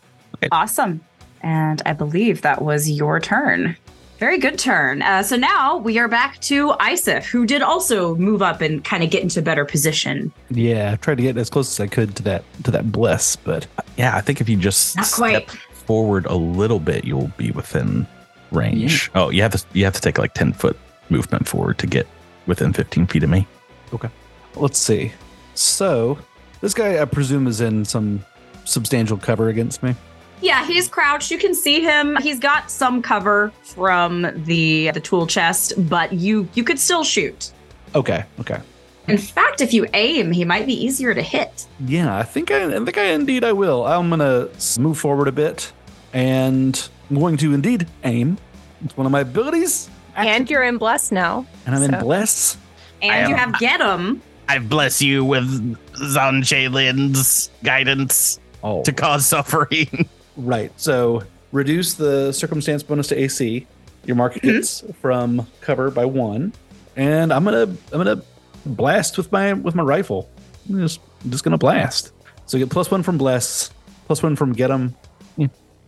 Awesome. 0.51 1.01
And 1.41 1.81
I 1.85 1.93
believe 1.93 2.41
that 2.43 2.61
was 2.61 2.89
your 2.89 3.19
turn. 3.19 3.77
Very 4.19 4.37
good 4.37 4.59
turn. 4.59 5.01
Uh, 5.01 5.23
so 5.23 5.37
now 5.37 5.77
we 5.77 5.97
are 5.97 6.09
back 6.09 6.39
to 6.41 6.71
Iseph, 6.73 7.23
who 7.23 7.45
did 7.45 7.61
also 7.61 8.15
move 8.15 8.41
up 8.41 8.59
and 8.59 8.83
kind 8.83 9.01
of 9.01 9.09
get 9.09 9.23
into 9.23 9.41
better 9.41 9.63
position. 9.63 10.33
Yeah, 10.49 10.91
I 10.93 10.95
tried 10.97 11.15
to 11.17 11.23
get 11.23 11.37
as 11.37 11.49
close 11.49 11.71
as 11.71 11.79
I 11.79 11.87
could 11.87 12.15
to 12.17 12.23
that 12.23 12.43
to 12.65 12.71
that 12.71 12.91
bliss, 12.91 13.37
but 13.37 13.65
Yeah, 13.97 14.15
I 14.15 14.21
think 14.21 14.41
if 14.41 14.49
you 14.49 14.57
just 14.57 14.97
Not 14.97 15.09
quite. 15.11 15.49
step 15.49 15.57
forward 15.73 16.25
a 16.25 16.35
little 16.35 16.79
bit, 16.79 17.05
you'll 17.05 17.31
be 17.37 17.51
within 17.51 18.05
range. 18.51 19.09
Oh, 19.15 19.29
you 19.29 19.41
have 19.41 19.53
to 19.53 19.63
you 19.73 19.85
have 19.85 19.93
to 19.93 20.01
take 20.01 20.17
like 20.17 20.33
10 20.33 20.51
foot 20.51 20.77
movement 21.09 21.47
forward 21.47 21.77
to 21.79 21.87
get 21.87 22.05
within 22.45 22.73
15 22.73 23.07
feet 23.07 23.23
of 23.23 23.29
me. 23.29 23.47
Okay. 23.93 24.09
Let's 24.55 24.79
see. 24.79 25.13
So 25.55 26.17
this 26.59 26.73
guy, 26.73 27.01
I 27.01 27.05
presume, 27.05 27.47
is 27.47 27.61
in 27.61 27.85
some 27.85 28.25
substantial 28.65 29.17
cover 29.17 29.47
against 29.47 29.81
me. 29.81 29.95
Yeah, 30.41 30.65
he's 30.65 30.87
crouched. 30.87 31.31
You 31.31 31.37
can 31.37 31.53
see 31.53 31.81
him. 31.81 32.15
He's 32.21 32.39
got 32.39 32.71
some 32.71 33.01
cover 33.01 33.51
from 33.63 34.27
the 34.45 34.91
the 34.91 34.99
tool 34.99 35.27
chest, 35.27 35.73
but 35.89 36.13
you 36.13 36.47
you 36.53 36.63
could 36.63 36.79
still 36.79 37.03
shoot. 37.03 37.51
Okay, 37.95 38.23
okay. 38.39 38.59
In 39.07 39.17
fact, 39.17 39.59
if 39.61 39.73
you 39.73 39.87
aim, 39.93 40.31
he 40.31 40.45
might 40.45 40.65
be 40.67 40.73
easier 40.85 41.15
to 41.15 41.21
hit. 41.21 41.65
Yeah, 41.85 42.15
I 42.15 42.21
think 42.23 42.51
I, 42.51 42.65
I 42.75 42.79
think 42.85 42.97
I 42.97 43.05
indeed 43.05 43.43
I 43.43 43.51
will. 43.53 43.85
I'm 43.85 44.09
gonna 44.09 44.49
move 44.79 44.99
forward 44.99 45.27
a 45.27 45.31
bit, 45.31 45.73
and 46.13 46.89
I'm 47.09 47.17
going 47.19 47.35
to 47.37 47.53
indeed 47.53 47.87
aim. 48.03 48.37
It's 48.85 48.95
one 48.95 49.05
of 49.07 49.11
my 49.11 49.21
abilities, 49.21 49.89
And 50.15 50.49
you're 50.49 50.63
in 50.63 50.77
bless 50.77 51.11
now. 51.11 51.45
and 51.65 51.75
I'm 51.75 51.81
in 51.83 51.91
so- 51.91 51.99
bless. 52.01 52.57
And 53.01 53.11
I 53.11 53.29
you 53.29 53.35
have 53.35 53.57
get 53.59 53.81
him. 53.81 54.21
I 54.47 54.59
bless 54.59 55.01
you 55.01 55.23
with 55.25 55.77
Zon-Shelyn's 55.95 57.49
guidance 57.63 58.39
Oh, 58.63 58.83
to 58.83 58.91
cause 58.91 59.25
suffering. 59.25 60.07
right. 60.39 60.71
So 60.79 61.23
reduce 61.51 61.93
the 61.93 62.31
circumstance 62.31 62.83
bonus 62.83 63.07
to 63.07 63.19
AC. 63.19 63.67
Your 64.05 64.15
mark 64.15 64.35
mm-hmm. 64.35 64.47
hits 64.47 64.83
from 65.01 65.45
cover 65.61 65.91
by 65.91 66.05
one, 66.05 66.53
and 66.95 67.31
I'm 67.33 67.43
gonna 67.43 67.63
I'm 67.63 67.77
gonna 67.91 68.21
blast 68.65 69.17
with 69.17 69.31
my 69.31 69.53
with 69.53 69.75
my 69.75 69.83
rifle. 69.83 70.29
I'm 70.69 70.79
just 70.79 70.99
I'm 71.23 71.31
just 71.31 71.43
gonna 71.43 71.57
blast. 71.57 72.11
So 72.45 72.57
you 72.57 72.65
get 72.65 72.71
plus 72.71 72.89
one 72.89 73.03
from 73.03 73.17
bless, 73.17 73.71
plus 74.05 74.23
one 74.23 74.35
from 74.35 74.53
get 74.53 74.71
'em. 74.71 74.95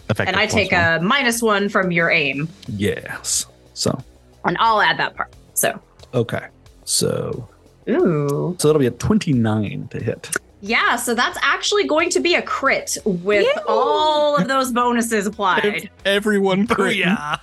Effective 0.09 0.27
And 0.27 0.35
I 0.35 0.45
take 0.45 0.71
one. 0.71 0.81
a 0.81 1.01
minus 1.01 1.41
one 1.41 1.69
from 1.69 1.91
your 1.91 2.09
aim. 2.09 2.49
Yes. 2.67 3.45
So 3.73 3.97
And 4.43 4.57
I'll 4.59 4.81
add 4.81 4.97
that 4.99 5.15
part. 5.15 5.33
So, 5.53 5.79
okay. 6.13 6.47
So 6.83 7.47
ooh. 7.89 8.55
so 8.59 8.67
that'll 8.67 8.79
be 8.79 8.87
a 8.87 8.91
29 8.91 9.87
to 9.89 10.03
hit. 10.03 10.29
Yeah, 10.61 10.95
so 10.95 11.13
that's 11.15 11.37
actually 11.41 11.85
going 11.87 12.09
to 12.11 12.19
be 12.19 12.35
a 12.35 12.41
crit 12.41 12.97
with 13.05 13.45
Yay. 13.45 13.61
all 13.67 14.37
of 14.37 14.47
those 14.47 14.71
bonuses 14.71 15.25
applied. 15.25 15.89
everyone 16.05 16.67
crit. 16.67 16.97
Booyah. 16.97 17.39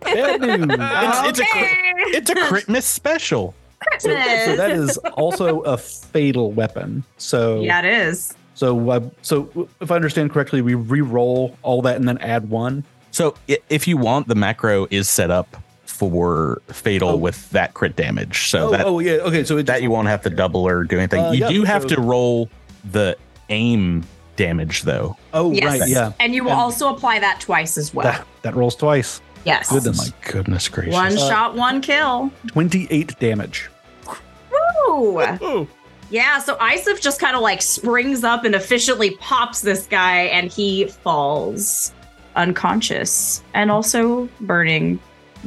Bad 0.00 0.40
news. 0.40 0.66
It's- 0.70 1.28
it's 1.28 1.40
a 1.40 1.44
crit- 1.46 2.14
It's 2.14 2.30
a 2.30 2.34
Christmas 2.48 2.84
special. 2.86 3.54
so, 3.98 4.08
so 4.08 4.56
that 4.56 4.70
is 4.72 4.96
also 5.14 5.60
a 5.60 5.76
fatal 5.76 6.50
weapon. 6.52 7.04
So 7.18 7.60
Yeah, 7.60 7.80
it 7.80 7.84
is. 8.08 8.34
So 8.54 8.90
uh, 8.90 9.00
so 9.22 9.68
if 9.80 9.90
I 9.90 9.94
understand 9.96 10.32
correctly, 10.32 10.60
we 10.62 10.74
re-roll 10.74 11.56
all 11.62 11.82
that 11.82 11.96
and 11.96 12.08
then 12.08 12.18
add 12.18 12.48
one. 12.50 12.84
So 13.12 13.34
if 13.68 13.86
you 13.86 13.96
want, 13.96 14.28
the 14.28 14.34
macro 14.34 14.86
is 14.90 15.08
set 15.08 15.30
up 15.30 15.56
for 15.98 16.60
fatal 16.68 17.10
Oh. 17.10 17.16
with 17.16 17.48
that 17.50 17.74
crit 17.74 17.96
damage. 17.96 18.48
So 18.48 18.68
oh, 18.68 18.70
that 18.70 18.86
oh, 18.86 18.98
yeah. 19.00 19.12
Okay, 19.14 19.44
so 19.44 19.56
it 19.58 19.66
that 19.66 19.82
you 19.82 19.90
won't 19.90 20.08
have 20.08 20.22
to 20.22 20.30
double 20.30 20.66
or 20.66 20.84
do 20.84 20.98
anything. 20.98 21.20
Uh, 21.24 21.30
you 21.32 21.40
yeah, 21.40 21.48
do 21.48 21.64
have 21.64 21.82
so- 21.82 21.88
to 21.88 22.00
roll 22.00 22.48
the 22.92 23.16
aim 23.48 24.04
damage 24.36 24.82
though. 24.82 25.16
Oh, 25.32 25.52
Yes. 25.52 25.80
right. 25.80 25.88
Yeah. 25.88 26.12
And 26.20 26.34
you 26.34 26.44
will 26.44 26.50
And- 26.52 26.60
also 26.60 26.92
apply 26.94 27.20
that 27.20 27.40
twice 27.40 27.78
as 27.78 27.94
well. 27.94 28.04
That, 28.04 28.26
that 28.42 28.54
rolls 28.54 28.76
twice. 28.76 29.20
yes. 29.44 29.70
Goodness. 29.70 29.98
My 30.10 30.30
goodness 30.30 30.68
gracious. 30.68 30.92
One 30.92 31.16
Uh, 31.16 31.28
shot, 31.28 31.54
one 31.54 31.80
kill. 31.80 32.30
28 32.48 33.18
damage. 33.18 33.68
Ooh. 34.08 35.20
Oh, 35.20 35.66
Yeah, 36.10 36.38
so 36.38 36.54
Iseph 36.56 37.00
just 37.00 37.18
kind 37.20 37.34
of 37.34 37.42
like 37.42 37.60
springs 37.62 38.22
up 38.24 38.44
and 38.44 38.54
efficiently 38.54 39.10
pops 39.20 39.60
this 39.62 39.86
guy, 39.86 40.22
and 40.24 40.50
he 40.52 40.84
falls 40.86 41.92
unconscious 42.36 43.42
and 43.54 43.70
also 43.70 44.28
burning. 44.40 45.00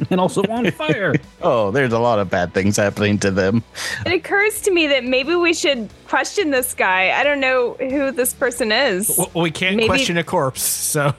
And 0.08 0.20
also 0.20 0.42
on 0.44 0.70
fire. 0.70 1.14
Oh, 1.42 1.70
there's 1.70 1.92
a 1.92 1.98
lot 1.98 2.18
of 2.18 2.28
bad 2.30 2.52
things 2.54 2.76
happening 2.76 3.18
to 3.20 3.30
them. 3.30 3.62
It 4.04 4.12
occurs 4.12 4.60
to 4.62 4.70
me 4.70 4.86
that 4.88 5.04
maybe 5.04 5.34
we 5.34 5.54
should 5.54 5.88
question 6.06 6.50
this 6.50 6.74
guy. 6.74 7.12
I 7.18 7.24
don't 7.24 7.40
know 7.40 7.74
who 7.74 8.10
this 8.10 8.34
person 8.34 8.72
is. 8.72 9.14
well, 9.16 9.30
we 9.34 9.50
can't 9.50 9.76
Maybe- 9.76 9.88
question 9.88 10.16
a 10.18 10.24
corpse. 10.24 10.62
So 10.62 11.14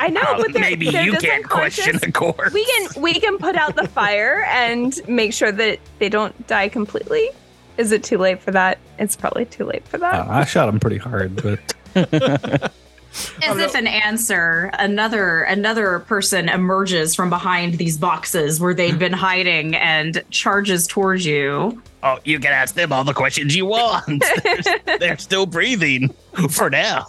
I 0.00 0.08
know, 0.08 0.22
but 0.38 0.52
they're, 0.52 0.62
maybe 0.62 0.90
they're 0.90 1.04
you 1.04 1.12
can't 1.18 1.46
question 1.48 1.94
unconscious. 1.96 2.00
the 2.06 2.12
corpse. 2.12 2.52
We 2.54 2.64
can 2.64 3.02
we 3.02 3.14
can 3.20 3.38
put 3.38 3.56
out 3.56 3.76
the 3.76 3.88
fire 3.98 4.44
and 4.48 4.98
make 5.08 5.32
sure 5.32 5.52
that 5.52 5.78
they 5.98 6.08
don't 6.08 6.46
die 6.46 6.68
completely. 6.68 7.30
Is 7.78 7.92
it 7.92 8.02
too 8.02 8.16
late 8.18 8.40
for 8.40 8.52
that? 8.52 8.78
It's 8.98 9.16
probably 9.16 9.44
too 9.44 9.64
late 9.64 9.86
for 9.86 9.98
that. 9.98 10.14
Uh, 10.14 10.26
I 10.30 10.44
shot 10.46 10.68
him 10.68 10.80
pretty 10.80 10.96
hard, 10.98 11.36
but 11.42 12.72
As 13.42 13.56
if 13.58 13.74
an 13.74 13.86
answer, 13.86 14.70
another 14.78 15.42
another 15.42 16.00
person 16.00 16.48
emerges 16.48 17.14
from 17.14 17.30
behind 17.30 17.74
these 17.74 17.96
boxes 17.96 18.60
where 18.60 18.74
they'd 18.74 18.98
been 18.98 19.12
hiding 19.12 19.74
and 19.76 20.22
charges 20.30 20.86
towards 20.86 21.24
you. 21.24 21.82
Oh, 22.02 22.18
you 22.24 22.38
can 22.38 22.52
ask 22.52 22.74
them 22.74 22.92
all 22.92 23.04
the 23.04 23.14
questions 23.14 23.56
you 23.56 23.66
want. 23.66 24.22
they're, 24.44 24.98
they're 24.98 25.18
still 25.18 25.46
breathing 25.46 26.14
for 26.50 26.68
now. 26.70 27.06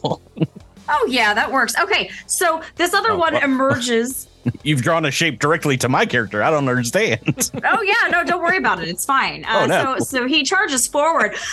Oh 0.89 1.05
yeah, 1.09 1.33
that 1.33 1.51
works. 1.51 1.77
Okay, 1.77 2.09
so 2.25 2.61
this 2.75 2.93
other 2.93 3.11
Oh, 3.11 3.17
one 3.17 3.33
well. 3.33 3.43
emerges. 3.43 4.27
You've 4.63 4.81
drawn 4.81 5.03
a 5.05 5.11
shape 5.11 5.39
directly 5.39 5.75
to 5.77 5.89
my 5.89 6.05
character. 6.05 6.41
I 6.41 6.49
don't 6.49 6.69
understand. 6.69 7.51
Oh 7.65 7.81
yeah, 7.81 8.07
no, 8.09 8.23
don't 8.23 8.41
worry 8.41 8.57
about 8.57 8.81
it. 8.81 8.87
It's 8.87 9.03
fine. 9.03 9.43
Uh, 9.45 9.61
Oh, 9.63 9.65
no. 9.65 9.95
So 9.99 10.05
so 10.19 10.25
he 10.27 10.43
charges 10.43 10.87
forward. 10.87 11.35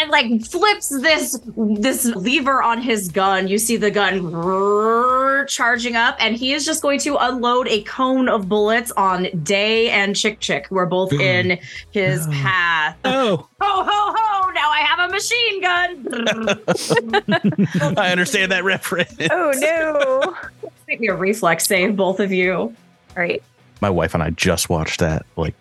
And 0.00 0.10
like 0.10 0.44
flips 0.44 0.88
this 0.88 1.38
this 1.56 2.04
lever 2.04 2.62
on 2.62 2.82
his 2.82 3.08
gun. 3.08 3.48
You 3.48 3.56
see 3.58 3.76
the 3.76 3.90
gun 3.90 5.46
charging 5.48 5.96
up, 5.96 6.16
and 6.20 6.36
he 6.36 6.52
is 6.52 6.64
just 6.66 6.82
going 6.82 6.98
to 7.00 7.16
unload 7.16 7.66
a 7.68 7.82
cone 7.82 8.28
of 8.28 8.48
bullets 8.48 8.90
on 8.92 9.28
Day 9.42 9.90
and 9.90 10.14
Chick 10.14 10.40
Chick, 10.40 10.66
who 10.68 10.76
are 10.76 10.86
both 10.86 11.12
in 11.12 11.58
his 11.92 12.26
No. 12.26 12.32
path. 12.34 12.96
oh, 13.04 13.36
Ho 13.60 13.84
ho 13.84 14.14
ho! 14.16 14.50
Now 14.50 14.70
I 14.70 14.80
have 14.80 15.08
a 15.08 15.12
machine 15.12 15.60
gun. 15.62 16.06
I 17.98 18.10
understand 18.12 18.52
that 18.52 18.64
reference. 18.64 19.14
oh 19.30 19.52
no! 19.56 20.36
Make 20.88 21.00
me 21.00 21.08
a 21.08 21.14
reflex 21.14 21.66
save, 21.66 21.96
both 21.96 22.20
of 22.20 22.32
you. 22.32 22.54
All 22.54 22.74
right, 23.16 23.42
My 23.80 23.90
wife 23.90 24.14
and 24.14 24.22
I 24.22 24.30
just 24.30 24.68
watched 24.70 25.00
that 25.00 25.26
like 25.36 25.54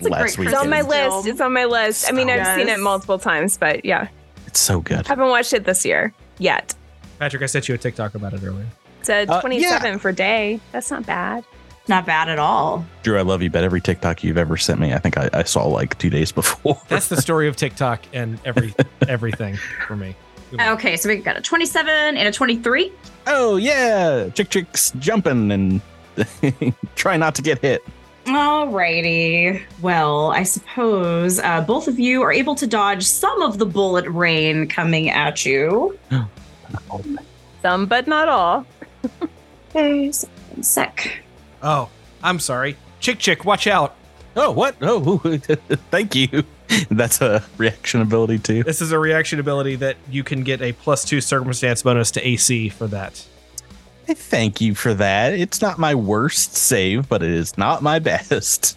last 0.00 0.38
week. 0.38 0.48
it's 0.48 0.58
on 0.58 0.68
my 0.68 0.80
list. 0.82 1.26
It's 1.26 1.40
on 1.40 1.52
my 1.52 1.64
list. 1.66 2.08
I 2.08 2.12
mean, 2.12 2.28
I've 2.28 2.56
seen 2.58 2.68
it 2.68 2.80
multiple 2.80 3.18
times, 3.18 3.56
but 3.58 3.84
yeah, 3.84 4.08
It's 4.46 4.58
so 4.60 4.80
good. 4.80 5.06
I 5.06 5.08
haven't 5.08 5.28
watched 5.28 5.52
it 5.52 5.64
this 5.64 5.84
year 5.84 6.12
yet. 6.38 6.74
Patrick, 7.18 7.42
I 7.42 7.46
sent 7.46 7.68
you 7.68 7.74
a 7.74 7.78
TikTok 7.78 8.14
about 8.14 8.32
it 8.32 8.42
earlier. 8.42 8.66
It's 9.00 9.08
a 9.08 9.22
Uh, 9.30 9.40
27 9.40 9.98
for 9.98 10.10
day. 10.10 10.58
That's 10.72 10.90
not 10.90 11.06
bad. 11.06 11.44
Not 11.88 12.06
bad 12.06 12.28
at 12.28 12.38
all. 12.38 12.84
Drew, 13.02 13.18
I 13.18 13.22
love 13.22 13.42
you, 13.42 13.50
but 13.50 13.64
every 13.64 13.80
TikTok 13.80 14.22
you've 14.24 14.38
ever 14.38 14.56
sent 14.56 14.78
me, 14.80 14.92
I 14.92 14.98
think 14.98 15.16
I, 15.18 15.28
I 15.32 15.42
saw 15.44 15.66
like 15.66 15.98
two 15.98 16.10
days 16.10 16.30
before. 16.32 16.80
That's 16.88 17.08
the 17.08 17.20
story 17.20 17.46
of 17.48 17.56
TikTok 17.56 18.00
and 18.12 18.38
every 18.44 18.74
everything 19.08 19.56
for 19.86 19.96
me. 19.96 20.14
Okay, 20.58 20.96
so 20.96 21.08
we 21.08 21.16
got 21.16 21.36
a 21.36 21.40
27 21.40 21.88
and 22.16 22.28
a 22.28 22.32
23. 22.32 22.92
oh 23.28 23.56
yeah, 23.56 24.28
chick 24.30 24.50
chicks 24.50 24.92
jumping 24.98 25.50
and 25.52 25.80
try 26.94 27.16
not 27.16 27.34
to 27.36 27.42
get 27.42 27.58
hit. 27.58 27.84
Alrighty. 28.26 29.62
Well, 29.80 30.30
I 30.30 30.42
suppose 30.42 31.38
uh, 31.38 31.62
both 31.62 31.88
of 31.88 31.98
you 31.98 32.22
are 32.22 32.32
able 32.32 32.54
to 32.56 32.66
dodge 32.66 33.04
some 33.04 33.42
of 33.42 33.58
the 33.58 33.66
bullet 33.66 34.06
rain 34.08 34.68
coming 34.68 35.10
at 35.10 35.44
you. 35.44 35.98
Some, 37.62 37.86
but 37.86 38.06
not 38.06 38.28
all. 38.28 38.66
Okay, 39.70 40.10
so 40.10 40.26
one 40.52 40.64
sec. 40.64 41.22
Oh, 41.62 41.88
I'm 42.24 42.40
sorry. 42.40 42.76
Chick 42.98 43.20
Chick, 43.20 43.44
watch 43.44 43.68
out. 43.68 43.94
Oh 44.34 44.50
what? 44.50 44.74
Oh, 44.80 45.18
thank 45.92 46.16
you. 46.16 46.42
That's 46.90 47.20
a 47.20 47.44
reaction 47.56 48.00
ability 48.00 48.40
too. 48.40 48.64
This 48.64 48.80
is 48.80 48.90
a 48.90 48.98
reaction 48.98 49.38
ability 49.38 49.76
that 49.76 49.96
you 50.10 50.24
can 50.24 50.42
get 50.42 50.60
a 50.60 50.72
plus 50.72 51.04
two 51.04 51.20
circumstance 51.20 51.82
bonus 51.82 52.10
to 52.12 52.26
AC 52.26 52.68
for 52.70 52.88
that. 52.88 53.24
I 54.10 54.14
Thank 54.14 54.60
you 54.60 54.74
for 54.74 54.92
that. 54.94 55.34
It's 55.34 55.62
not 55.62 55.78
my 55.78 55.94
worst 55.94 56.56
save, 56.56 57.08
but 57.08 57.22
it 57.22 57.30
is 57.30 57.56
not 57.56 57.80
my 57.80 57.98
best. 58.00 58.76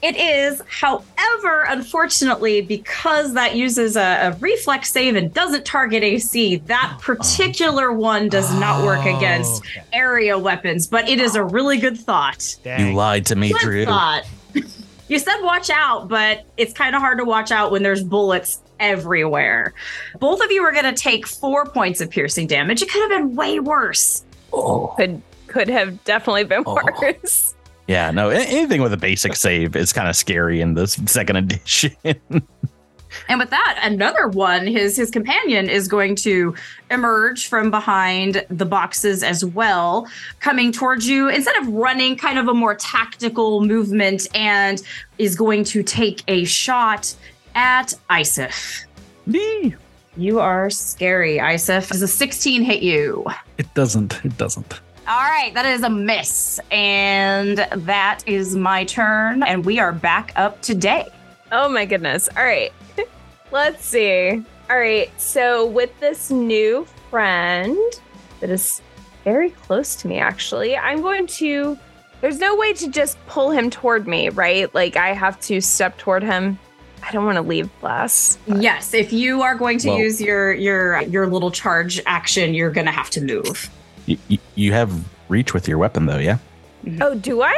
It 0.00 0.16
is, 0.16 0.62
however, 0.66 1.64
unfortunately, 1.68 2.62
because 2.62 3.34
that 3.34 3.54
uses 3.54 3.96
a, 3.96 4.30
a 4.32 4.36
reflex 4.40 4.90
save 4.90 5.14
and 5.14 5.32
doesn't 5.32 5.66
target 5.66 6.02
AC, 6.02 6.56
that 6.56 6.94
oh. 6.96 7.00
particular 7.02 7.92
one 7.92 8.30
does 8.30 8.50
not 8.58 8.82
work 8.84 9.04
oh, 9.04 9.16
against 9.16 9.62
Okay. 9.62 9.84
area 9.92 10.38
weapons, 10.38 10.86
but 10.86 11.06
it 11.06 11.20
is 11.20 11.36
a 11.36 11.44
really 11.44 11.76
good 11.76 11.98
thought. 11.98 12.56
Dang. 12.64 12.86
You 12.88 12.94
lied 12.94 13.26
to 13.26 13.36
me, 13.36 13.52
Good 13.52 13.60
Drew. 13.60 13.84
thought. 13.84 14.24
you 15.08 15.18
said 15.18 15.36
watch 15.42 15.68
out, 15.68 16.08
but 16.08 16.46
it's 16.56 16.72
kind 16.72 16.96
of 16.96 17.02
hard 17.02 17.18
to 17.18 17.26
watch 17.26 17.52
out 17.52 17.70
when 17.70 17.82
there's 17.82 18.02
bullets 18.02 18.60
everywhere. 18.80 19.74
Both 20.18 20.42
of 20.42 20.50
you 20.50 20.62
are 20.64 20.72
going 20.72 20.86
to 20.86 20.94
take 20.94 21.26
four 21.26 21.66
points 21.66 22.00
of 22.00 22.08
piercing 22.08 22.46
damage. 22.46 22.80
It 22.80 22.90
could 22.90 23.02
have 23.02 23.10
been 23.10 23.36
way 23.36 23.60
worse. 23.60 24.24
Oh. 24.52 24.94
Could 24.96 25.22
could 25.46 25.68
have 25.68 26.02
definitely 26.04 26.44
been 26.44 26.62
Oh. 26.66 26.78
worse. 27.00 27.54
Yeah, 27.88 28.10
no, 28.10 28.30
anything 28.30 28.80
with 28.80 28.92
a 28.92 28.96
basic 28.96 29.34
save 29.36 29.74
is 29.76 29.92
kind 29.92 30.08
of 30.08 30.16
scary 30.16 30.60
in 30.60 30.74
this 30.74 30.94
second 31.06 31.36
edition. 31.36 31.96
And 33.28 33.38
with 33.38 33.50
that, 33.50 33.78
another 33.82 34.26
one, 34.28 34.66
his 34.66 34.96
his 34.96 35.10
companion 35.10 35.68
is 35.68 35.86
going 35.86 36.16
to 36.16 36.54
emerge 36.90 37.46
from 37.46 37.70
behind 37.70 38.42
the 38.48 38.64
boxes 38.64 39.22
as 39.22 39.44
well, 39.44 40.08
coming 40.40 40.72
towards 40.72 41.06
you 41.06 41.28
instead 41.28 41.54
of 41.56 41.68
running, 41.68 42.16
kind 42.16 42.38
of 42.38 42.48
a 42.48 42.54
more 42.54 42.74
tactical 42.74 43.60
movement, 43.66 44.26
and 44.34 44.82
is 45.18 45.36
going 45.36 45.62
to 45.64 45.82
take 45.82 46.22
a 46.26 46.44
shot 46.44 47.14
at 47.54 47.92
Iseph. 48.08 48.84
Me. 49.26 49.74
You 50.16 50.40
are 50.40 50.68
scary, 50.68 51.38
Iseph. 51.38 51.90
Does 51.90 52.02
a 52.02 52.08
16 52.08 52.62
hit 52.62 52.82
you? 52.82 53.24
it 53.56 53.72
doesn't. 53.74 54.22
It 54.24 54.36
doesn't. 54.36 54.80
All 55.08 55.22
right, 55.22 55.52
that 55.54 55.64
is 55.64 55.82
a 55.82 55.88
miss. 55.90 56.60
And 56.70 57.58
that 57.58 58.22
is 58.26 58.54
my 58.54 58.84
turn. 58.84 59.42
And 59.42 59.64
we 59.64 59.78
are 59.78 59.92
back 59.92 60.32
up 60.36 60.60
today. 60.60 61.08
Oh 61.50 61.68
my 61.68 61.86
goodness. 61.86 62.28
All 62.36 62.44
right. 62.44 62.72
Let's 63.52 63.84
see. 63.84 64.44
All 64.70 64.78
right. 64.78 65.10
So 65.20 65.66
with 65.66 65.98
this 65.98 66.30
new 66.30 66.86
friend 67.10 67.78
that 68.40 68.50
is 68.50 68.82
very 69.24 69.50
close 69.50 69.96
to 69.96 70.08
me, 70.08 70.18
actually, 70.18 70.76
I'm 70.76 71.00
going 71.00 71.26
to. 71.28 71.78
There's 72.20 72.38
no 72.38 72.54
way 72.54 72.72
to 72.74 72.88
just 72.88 73.18
pull 73.26 73.50
him 73.50 73.70
toward 73.70 74.06
me, 74.06 74.28
right? 74.28 74.72
Like 74.74 74.96
I 74.96 75.12
have 75.14 75.40
to 75.40 75.60
step 75.60 75.98
toward 75.98 76.22
him. 76.22 76.58
I 77.02 77.10
don't 77.12 77.24
want 77.24 77.36
to 77.36 77.42
leave 77.42 77.68
Bless. 77.80 78.38
Yes, 78.46 78.94
if 78.94 79.12
you 79.12 79.42
are 79.42 79.54
going 79.54 79.78
to 79.78 79.88
Well- 79.88 79.98
use 79.98 80.20
your 80.20 80.52
your 80.52 81.00
your 81.02 81.26
little 81.26 81.50
charge 81.50 82.00
action, 82.06 82.54
you're 82.54 82.70
going 82.70 82.86
to 82.86 82.92
have 82.92 83.10
to 83.10 83.20
move. 83.20 83.70
You, 84.06 84.18
you- 84.28 84.38
you 84.54 84.72
have 84.72 84.92
reach 85.28 85.54
with 85.54 85.66
your 85.68 85.78
weapon, 85.78 86.06
though, 86.06 86.18
yeah? 86.18 86.38
Oh, 87.00 87.14
do 87.14 87.42
I? 87.42 87.54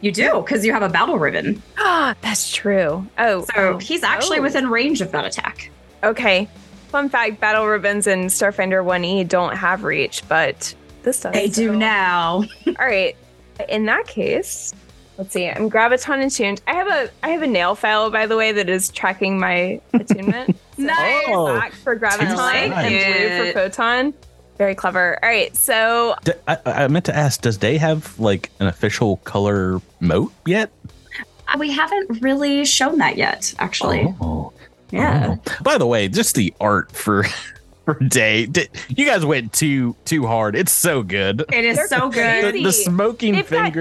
You 0.00 0.12
do 0.12 0.42
because 0.42 0.66
you 0.66 0.72
have 0.72 0.82
a 0.82 0.88
battle 0.88 1.18
ribbon. 1.18 1.62
Ah, 1.78 2.14
that's 2.20 2.52
true. 2.52 3.06
Oh, 3.18 3.44
So 3.54 3.74
oh, 3.74 3.78
he's 3.78 4.02
actually 4.02 4.38
oh. 4.38 4.42
within 4.42 4.68
range 4.68 5.00
of 5.00 5.10
that 5.12 5.24
attack. 5.24 5.70
Okay. 6.02 6.48
Fun 6.88 7.08
fact: 7.08 7.40
Battle 7.40 7.66
ribbons 7.66 8.06
and 8.06 8.26
Starfinder 8.28 8.84
One 8.84 9.04
E 9.04 9.24
don't 9.24 9.56
have 9.56 9.82
reach, 9.82 10.22
but 10.28 10.74
this 11.02 11.20
does. 11.20 11.32
They 11.32 11.48
do 11.48 11.74
now. 11.74 12.44
All 12.66 12.74
right. 12.78 13.16
In 13.68 13.86
that 13.86 14.06
case, 14.06 14.74
let's 15.18 15.32
see. 15.32 15.48
I'm 15.48 15.70
graviton 15.70 16.24
attuned. 16.24 16.60
I 16.66 16.74
have 16.74 16.88
a 16.88 17.10
I 17.22 17.28
have 17.30 17.42
a 17.42 17.46
nail 17.46 17.74
file, 17.74 18.10
by 18.10 18.26
the 18.26 18.36
way, 18.36 18.52
that 18.52 18.68
is 18.68 18.88
tracking 18.90 19.38
my 19.38 19.80
attunement. 19.92 20.56
So 20.76 20.82
Nice. 20.82 21.24
Oh, 21.28 21.46
Black 21.54 21.72
for 21.72 21.96
graviton 21.96 22.36
like 22.36 22.72
and 22.72 23.44
blue 23.44 23.52
for 23.52 23.58
photon. 23.60 24.12
Very 24.58 24.74
clever. 24.74 25.20
All 25.22 25.28
right. 25.28 25.54
So 25.54 26.16
D- 26.24 26.32
I, 26.48 26.58
I 26.66 26.88
meant 26.88 27.04
to 27.04 27.14
ask, 27.14 27.40
does 27.42 27.56
Day 27.58 27.76
have 27.76 28.18
like 28.18 28.50
an 28.58 28.66
official 28.66 29.18
color 29.18 29.80
moat 30.00 30.32
yet? 30.46 30.72
Uh, 31.46 31.58
We 31.60 31.70
haven't 31.70 32.20
really 32.22 32.64
shown 32.64 32.98
that 32.98 33.16
yet, 33.16 33.54
actually. 33.60 34.12
Oh. 34.20 34.52
Yeah. 34.90 35.36
Oh. 35.46 35.52
By 35.62 35.78
the 35.78 35.86
way, 35.86 36.08
just 36.08 36.34
the 36.34 36.52
art 36.60 36.90
for 36.90 37.22
for 37.84 37.94
Day. 38.08 38.48
You 38.88 39.06
guys 39.06 39.24
went 39.24 39.52
too 39.52 39.94
too 40.04 40.26
hard. 40.26 40.56
It's 40.56 40.72
so 40.72 41.04
good. 41.04 41.44
It 41.52 41.64
is 41.64 41.76
They're 41.76 41.86
so 41.86 42.08
good. 42.08 42.42
crazy. 42.50 42.64
the 42.64 42.72
smoking 42.72 43.34
They've 43.34 43.48
got- 43.48 43.72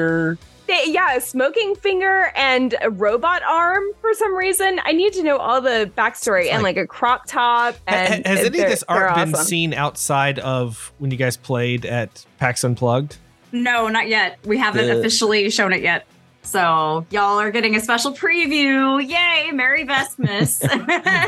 finger. 0.74 0.86
They, 0.86 0.92
yeah, 0.94 1.20
smoking 1.20 1.76
finger 1.76 2.32
and 2.36 2.76
a 2.82 2.90
robot 2.90 3.42
arm 3.44 3.84
for 4.02 4.14
some 4.14 4.36
reason. 4.36 4.80
I 4.84 4.92
need 4.92 5.14
to 5.14 5.24
know 5.24 5.38
all 5.38 5.62
the 5.62 5.92
backstory 5.98 6.52
and 6.52 6.64
like 6.64 6.78
a 6.78 6.88
crop 6.88 7.26
top. 7.28 7.76
Ha- 7.88 7.96
And 7.96 8.26
has 8.28 8.40
any 8.46 8.60
of 8.60 8.70
this 8.70 8.84
art 8.88 9.16
been 9.16 9.34
awesome. 9.34 9.46
seen 9.46 9.74
outside 9.74 10.40
of 10.40 10.92
when 11.00 11.12
you 11.12 11.18
guys 11.18 11.38
played 11.38 11.86
at 11.86 12.26
PAX 12.40 12.64
Unplugged? 12.64 13.18
No, 13.52 13.88
not 13.88 14.08
yet. 14.08 14.40
We 14.46 14.58
haven't 14.58 14.88
The- 14.88 15.00
officially 15.00 15.50
shown 15.50 15.74
it 15.74 15.82
yet. 15.82 16.06
So 16.46 17.06
y'all 17.10 17.40
are 17.40 17.52
getting 17.52 17.76
a 17.76 17.80
special 17.80 18.12
preview. 18.14 19.02
Yay, 19.02 19.52
Merry 19.52 19.86
Vestmas. 19.86 20.62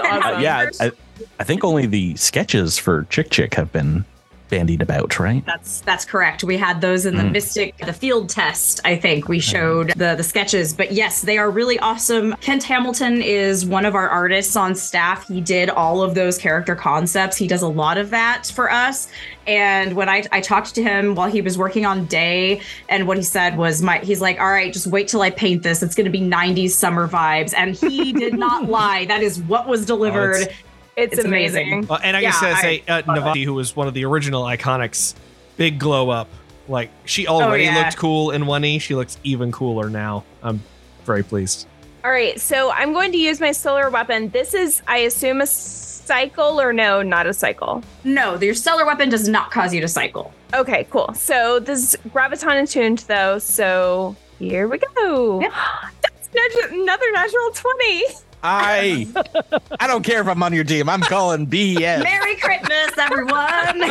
Uh, 0.06 0.40
yeah, 0.42 0.70
I, 0.82 0.92
I 1.40 1.44
think 1.46 1.64
only 1.64 1.86
the 1.86 2.16
sketches 2.18 2.78
for 2.78 3.04
Chick 3.10 3.30
Chick 3.30 3.54
have 3.54 3.72
been 3.72 4.04
bandied 4.56 4.82
about, 4.82 5.20
right? 5.20 5.46
That's 5.46 5.82
that's 5.82 6.06
correct. 6.06 6.42
We 6.46 6.56
had 6.56 6.80
those 6.80 7.06
in 7.06 7.16
the 7.18 7.24
Mm. 7.24 7.32
Mystic, 7.34 7.76
the 7.80 7.92
field 7.92 8.30
test. 8.30 8.80
I 8.86 8.96
think 8.96 9.28
we 9.28 9.40
showed 9.40 9.90
the 9.98 10.16
the 10.16 10.24
sketches, 10.24 10.74
but 10.74 10.94
yes, 10.94 11.22
they 11.22 11.38
are 11.38 11.50
really 11.52 11.78
awesome. 11.80 12.36
Kent 12.40 12.64
Hamilton 12.64 13.22
is 13.22 13.66
one 13.66 13.86
of 13.86 13.96
our 13.96 14.08
artists 14.08 14.56
on 14.56 14.74
staff. 14.74 15.28
He 15.28 15.42
did 15.42 15.70
all 15.70 16.02
of 16.02 16.16
those 16.16 16.38
character 16.38 16.74
concepts. 16.74 17.36
He 17.36 17.48
does 17.48 17.62
a 17.64 17.68
lot 17.68 17.98
of 17.98 18.12
that 18.12 18.50
for 18.56 18.72
us. 18.72 19.10
And 19.46 19.94
when 19.94 20.08
I 20.08 20.24
I 20.32 20.40
talked 20.40 20.74
to 20.76 20.82
him 20.84 21.16
while 21.16 21.30
he 21.30 21.42
was 21.42 21.58
working 21.58 21.86
on 21.86 22.06
Day, 22.06 22.62
and 22.88 23.08
what 23.08 23.18
he 23.18 23.24
said 23.24 23.58
was, 23.58 23.82
"My 23.82 23.98
he's 24.00 24.22
like, 24.22 24.40
all 24.40 24.50
right, 24.50 24.72
just 24.72 24.88
wait 24.88 25.10
till 25.10 25.22
I 25.22 25.32
paint 25.32 25.64
this. 25.64 25.84
It's 25.84 25.96
going 25.96 26.06
to 26.06 26.12
be 26.12 26.22
'90s 26.22 26.70
summer 26.72 27.08
vibes." 27.10 27.54
And 27.58 27.76
he 27.76 28.14
did 28.14 28.36
not 28.36 28.70
lie. 28.78 29.04
That 29.06 29.22
is 29.22 29.40
what 29.42 29.68
was 29.68 29.86
delivered. 29.86 30.38
it's- 30.44 30.58
It's, 30.98 31.18
It's 31.18 31.26
amazing. 31.26 31.74
amazing. 31.74 31.92
Uh, 31.92 32.00
and 32.04 32.16
I 32.18 32.22
guess 32.22 32.40
to 32.40 32.48
I 32.48 32.62
say, 32.62 32.84
uh, 32.88 33.02
love 33.06 33.18
it. 33.18 33.22
Navasi, 33.22 33.44
who 33.46 33.54
was 33.54 33.76
one 33.76 33.88
of 33.88 33.94
the 33.94 34.06
original 34.06 34.44
Iconics, 34.44 35.14
big 35.58 35.80
glow 35.80 36.10
up. 36.10 36.30
Like 36.68 36.90
she 37.06 37.28
already 37.28 37.68
Oh, 37.68 37.72
yeah. 37.72 37.80
looked 37.84 37.98
cool 37.98 38.32
in 38.32 38.46
one 38.46 38.64
E. 38.66 38.80
She 38.80 38.96
looks 38.96 39.18
even 39.24 39.52
cooler 39.52 39.90
now. 39.90 40.24
I'm 40.42 40.62
very 41.06 41.24
pleased. 41.24 41.68
All 42.04 42.12
right, 42.12 42.40
so 42.40 42.72
I'm 42.72 42.94
going 42.94 43.12
to 43.14 43.18
use 43.18 43.40
my 43.40 43.52
solar 43.52 43.90
weapon. 43.90 44.30
This 44.30 44.54
is, 44.54 44.82
I 44.88 44.98
assume, 45.00 45.42
a 45.42 45.48
cycle 45.48 46.62
or 46.62 46.72
no, 46.72 47.02
not 47.02 47.26
a 47.26 47.34
cycle. 47.34 47.84
no, 48.04 48.40
your 48.40 48.54
stellar 48.54 48.86
weapon 48.86 49.10
does 49.10 49.28
not 49.28 49.50
cause 49.52 49.74
you 49.74 49.82
to 49.82 49.88
cycle. 49.88 50.32
Okay, 50.54 50.86
cool. 50.92 51.12
So 51.16 51.60
this 51.60 51.80
is 51.96 52.00
graviton 52.10 52.62
attuned 52.64 53.00
though. 53.08 53.40
So 53.40 54.16
here 54.40 54.68
we 54.68 54.78
go. 54.96 55.42
Yep. 55.42 55.52
That's 56.34 56.56
another 56.72 57.12
natural 57.12 57.52
20. 57.54 58.04
I 58.48 59.08
I 59.80 59.88
don't 59.88 60.04
care 60.04 60.22
if 60.22 60.28
I'm 60.28 60.42
on 60.44 60.54
your 60.54 60.64
team. 60.64 60.88
I'm 60.88 61.02
calling 61.02 61.48
BS. 61.48 62.04
Merry 62.04 62.36
Christmas, 62.36 62.92
everyone. 62.98 63.82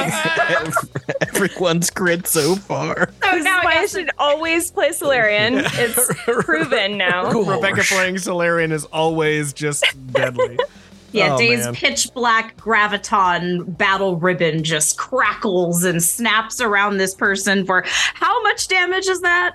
Everyone's 1.29 1.91
crit 1.91 2.27
so 2.27 2.55
far. 2.57 3.09
So 3.23 3.31
This 3.33 3.45
now 3.45 3.63
why 3.65 3.75
I 3.75 3.79
I 3.81 3.87
should 3.87 4.11
always 4.19 4.71
play 4.71 4.93
Solarian. 4.93 5.55
It's 5.57 6.11
proven 6.25 6.97
now. 6.97 7.31
Cool. 7.33 7.45
Rebecca 7.45 7.77
Gosh. 7.79 7.91
playing 7.93 8.19
Solarian 8.19 8.71
is 8.73 8.85
always 8.87 9.53
just 9.53 9.85
deadly. 10.13 10.59
Yeah, 11.13 11.35
Oh, 11.35 11.39
Dave's 11.39 11.67
man. 11.67 11.75
pitch 11.77 12.13
black 12.13 12.57
graviton 12.57 13.79
battle 13.79 14.17
ribbon 14.17 14.65
just 14.65 14.99
crackles 14.99 15.85
and 15.85 16.03
snaps 16.03 16.61
around 16.61 16.97
this 16.97 17.15
person 17.15 17.65
for 17.65 17.85
how 17.87 18.43
much 18.43 18.67
damage 18.67 19.07
is 19.07 19.21
that? 19.21 19.53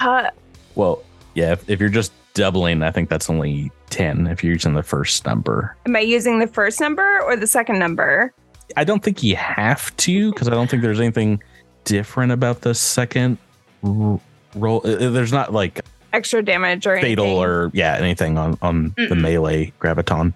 Uh, 0.00 0.30
Well, 0.76 1.02
yeah, 1.34 1.50
if, 1.54 1.68
if 1.68 1.80
you're 1.80 1.88
just 1.88 2.12
doubling, 2.34 2.82
I 2.82 2.90
think 2.90 3.08
that's 3.08 3.28
only 3.30 3.70
10 3.90 4.26
if 4.28 4.42
you're 4.44 4.52
using 4.52 4.74
the 4.74 4.82
first 4.82 5.24
number. 5.26 5.76
am 5.86 5.96
I 5.96 6.00
using 6.00 6.38
the 6.38 6.46
first 6.46 6.80
number 6.80 7.20
or 7.22 7.36
the 7.36 7.46
second 7.46 7.78
number? 7.78 8.32
I 8.76 8.84
don't 8.84 9.02
think 9.02 9.22
you 9.22 9.34
have 9.36 9.94
to 9.98 10.30
because 10.32 10.46
I 10.46 10.52
don't 10.52 10.70
think 10.70 10.82
there's 10.82 11.00
anything 11.00 11.42
different 11.84 12.30
about 12.32 12.60
the 12.60 12.74
second 12.74 13.36
r- 13.82 14.20
roll. 14.54 14.80
Uh, 14.84 15.10
There's 15.10 15.32
not 15.32 15.52
like 15.52 15.80
Extra 16.12 16.42
damage 16.42 16.86
or 16.86 17.00
fatal 17.00 17.24
anything? 17.24 17.38
or 17.42 17.70
yeah 17.72 17.96
anything 17.98 18.36
on 18.38 18.58
on 18.62 18.94
the 18.96 19.14
melee 19.16 19.72
graviton. 19.80 20.32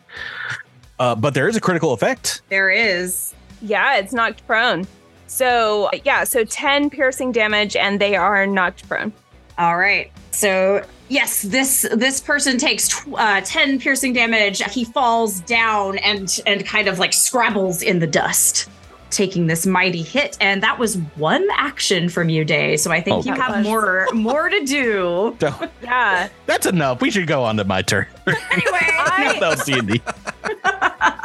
Uh, 1.01 1.15
but 1.17 1.35
there 1.35 1.49
is 1.49 1.57
a 1.57 1.61
critical 1.61 1.93
effect. 1.93 2.43
There 2.49 2.71
is. 2.71 3.35
Yeah, 3.61 3.97
it's 3.97 4.13
knocked 4.13 4.47
prone. 4.47 4.87
So 5.27 5.91
yeah, 6.05 6.25
so 6.25 6.45
10 6.45 6.91
piercing 6.91 7.33
damage 7.33 7.75
and 7.77 8.01
they 8.01 8.15
are 8.17 8.47
knocked 8.47 8.89
prone. 8.89 9.13
All 9.59 9.77
right. 9.77 10.11
So 10.35 10.85
yes, 11.09 11.43
this 11.43 11.87
this 11.95 12.21
person 12.21 12.59
takes 12.59 12.89
tw- 12.89 13.15
uh, 13.17 13.41
ten 13.43 13.79
piercing 13.79 14.13
damage. 14.13 14.63
He 14.73 14.85
falls 14.85 15.41
down 15.41 15.99
and 15.99 16.41
and 16.47 16.67
kind 16.67 16.89
of 16.89 16.99
like 16.99 17.13
scrabbles 17.13 17.83
in 17.83 17.99
the 18.01 18.07
dust, 18.07 18.69
taking 19.11 19.47
this 19.47 19.65
mighty 19.67 20.03
hit. 20.03 20.37
And 20.41 20.63
that 20.63 20.79
was 20.79 20.97
one 21.17 21.47
action 21.57 22.09
from 22.09 22.29
you, 22.29 22.45
Day. 22.45 22.77
So 22.77 22.91
I 22.91 23.01
think 23.01 23.25
Oh, 23.27 23.31
you 23.31 23.41
have 23.41 23.63
more 23.65 24.07
more 24.13 24.49
to 24.49 24.65
do. 24.65 25.37
So 25.41 25.55
Yeah. 25.83 26.29
that's 26.47 26.67
enough. 26.67 27.01
We 27.01 27.11
should 27.11 27.27
go 27.27 27.45
on 27.45 27.57
to 27.59 27.65
my 27.65 27.83
turn. 27.83 28.07
Anyway, 28.27 28.81
I-. 28.83 30.01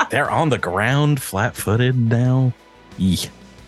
They're 0.09 0.29
on 0.29 0.49
the 0.49 0.57
ground, 0.57 1.21
flat-footed 1.21 1.95
now. 1.95 2.51
Yee. 2.97 3.19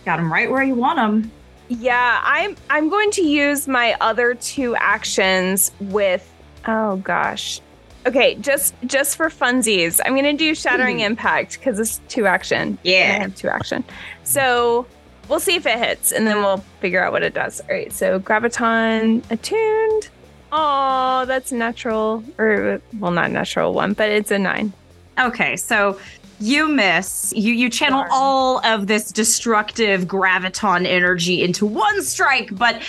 got 0.06 0.20
him 0.20 0.32
right 0.34 0.50
where 0.50 0.64
you 0.64 0.76
want 0.76 1.00
him. 1.00 1.32
Yeah, 1.80 2.19
I'm 2.22 2.57
I'm 2.69 2.89
going 2.89 3.11
to 3.11 3.22
use 3.22 3.65
my 3.65 3.95
other 4.01 4.36
two 4.36 4.76
actions 4.76 5.72
with 5.80 6.30
oh 6.67 6.97
gosh. 6.97 7.61
Okay, 8.05 8.36
just 8.36 8.76
just 8.86 9.15
for 9.15 9.30
funsies. 9.30 10.01
I'm 10.03 10.13
gonna 10.13 10.34
do 10.34 10.53
shattering 10.53 10.97
hmm. 10.97 11.05
impact 11.05 11.59
because 11.59 11.80
it's 11.80 12.01
two 12.09 12.26
action. 12.26 12.78
Yeah, 12.84 13.15
I 13.17 13.22
have 13.22 13.36
two 13.36 13.47
action. 13.47 13.86
So 14.26 14.86
we'll 15.30 15.39
see 15.39 15.55
if 15.55 15.65
it 15.65 15.80
hits 15.80 16.11
and 16.11 16.28
then 16.28 16.38
we'll 16.39 16.61
figure 16.82 17.01
out 17.01 17.13
what 17.13 17.24
it 17.24 17.34
does. 17.34 17.61
All 17.61 17.67
right, 17.69 17.93
so 17.93 18.19
graviton 18.19 19.24
attuned. 19.32 20.09
Oh, 20.51 21.24
that's 21.26 21.53
natural. 21.53 22.22
Or 22.38 22.82
well 22.99 23.11
not 23.11 23.32
natural 23.32 23.74
one, 23.74 23.93
but 23.93 24.09
it's 24.09 24.32
a 24.32 24.38
nine. 24.38 24.74
Okay, 25.17 25.55
so 25.55 25.97
you 26.42 26.68
miss. 26.68 27.34
You 27.36 27.54
you 27.54 27.70
channel 27.70 28.00
Darn. 28.00 28.10
all 28.12 28.66
of 28.66 28.88
this 28.88 29.12
destructive 29.12 30.06
graviton 30.06 30.86
energy 30.86 31.44
into 31.44 31.66
one 31.66 32.02
strike, 32.02 32.50
but 32.58 32.82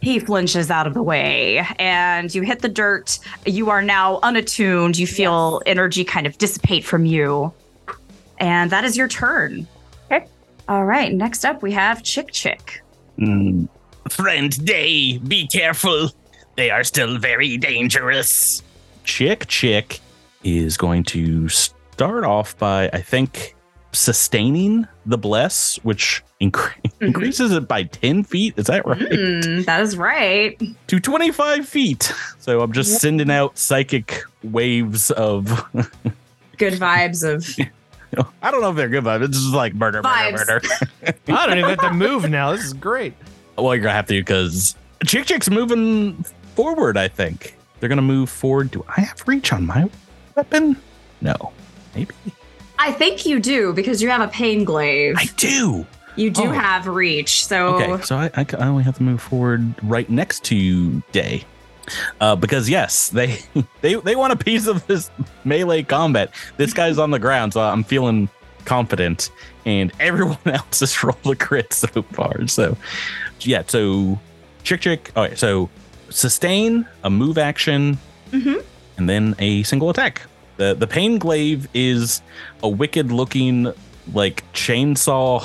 he 0.00 0.18
flinches 0.18 0.70
out 0.70 0.86
of 0.86 0.94
the 0.94 1.02
way 1.02 1.66
and 1.78 2.34
you 2.34 2.42
hit 2.42 2.60
the 2.60 2.68
dirt. 2.68 3.18
You 3.44 3.70
are 3.70 3.82
now 3.82 4.18
unattuned. 4.22 4.96
You 4.96 5.06
feel 5.06 5.60
energy 5.66 6.04
kind 6.04 6.26
of 6.26 6.38
dissipate 6.38 6.84
from 6.84 7.04
you. 7.04 7.52
And 8.38 8.70
that 8.70 8.84
is 8.84 8.96
your 8.96 9.08
turn. 9.08 9.66
Okay. 10.10 10.26
All 10.68 10.84
right, 10.84 11.12
next 11.12 11.44
up 11.44 11.62
we 11.62 11.72
have 11.72 12.02
Chick 12.02 12.32
Chick. 12.32 12.82
Mm. 13.18 13.68
Friend 14.08 14.64
Day, 14.64 15.18
be 15.18 15.46
careful. 15.46 16.10
They 16.56 16.70
are 16.70 16.84
still 16.84 17.18
very 17.18 17.58
dangerous. 17.58 18.62
Chick 19.04 19.46
Chick 19.48 20.00
is 20.42 20.76
going 20.76 21.04
to 21.04 21.48
start 22.00 22.24
off 22.24 22.56
by, 22.56 22.88
I 22.94 23.02
think, 23.02 23.54
sustaining 23.92 24.88
the 25.04 25.18
bless, 25.18 25.76
which 25.82 26.22
incre- 26.40 26.72
increases 27.02 27.52
it 27.52 27.68
by 27.68 27.82
10 27.82 28.24
feet. 28.24 28.54
Is 28.56 28.68
that 28.68 28.86
right? 28.86 28.98
Mm, 28.98 29.66
that 29.66 29.82
is 29.82 29.98
right. 29.98 30.58
To 30.86 30.98
25 30.98 31.68
feet. 31.68 32.10
So 32.38 32.62
I'm 32.62 32.72
just 32.72 33.02
sending 33.02 33.30
out 33.30 33.58
psychic 33.58 34.22
waves 34.42 35.10
of, 35.10 35.46
Good 36.56 36.72
vibes 36.74 37.22
of 37.22 37.46
I 38.42 38.50
don't 38.50 38.62
know 38.62 38.70
if 38.70 38.76
they're 38.76 38.88
good 38.88 39.04
vibes. 39.04 39.24
It's 39.26 39.36
just 39.38 39.52
like 39.54 39.74
murder, 39.74 40.00
murder, 40.02 40.38
Vibes. 40.38 40.46
murder. 40.48 41.14
I 41.28 41.46
don't 41.46 41.58
even 41.58 41.68
have 41.70 41.80
to 41.80 41.92
move 41.92 42.30
now. 42.30 42.52
This 42.52 42.64
is 42.64 42.72
great. 42.72 43.12
well, 43.58 43.74
you're 43.74 43.82
going 43.82 43.92
to 43.92 43.96
have 43.96 44.06
to 44.06 44.18
because 44.18 44.74
Chick 45.04 45.26
Chick's 45.26 45.50
moving 45.50 46.24
forward, 46.54 46.96
I 46.96 47.08
think. 47.08 47.56
They're 47.78 47.90
going 47.90 47.96
to 47.98 48.02
move 48.02 48.30
forward. 48.30 48.70
Do 48.70 48.86
I 48.88 49.02
have 49.02 49.22
reach 49.28 49.52
on 49.52 49.66
my 49.66 49.88
weapon? 50.34 50.76
No. 51.20 51.52
Maybe. 52.00 52.34
I 52.78 52.92
think 52.92 53.26
you 53.26 53.40
do 53.40 53.72
because 53.72 54.02
you 54.02 54.08
have 54.10 54.20
a 54.22 54.28
pain 54.28 54.64
glaive. 54.64 55.14
I 55.18 55.26
do. 55.36 55.86
You 56.16 56.30
do 56.30 56.44
Oh. 56.44 56.50
have 56.52 56.86
reach. 56.86 57.46
So 57.46 57.76
Okay, 57.76 58.02
so 58.04 58.16
I, 58.16 58.30
I, 58.34 58.46
I 58.58 58.66
only 58.66 58.82
have 58.84 58.96
to 58.96 59.02
move 59.02 59.20
forward 59.22 59.74
right 59.82 60.08
next 60.10 60.44
to 60.44 61.02
Day. 61.12 61.44
Uh, 62.20 62.36
because 62.36 62.68
yes, 62.70 63.08
they 63.10 63.38
they 63.80 63.94
they 63.94 64.14
want 64.16 64.32
a 64.32 64.36
piece 64.36 64.66
of 64.66 64.86
this 64.86 65.10
melee 65.44 65.82
combat. 65.82 66.32
This 66.56 66.72
guy's 66.72 66.98
on 66.98 67.10
the 67.10 67.18
ground, 67.18 67.52
so 67.54 67.60
I'm 67.60 67.82
feeling 67.84 68.28
confident, 68.64 69.30
and 69.66 69.92
everyone 70.00 70.38
else 70.46 70.80
has 70.80 71.02
rolled 71.02 71.18
a 71.26 71.34
crit 71.34 71.72
so 71.72 71.88
far. 72.12 72.46
So 72.48 72.76
yeah, 73.40 73.62
so 73.66 74.20
chick 74.62 74.80
chick. 74.82 75.10
All 75.16 75.24
right, 75.24 75.38
so 75.38 75.68
sustain 76.10 76.86
a 77.04 77.10
move 77.10 77.38
action, 77.38 77.98
Mhm. 78.30 78.62
and 78.96 79.08
then 79.08 79.34
a 79.38 79.62
single 79.64 79.90
attack. 79.90 80.22
The 80.60 80.74
The 80.74 80.86
pain 80.86 81.18
glaive 81.18 81.66
is 81.74 82.20
a 82.62 82.68
wicked 82.68 83.10
looking 83.10 83.72
like 84.12 84.44
chainsaw 84.52 85.42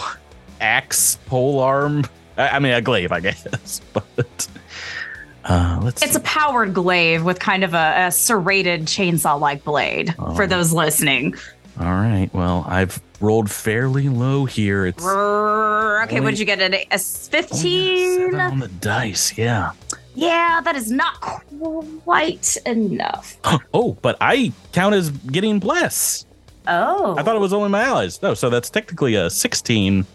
axe 0.62 1.18
pole 1.26 1.60
arm. 1.60 2.04
I, 2.38 2.50
I 2.50 2.60
mean 2.60 2.74
a 2.74 2.82
glaive, 2.82 3.12
I 3.12 3.22
guess, 3.22 3.80
but. 3.94 4.48
Uh, 5.46 5.80
let's 5.84 6.02
It's 6.02 6.16
a 6.16 6.20
powered 6.22 6.74
glaive 6.74 7.24
with 7.24 7.40
kind 7.40 7.64
of 7.64 7.74
a, 7.76 8.08
a 8.08 8.12
serrated 8.12 8.82
chainsaw 8.86 9.40
like 9.40 9.64
blade 9.64 10.14
Oh. 10.20 10.34
for 10.36 10.48
those 10.48 10.74
listening. 10.74 11.36
All 11.80 11.86
right. 11.86 12.30
Well, 12.34 12.66
I've 12.68 13.00
rolled 13.22 13.50
fairly 13.52 14.10
low 14.10 14.46
here. 14.46 14.86
It's. 14.88 15.06
Okay, 15.06 16.16
Only- 16.18 16.20
what'd 16.22 16.40
you 16.40 16.46
get? 16.46 16.60
A, 16.62 16.74
a 16.76 16.96
a 16.96 16.98
15? 16.98 18.32
seven 18.32 18.40
on 18.40 18.60
the 18.60 18.68
dice. 18.70 19.38
Yeah. 19.38 19.72
Yeah, 20.16 20.62
that 20.64 20.76
is 20.76 20.90
not 20.92 21.20
quite 22.04 22.58
enough. 22.66 23.38
Oh, 23.74 23.98
but 24.02 24.18
I 24.22 24.54
count 24.72 24.96
as 24.96 25.10
getting 25.10 25.60
bless. 25.60 26.26
Oh. 26.68 27.16
I 27.18 27.24
thought 27.24 27.36
it 27.36 27.40
was 27.40 27.54
only 27.54 27.70
my 27.70 27.84
allies. 27.84 28.22
No, 28.22 28.34
so 28.34 28.50
that's 28.50 28.70
technically 28.70 29.16
a 29.16 29.30
16. 29.30 30.06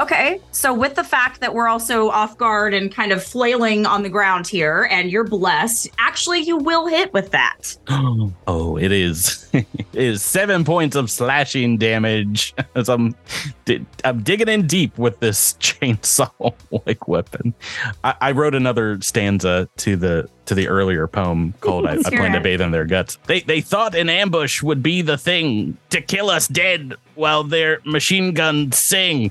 Okay, 0.00 0.40
so 0.50 0.72
with 0.72 0.94
the 0.94 1.04
fact 1.04 1.40
that 1.40 1.52
we're 1.52 1.68
also 1.68 2.08
off 2.08 2.38
guard 2.38 2.72
and 2.72 2.90
kind 2.90 3.12
of 3.12 3.22
flailing 3.22 3.84
on 3.84 4.02
the 4.02 4.08
ground 4.08 4.46
here, 4.46 4.88
and 4.90 5.10
you're 5.10 5.24
blessed, 5.24 5.90
actually, 5.98 6.40
you 6.40 6.56
will 6.56 6.86
hit 6.86 7.12
with 7.12 7.30
that. 7.32 7.76
oh, 8.46 8.78
it 8.78 8.92
is. 8.92 9.46
it 9.52 9.66
is 9.92 10.22
seven 10.22 10.64
points 10.64 10.96
of 10.96 11.10
slashing 11.10 11.76
damage 11.76 12.54
as 12.74 12.88
I'm, 12.88 13.14
I'm 14.02 14.22
digging 14.22 14.48
in 14.48 14.66
deep 14.66 14.96
with 14.96 15.20
this 15.20 15.52
chainsaw 15.60 16.54
like 16.86 17.06
weapon. 17.06 17.52
I, 18.02 18.14
I 18.22 18.30
wrote 18.30 18.54
another 18.54 18.98
stanza 19.02 19.68
to 19.76 19.96
the 19.96 20.30
to 20.46 20.54
the 20.54 20.66
earlier 20.66 21.06
poem 21.08 21.52
called 21.60 21.86
"I, 21.86 21.92
I 21.92 22.10
Plan 22.10 22.32
to. 22.32 22.40
Bathe 22.40 22.62
in 22.62 22.70
Their 22.70 22.86
Guts." 22.86 23.18
They 23.26 23.40
they 23.40 23.60
thought 23.60 23.94
an 23.94 24.08
ambush 24.08 24.62
would 24.62 24.82
be 24.82 25.02
the 25.02 25.18
thing 25.18 25.76
to 25.90 26.00
kill 26.00 26.30
us 26.30 26.48
dead 26.48 26.94
while 27.16 27.44
their 27.44 27.80
machine 27.84 28.32
guns 28.32 28.78
sing. 28.78 29.30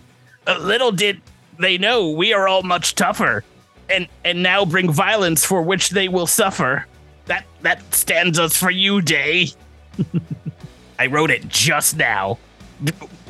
Little 0.57 0.91
did 0.91 1.21
they 1.59 1.77
know 1.77 2.09
we 2.09 2.33
are 2.33 2.47
all 2.47 2.63
much 2.63 2.95
tougher, 2.95 3.43
and 3.89 4.07
and 4.23 4.41
now 4.41 4.65
bring 4.65 4.91
violence 4.91 5.45
for 5.45 5.61
which 5.61 5.89
they 5.89 6.07
will 6.07 6.27
suffer. 6.27 6.85
That 7.25 7.45
that 7.61 7.93
stands 7.93 8.39
us 8.39 8.55
for 8.55 8.71
you, 8.71 9.01
Day. 9.01 9.49
I 10.99 11.07
wrote 11.07 11.31
it 11.31 11.47
just 11.47 11.97
now. 11.97 12.37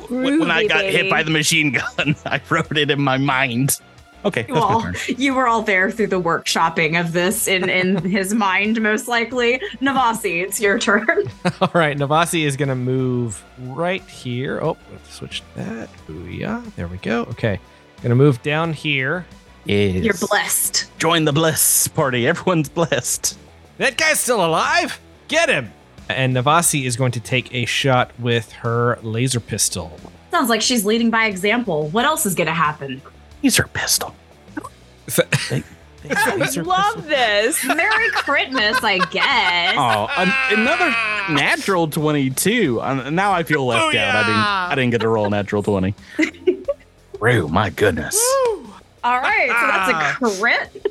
When 0.08 0.40
when 0.40 0.50
I 0.50 0.64
Groovy, 0.64 0.68
got 0.68 0.84
hit 0.84 1.10
by 1.10 1.22
the 1.22 1.30
machine 1.30 1.72
gun, 1.72 2.16
I 2.26 2.40
wrote 2.48 2.76
it 2.76 2.90
in 2.90 3.00
my 3.00 3.18
mind. 3.18 3.78
Okay, 4.24 4.42
that's 4.42 4.52
my 4.52 4.82
turn. 4.82 4.94
you 5.18 5.34
were 5.34 5.48
all 5.48 5.62
there 5.62 5.90
through 5.90 6.08
the 6.08 6.20
workshopping 6.20 7.00
of 7.00 7.12
this 7.12 7.48
in, 7.48 7.68
in 7.68 7.96
his 8.10 8.34
mind, 8.34 8.80
most 8.80 9.08
likely. 9.08 9.58
Navasi, 9.80 10.42
it's 10.42 10.60
your 10.60 10.78
turn. 10.78 11.06
All 11.60 11.70
right, 11.74 11.96
Navasi 11.96 12.44
is 12.44 12.56
going 12.56 12.68
to 12.68 12.74
move 12.74 13.42
right 13.58 14.02
here. 14.02 14.60
Oh, 14.62 14.76
let's 14.92 15.14
switch 15.14 15.42
that. 15.56 15.88
Booyah. 16.06 16.74
There 16.74 16.86
we 16.86 16.98
go. 16.98 17.22
Okay. 17.22 17.58
Going 18.02 18.10
to 18.10 18.16
move 18.16 18.42
down 18.42 18.72
here. 18.72 19.26
Yes. 19.64 20.02
You're 20.04 20.28
blessed. 20.28 20.90
Join 20.98 21.24
the 21.24 21.32
bliss 21.32 21.88
party. 21.88 22.26
Everyone's 22.26 22.68
blessed. 22.68 23.38
That 23.78 23.96
guy's 23.96 24.20
still 24.20 24.44
alive. 24.44 25.00
Get 25.28 25.48
him. 25.48 25.72
And 26.08 26.34
Navasi 26.34 26.84
is 26.84 26.96
going 26.96 27.12
to 27.12 27.20
take 27.20 27.54
a 27.54 27.64
shot 27.66 28.10
with 28.18 28.52
her 28.52 28.98
laser 29.02 29.40
pistol. 29.40 29.98
Sounds 30.30 30.48
like 30.48 30.62
she's 30.62 30.84
leading 30.84 31.10
by 31.10 31.26
example. 31.26 31.88
What 31.88 32.04
else 32.04 32.26
is 32.26 32.34
going 32.34 32.46
to 32.46 32.54
happen? 32.54 33.00
Laser 33.42 33.68
pistol. 33.72 34.14
They- 35.50 35.62
they 36.02 36.08
have 36.14 36.28
I 36.28 36.36
laser 36.36 36.64
love 36.64 36.94
pistol. 36.94 37.10
this. 37.10 37.62
Merry 37.66 38.08
Christmas, 38.12 38.82
I 38.82 38.98
guess. 39.10 39.74
Oh, 39.76 40.08
an- 40.16 40.58
another 40.58 40.88
natural 41.34 41.88
twenty-two. 41.88 42.80
Uh, 42.80 43.10
now 43.10 43.32
I 43.32 43.42
feel 43.42 43.66
left 43.66 43.94
out. 43.94 44.14
I 44.16 44.22
didn't. 44.22 44.36
I 44.38 44.74
didn't 44.76 44.90
get 44.92 45.00
to 45.02 45.08
roll 45.08 45.26
a 45.26 45.30
natural 45.30 45.62
twenty. 45.62 45.94
Rue, 47.20 47.48
my 47.48 47.68
goodness. 47.68 48.18
All 49.04 49.18
right, 49.18 49.48
so 49.48 49.66
that's 49.66 50.32
a 50.32 50.38
crit. 50.40 50.86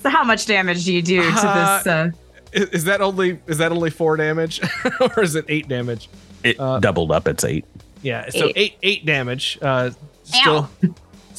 so 0.00 0.10
how 0.10 0.22
much 0.22 0.46
damage 0.46 0.84
do 0.84 0.92
you 0.94 1.02
do 1.02 1.20
to 1.22 1.30
this? 1.32 1.86
Uh, 1.86 2.10
Is, 2.52 2.68
is 2.68 2.84
that 2.84 3.00
only 3.00 3.40
is 3.48 3.58
that 3.58 3.72
only 3.72 3.90
four 3.90 4.16
damage, 4.16 4.60
or 5.00 5.22
is 5.24 5.34
it 5.34 5.44
eight 5.48 5.66
damage? 5.68 6.08
It 6.44 6.60
Uh, 6.60 6.78
doubled 6.78 7.10
up. 7.10 7.26
It's 7.26 7.42
eight. 7.42 7.64
Yeah, 8.02 8.28
so 8.30 8.46
Eight. 8.46 8.52
eight 8.56 8.74
eight 8.84 9.06
damage. 9.06 9.58
Uh, 9.60 9.90
still 10.22 10.70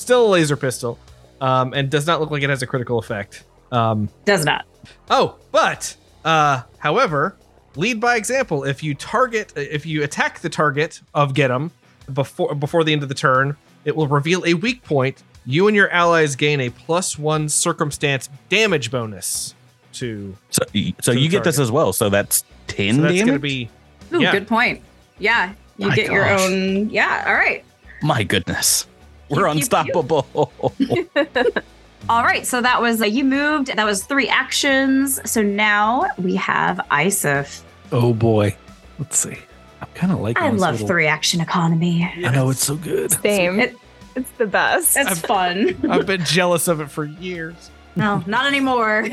still 0.04 0.28
a 0.28 0.30
laser 0.30 0.56
pistol, 0.56 1.00
um, 1.42 1.74
and 1.74 1.90
does 1.90 2.06
not 2.06 2.20
look 2.22 2.30
like 2.30 2.44
it 2.44 2.50
has 2.50 2.62
a 2.62 2.68
critical 2.68 3.00
effect. 3.00 3.44
Um, 3.72 4.10
does 4.26 4.46
not. 4.46 4.66
oh, 5.10 5.38
but 5.52 5.96
uh, 6.24 6.62
however, 6.78 7.36
lead 7.76 8.00
by 8.00 8.16
example. 8.18 8.64
If 8.64 8.84
you 8.84 8.94
target, 8.94 9.52
if 9.56 9.86
you 9.86 10.04
attack 10.04 10.40
the 10.42 10.50
target 10.50 11.02
of 11.16 11.34
get 11.34 11.50
'em 11.50 11.72
before 12.14 12.54
before 12.54 12.84
the 12.84 12.94
end 12.94 13.02
of 13.02 13.10
the 13.10 13.16
turn, 13.16 13.58
it 13.86 13.96
will 13.96 14.08
reveal 14.08 14.46
a 14.46 14.54
weak 14.54 14.84
point. 14.84 15.24
You 15.46 15.68
and 15.68 15.76
your 15.76 15.90
allies 15.90 16.36
gain 16.38 16.62
a 16.62 16.70
plus 16.70 17.18
one 17.20 17.50
circumstance 17.50 18.30
damage 18.50 18.92
bonus 18.92 19.56
to. 19.94 20.36
So, 20.52 20.64
so 21.02 21.14
To 21.14 21.20
you 21.20 21.28
get 21.30 21.44
this 21.44 21.60
as 21.60 21.72
well. 21.72 21.92
So 21.94 22.10
that's 22.10 22.44
ten 22.68 22.96
So 22.96 23.02
that's 23.02 23.14
damage. 23.16 23.26
going 23.26 23.34
to 23.34 23.40
be 23.40 23.70
Ooh, 24.14 24.22
Yeah. 24.22 24.32
good 24.32 24.48
point. 24.48 24.82
Yeah, 25.20 25.54
you 25.78 25.88
My 25.90 25.96
get 25.96 26.12
your 26.12 26.30
own. 26.30 26.90
Yeah, 26.92 27.24
all 27.28 27.34
right. 27.34 27.64
My 28.02 28.24
goodness, 28.24 28.86
we're 29.38 29.52
Pew, 29.52 29.62
pew, 29.62 29.70
pew. 29.70 30.00
unstoppable. 30.00 30.54
All 32.10 32.24
right, 32.24 32.46
so 32.46 32.60
that 32.62 32.82
was 32.82 33.02
uh, 33.02 33.06
you 33.06 33.24
moved. 33.24 33.68
That 33.76 33.86
was 33.86 34.04
three 34.04 34.28
actions. 34.28 35.20
So 35.30 35.42
now 35.42 36.08
we 36.18 36.36
have 36.36 36.78
Iseph. 36.92 37.62
Oh 37.92 38.14
boy. 38.14 38.56
Let's 39.00 39.18
see. 39.20 39.38
I'm 39.82 39.88
kind 39.96 40.12
of 40.12 40.20
like. 40.20 40.38
I 40.38 40.50
love 40.50 40.74
little- 40.76 40.88
three 40.88 41.08
action 41.08 41.40
economy. 41.42 42.04
I 42.26 42.32
know 42.32 42.50
it's 42.50 42.64
so 42.66 42.76
good. 42.76 43.12
Same. 43.22 43.60
It- 43.60 43.78
it's 44.16 44.30
the 44.38 44.46
best. 44.46 44.96
It's 44.96 45.22
fun. 45.22 45.76
I've 45.90 46.06
been 46.06 46.24
jealous 46.24 46.68
of 46.68 46.80
it 46.82 46.92
for 46.92 47.04
years. 47.06 47.72
no, 47.96 48.24
not 48.28 48.46
anymore. 48.46 49.08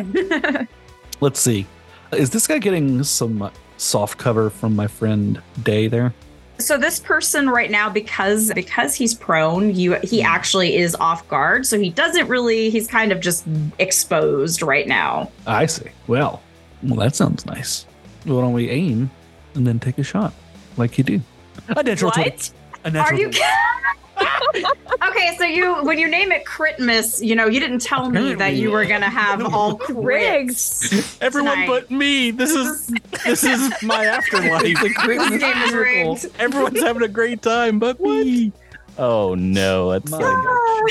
Let's 1.22 1.40
see. 1.40 1.66
Is 2.12 2.28
this 2.30 2.46
guy 2.46 2.58
getting 2.58 3.02
some 3.04 3.50
soft 3.78 4.18
cover 4.18 4.50
from 4.50 4.76
my 4.76 4.86
friend 4.88 5.40
Day 5.62 5.86
there? 5.88 6.12
So 6.62 6.78
this 6.78 7.00
person 7.00 7.48
right 7.48 7.70
now, 7.70 7.90
because 7.90 8.52
because 8.54 8.94
he's 8.94 9.14
prone, 9.14 9.74
you 9.74 9.94
he 10.02 10.20
hmm. 10.20 10.26
actually 10.26 10.76
is 10.76 10.94
off 10.96 11.26
guard. 11.28 11.66
So 11.66 11.78
he 11.78 11.90
doesn't 11.90 12.28
really. 12.28 12.70
He's 12.70 12.86
kind 12.86 13.12
of 13.12 13.20
just 13.20 13.46
exposed 13.78 14.62
right 14.62 14.86
now. 14.86 15.30
I 15.46 15.66
see. 15.66 15.90
Well, 16.06 16.42
well, 16.82 16.96
that 16.96 17.16
sounds 17.16 17.46
nice. 17.46 17.86
Why 18.24 18.40
don't 18.40 18.52
we 18.52 18.70
aim 18.70 19.10
and 19.54 19.66
then 19.66 19.78
take 19.78 19.98
a 19.98 20.02
shot 20.04 20.32
like 20.76 20.98
you 20.98 21.04
do? 21.04 21.20
A 21.68 21.82
natural 21.82 22.10
20. 22.10 22.30
What? 22.30 22.50
A 22.84 22.88
Are 22.88 22.90
natural 22.90 23.20
you? 23.20 23.30
20. 24.52 24.64
okay, 25.08 25.36
so 25.38 25.44
you 25.44 25.82
when 25.84 25.98
you 25.98 26.08
name 26.08 26.32
it 26.32 26.44
Critmas, 26.44 27.24
you 27.24 27.34
know 27.34 27.46
you 27.46 27.60
didn't 27.60 27.80
tell 27.80 28.10
me 28.10 28.34
that 28.34 28.54
you 28.54 28.70
were 28.70 28.84
gonna 28.84 29.08
have 29.10 29.42
all 29.54 29.78
crits. 29.78 31.18
Everyone 31.20 31.52
Tonight. 31.54 31.66
but 31.68 31.90
me. 31.90 32.30
This 32.30 32.50
is 32.50 32.88
this 33.24 33.44
is 33.44 33.70
my 33.82 34.04
afterlife. 34.06 34.62
It's 34.64 34.82
a 34.82 34.88
great 34.90 35.40
game 35.40 35.56
is 35.62 35.72
rigged. 35.72 36.26
Everyone's 36.38 36.80
having 36.82 37.02
a 37.02 37.08
great 37.08 37.42
time, 37.42 37.78
but 37.78 38.00
me. 38.00 38.52
Oh 38.98 39.34
no, 39.34 39.92
that's 39.92 40.10
My, 40.10 40.86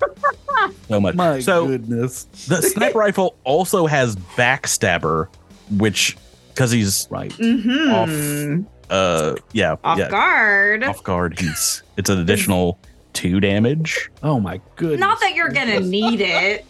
so 0.88 1.00
much. 1.00 1.14
my 1.14 1.40
so 1.40 1.66
goodness. 1.68 2.24
the 2.48 2.60
sniper 2.62 2.98
rifle 2.98 3.36
also 3.44 3.86
has 3.86 4.16
backstabber, 4.16 5.28
which 5.70 6.16
because 6.48 6.70
he's 6.70 7.06
Right. 7.10 7.30
Mm-hmm. 7.30 8.62
Uh 8.90 9.34
yeah 9.52 9.76
Off 9.84 9.98
yeah 9.98 10.10
guard. 10.10 10.84
off 10.84 11.02
guard. 11.04 11.38
He's 11.38 11.82
it's 11.96 12.10
an 12.10 12.18
additional 12.20 12.78
two 13.12 13.40
damage. 13.40 14.10
Oh 14.22 14.40
my 14.40 14.60
goodness. 14.76 15.00
Not 15.00 15.20
that 15.20 15.34
you're 15.34 15.50
gonna 15.50 15.80
need 15.80 16.20
it. 16.20 16.64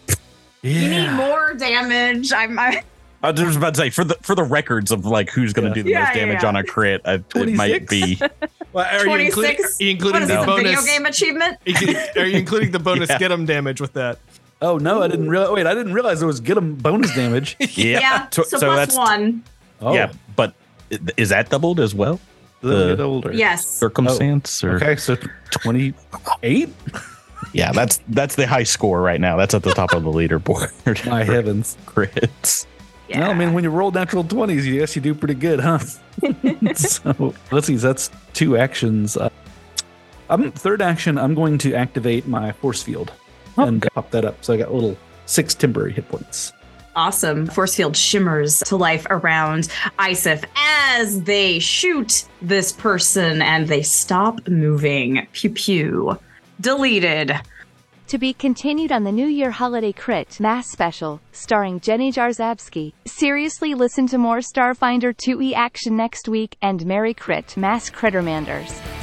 You 0.61 0.89
need 0.89 1.11
more 1.11 1.53
damage. 1.55 2.31
I'm. 2.31 2.57
I, 2.57 2.83
I 3.21 3.31
was 3.31 3.55
about 3.55 3.73
to 3.75 3.79
say 3.81 3.89
for 3.89 4.03
the 4.03 4.15
for 4.21 4.35
the 4.35 4.43
records 4.43 4.91
of 4.91 5.05
like 5.05 5.29
who's 5.29 5.51
going 5.53 5.65
to 5.65 5.69
Yeah. 5.71 5.73
do 5.75 5.83
the 5.83 5.89
Yeah, 5.91 5.99
most 6.05 6.15
yeah, 6.15 6.25
damage 6.25 6.43
yeah. 6.43 6.47
on 6.49 6.55
a 6.57 6.63
crit, 6.63 7.01
I, 7.05 7.23
it 7.35 7.53
might 7.53 7.87
be. 7.89 8.19
Well, 8.73 8.85
are 8.91 9.05
you 9.19 9.27
including, 9.27 9.57
are 9.63 9.67
you 9.83 9.89
including 9.91 10.13
what 10.13 10.21
is 10.23 10.27
the 10.29 10.33
this? 10.33 10.43
A 10.43 10.45
bonus? 10.47 10.63
video 10.63 10.81
game 10.81 11.05
achievement? 11.05 11.57
Are 12.17 12.25
you 12.25 12.37
including 12.39 12.71
the 12.71 12.79
bonus 12.79 13.07
Yeah. 13.07 13.19
get 13.19 13.31
'em 13.31 13.45
damage 13.45 13.79
with 13.79 13.93
that? 13.93 14.17
Oh 14.63 14.79
no, 14.79 15.03
I 15.03 15.07
didn't 15.07 15.29
realize. 15.29 15.51
Wait, 15.51 15.67
I 15.67 15.75
didn't 15.75 15.93
realize 15.93 16.17
there 16.21 16.25
was 16.27 16.39
get 16.39 16.57
him 16.57 16.73
bonus 16.73 17.13
damage. 17.13 17.55
Yeah. 17.59 17.99
Yeah. 17.99 18.27
So, 18.31 18.41
So, 18.41 18.57
so 18.57 18.65
plus 18.65 18.75
that's 18.77 18.95
one. 18.97 19.43
Oh, 19.79 19.93
yeah, 19.93 20.11
but 20.35 20.51
i- 20.51 20.53
is 21.17 21.29
that 21.29 21.49
doubled 21.49 21.79
as 21.79 21.93
well? 21.95 22.19
Then 22.61 22.71
the- 22.71 22.95
get 22.95 23.01
older. 23.03 23.33
Yes. 23.33 23.67
Circumstance 23.67 24.63
or 24.63 24.75
Okay, 24.75 24.95
so 24.95 25.17
twenty-eight. 25.51 26.69
yeah, 27.53 27.71
that's 27.71 27.99
that's 28.09 28.35
the 28.35 28.47
high 28.47 28.63
score 28.63 29.01
right 29.01 29.19
now. 29.19 29.35
That's 29.37 29.53
at 29.53 29.63
the 29.63 29.73
top 29.73 29.93
of 29.93 30.03
the 30.03 30.11
leaderboard. 30.11 31.05
My 31.09 31.23
heavens. 31.23 31.77
crits. 31.85 32.65
Yeah. 33.09 33.19
Well, 33.21 33.31
I 33.31 33.33
mean, 33.33 33.53
when 33.53 33.63
you 33.65 33.69
roll 33.69 33.91
natural 33.91 34.23
twenties, 34.23 34.65
you 34.65 34.79
guess 34.79 34.95
you 34.95 35.01
do 35.01 35.13
pretty 35.13 35.33
good, 35.35 35.59
huh? 35.59 35.79
so 36.75 37.33
let's 37.51 37.67
see. 37.67 37.75
That's 37.75 38.09
two 38.33 38.55
actions. 38.57 39.17
Uh, 39.17 39.29
I'm 40.29 40.51
third 40.53 40.81
action. 40.81 41.17
I'm 41.17 41.35
going 41.35 41.57
to 41.59 41.73
activate 41.75 42.27
my 42.27 42.53
force 42.53 42.81
field 42.81 43.11
and 43.57 43.85
pop 43.93 44.09
that 44.11 44.23
up. 44.25 44.43
So 44.43 44.53
I 44.53 44.57
got 44.57 44.69
a 44.69 44.73
little 44.73 44.97
six 45.25 45.53
temporary 45.53 45.91
hit 45.91 46.07
points. 46.07 46.53
Awesome. 46.95 47.47
Force 47.47 47.75
field 47.75 47.97
shimmers 47.97 48.59
to 48.59 48.75
life 48.77 49.07
around 49.09 49.69
Iseph 49.99 50.43
as 50.55 51.23
they 51.23 51.59
shoot 51.59 52.25
this 52.41 52.71
person 52.71 53.41
and 53.41 53.67
they 53.67 53.81
stop 53.81 54.47
moving. 54.47 55.27
Pew 55.33 55.49
pew. 55.49 56.19
Deleted. 56.61 57.33
To 58.07 58.17
be 58.19 58.33
continued 58.33 58.91
on 58.91 59.05
the 59.05 59.11
New 59.11 59.25
Year 59.25 59.49
Holiday 59.49 59.91
Critmas 59.91 60.65
Special, 60.65 61.19
starring 61.31 61.79
Jenny 61.79 62.11
Jarzabski. 62.11 62.93
Seriously, 63.05 63.73
listen 63.73 64.05
to 64.07 64.19
more 64.19 64.37
Starfinder 64.37 65.15
2e 65.15 65.53
action 65.53 65.95
next 65.95 66.27
week 66.27 66.55
and 66.61 66.85
Merry 66.85 67.15
Critmas 67.15 67.91
Crittermanders. 67.91 69.02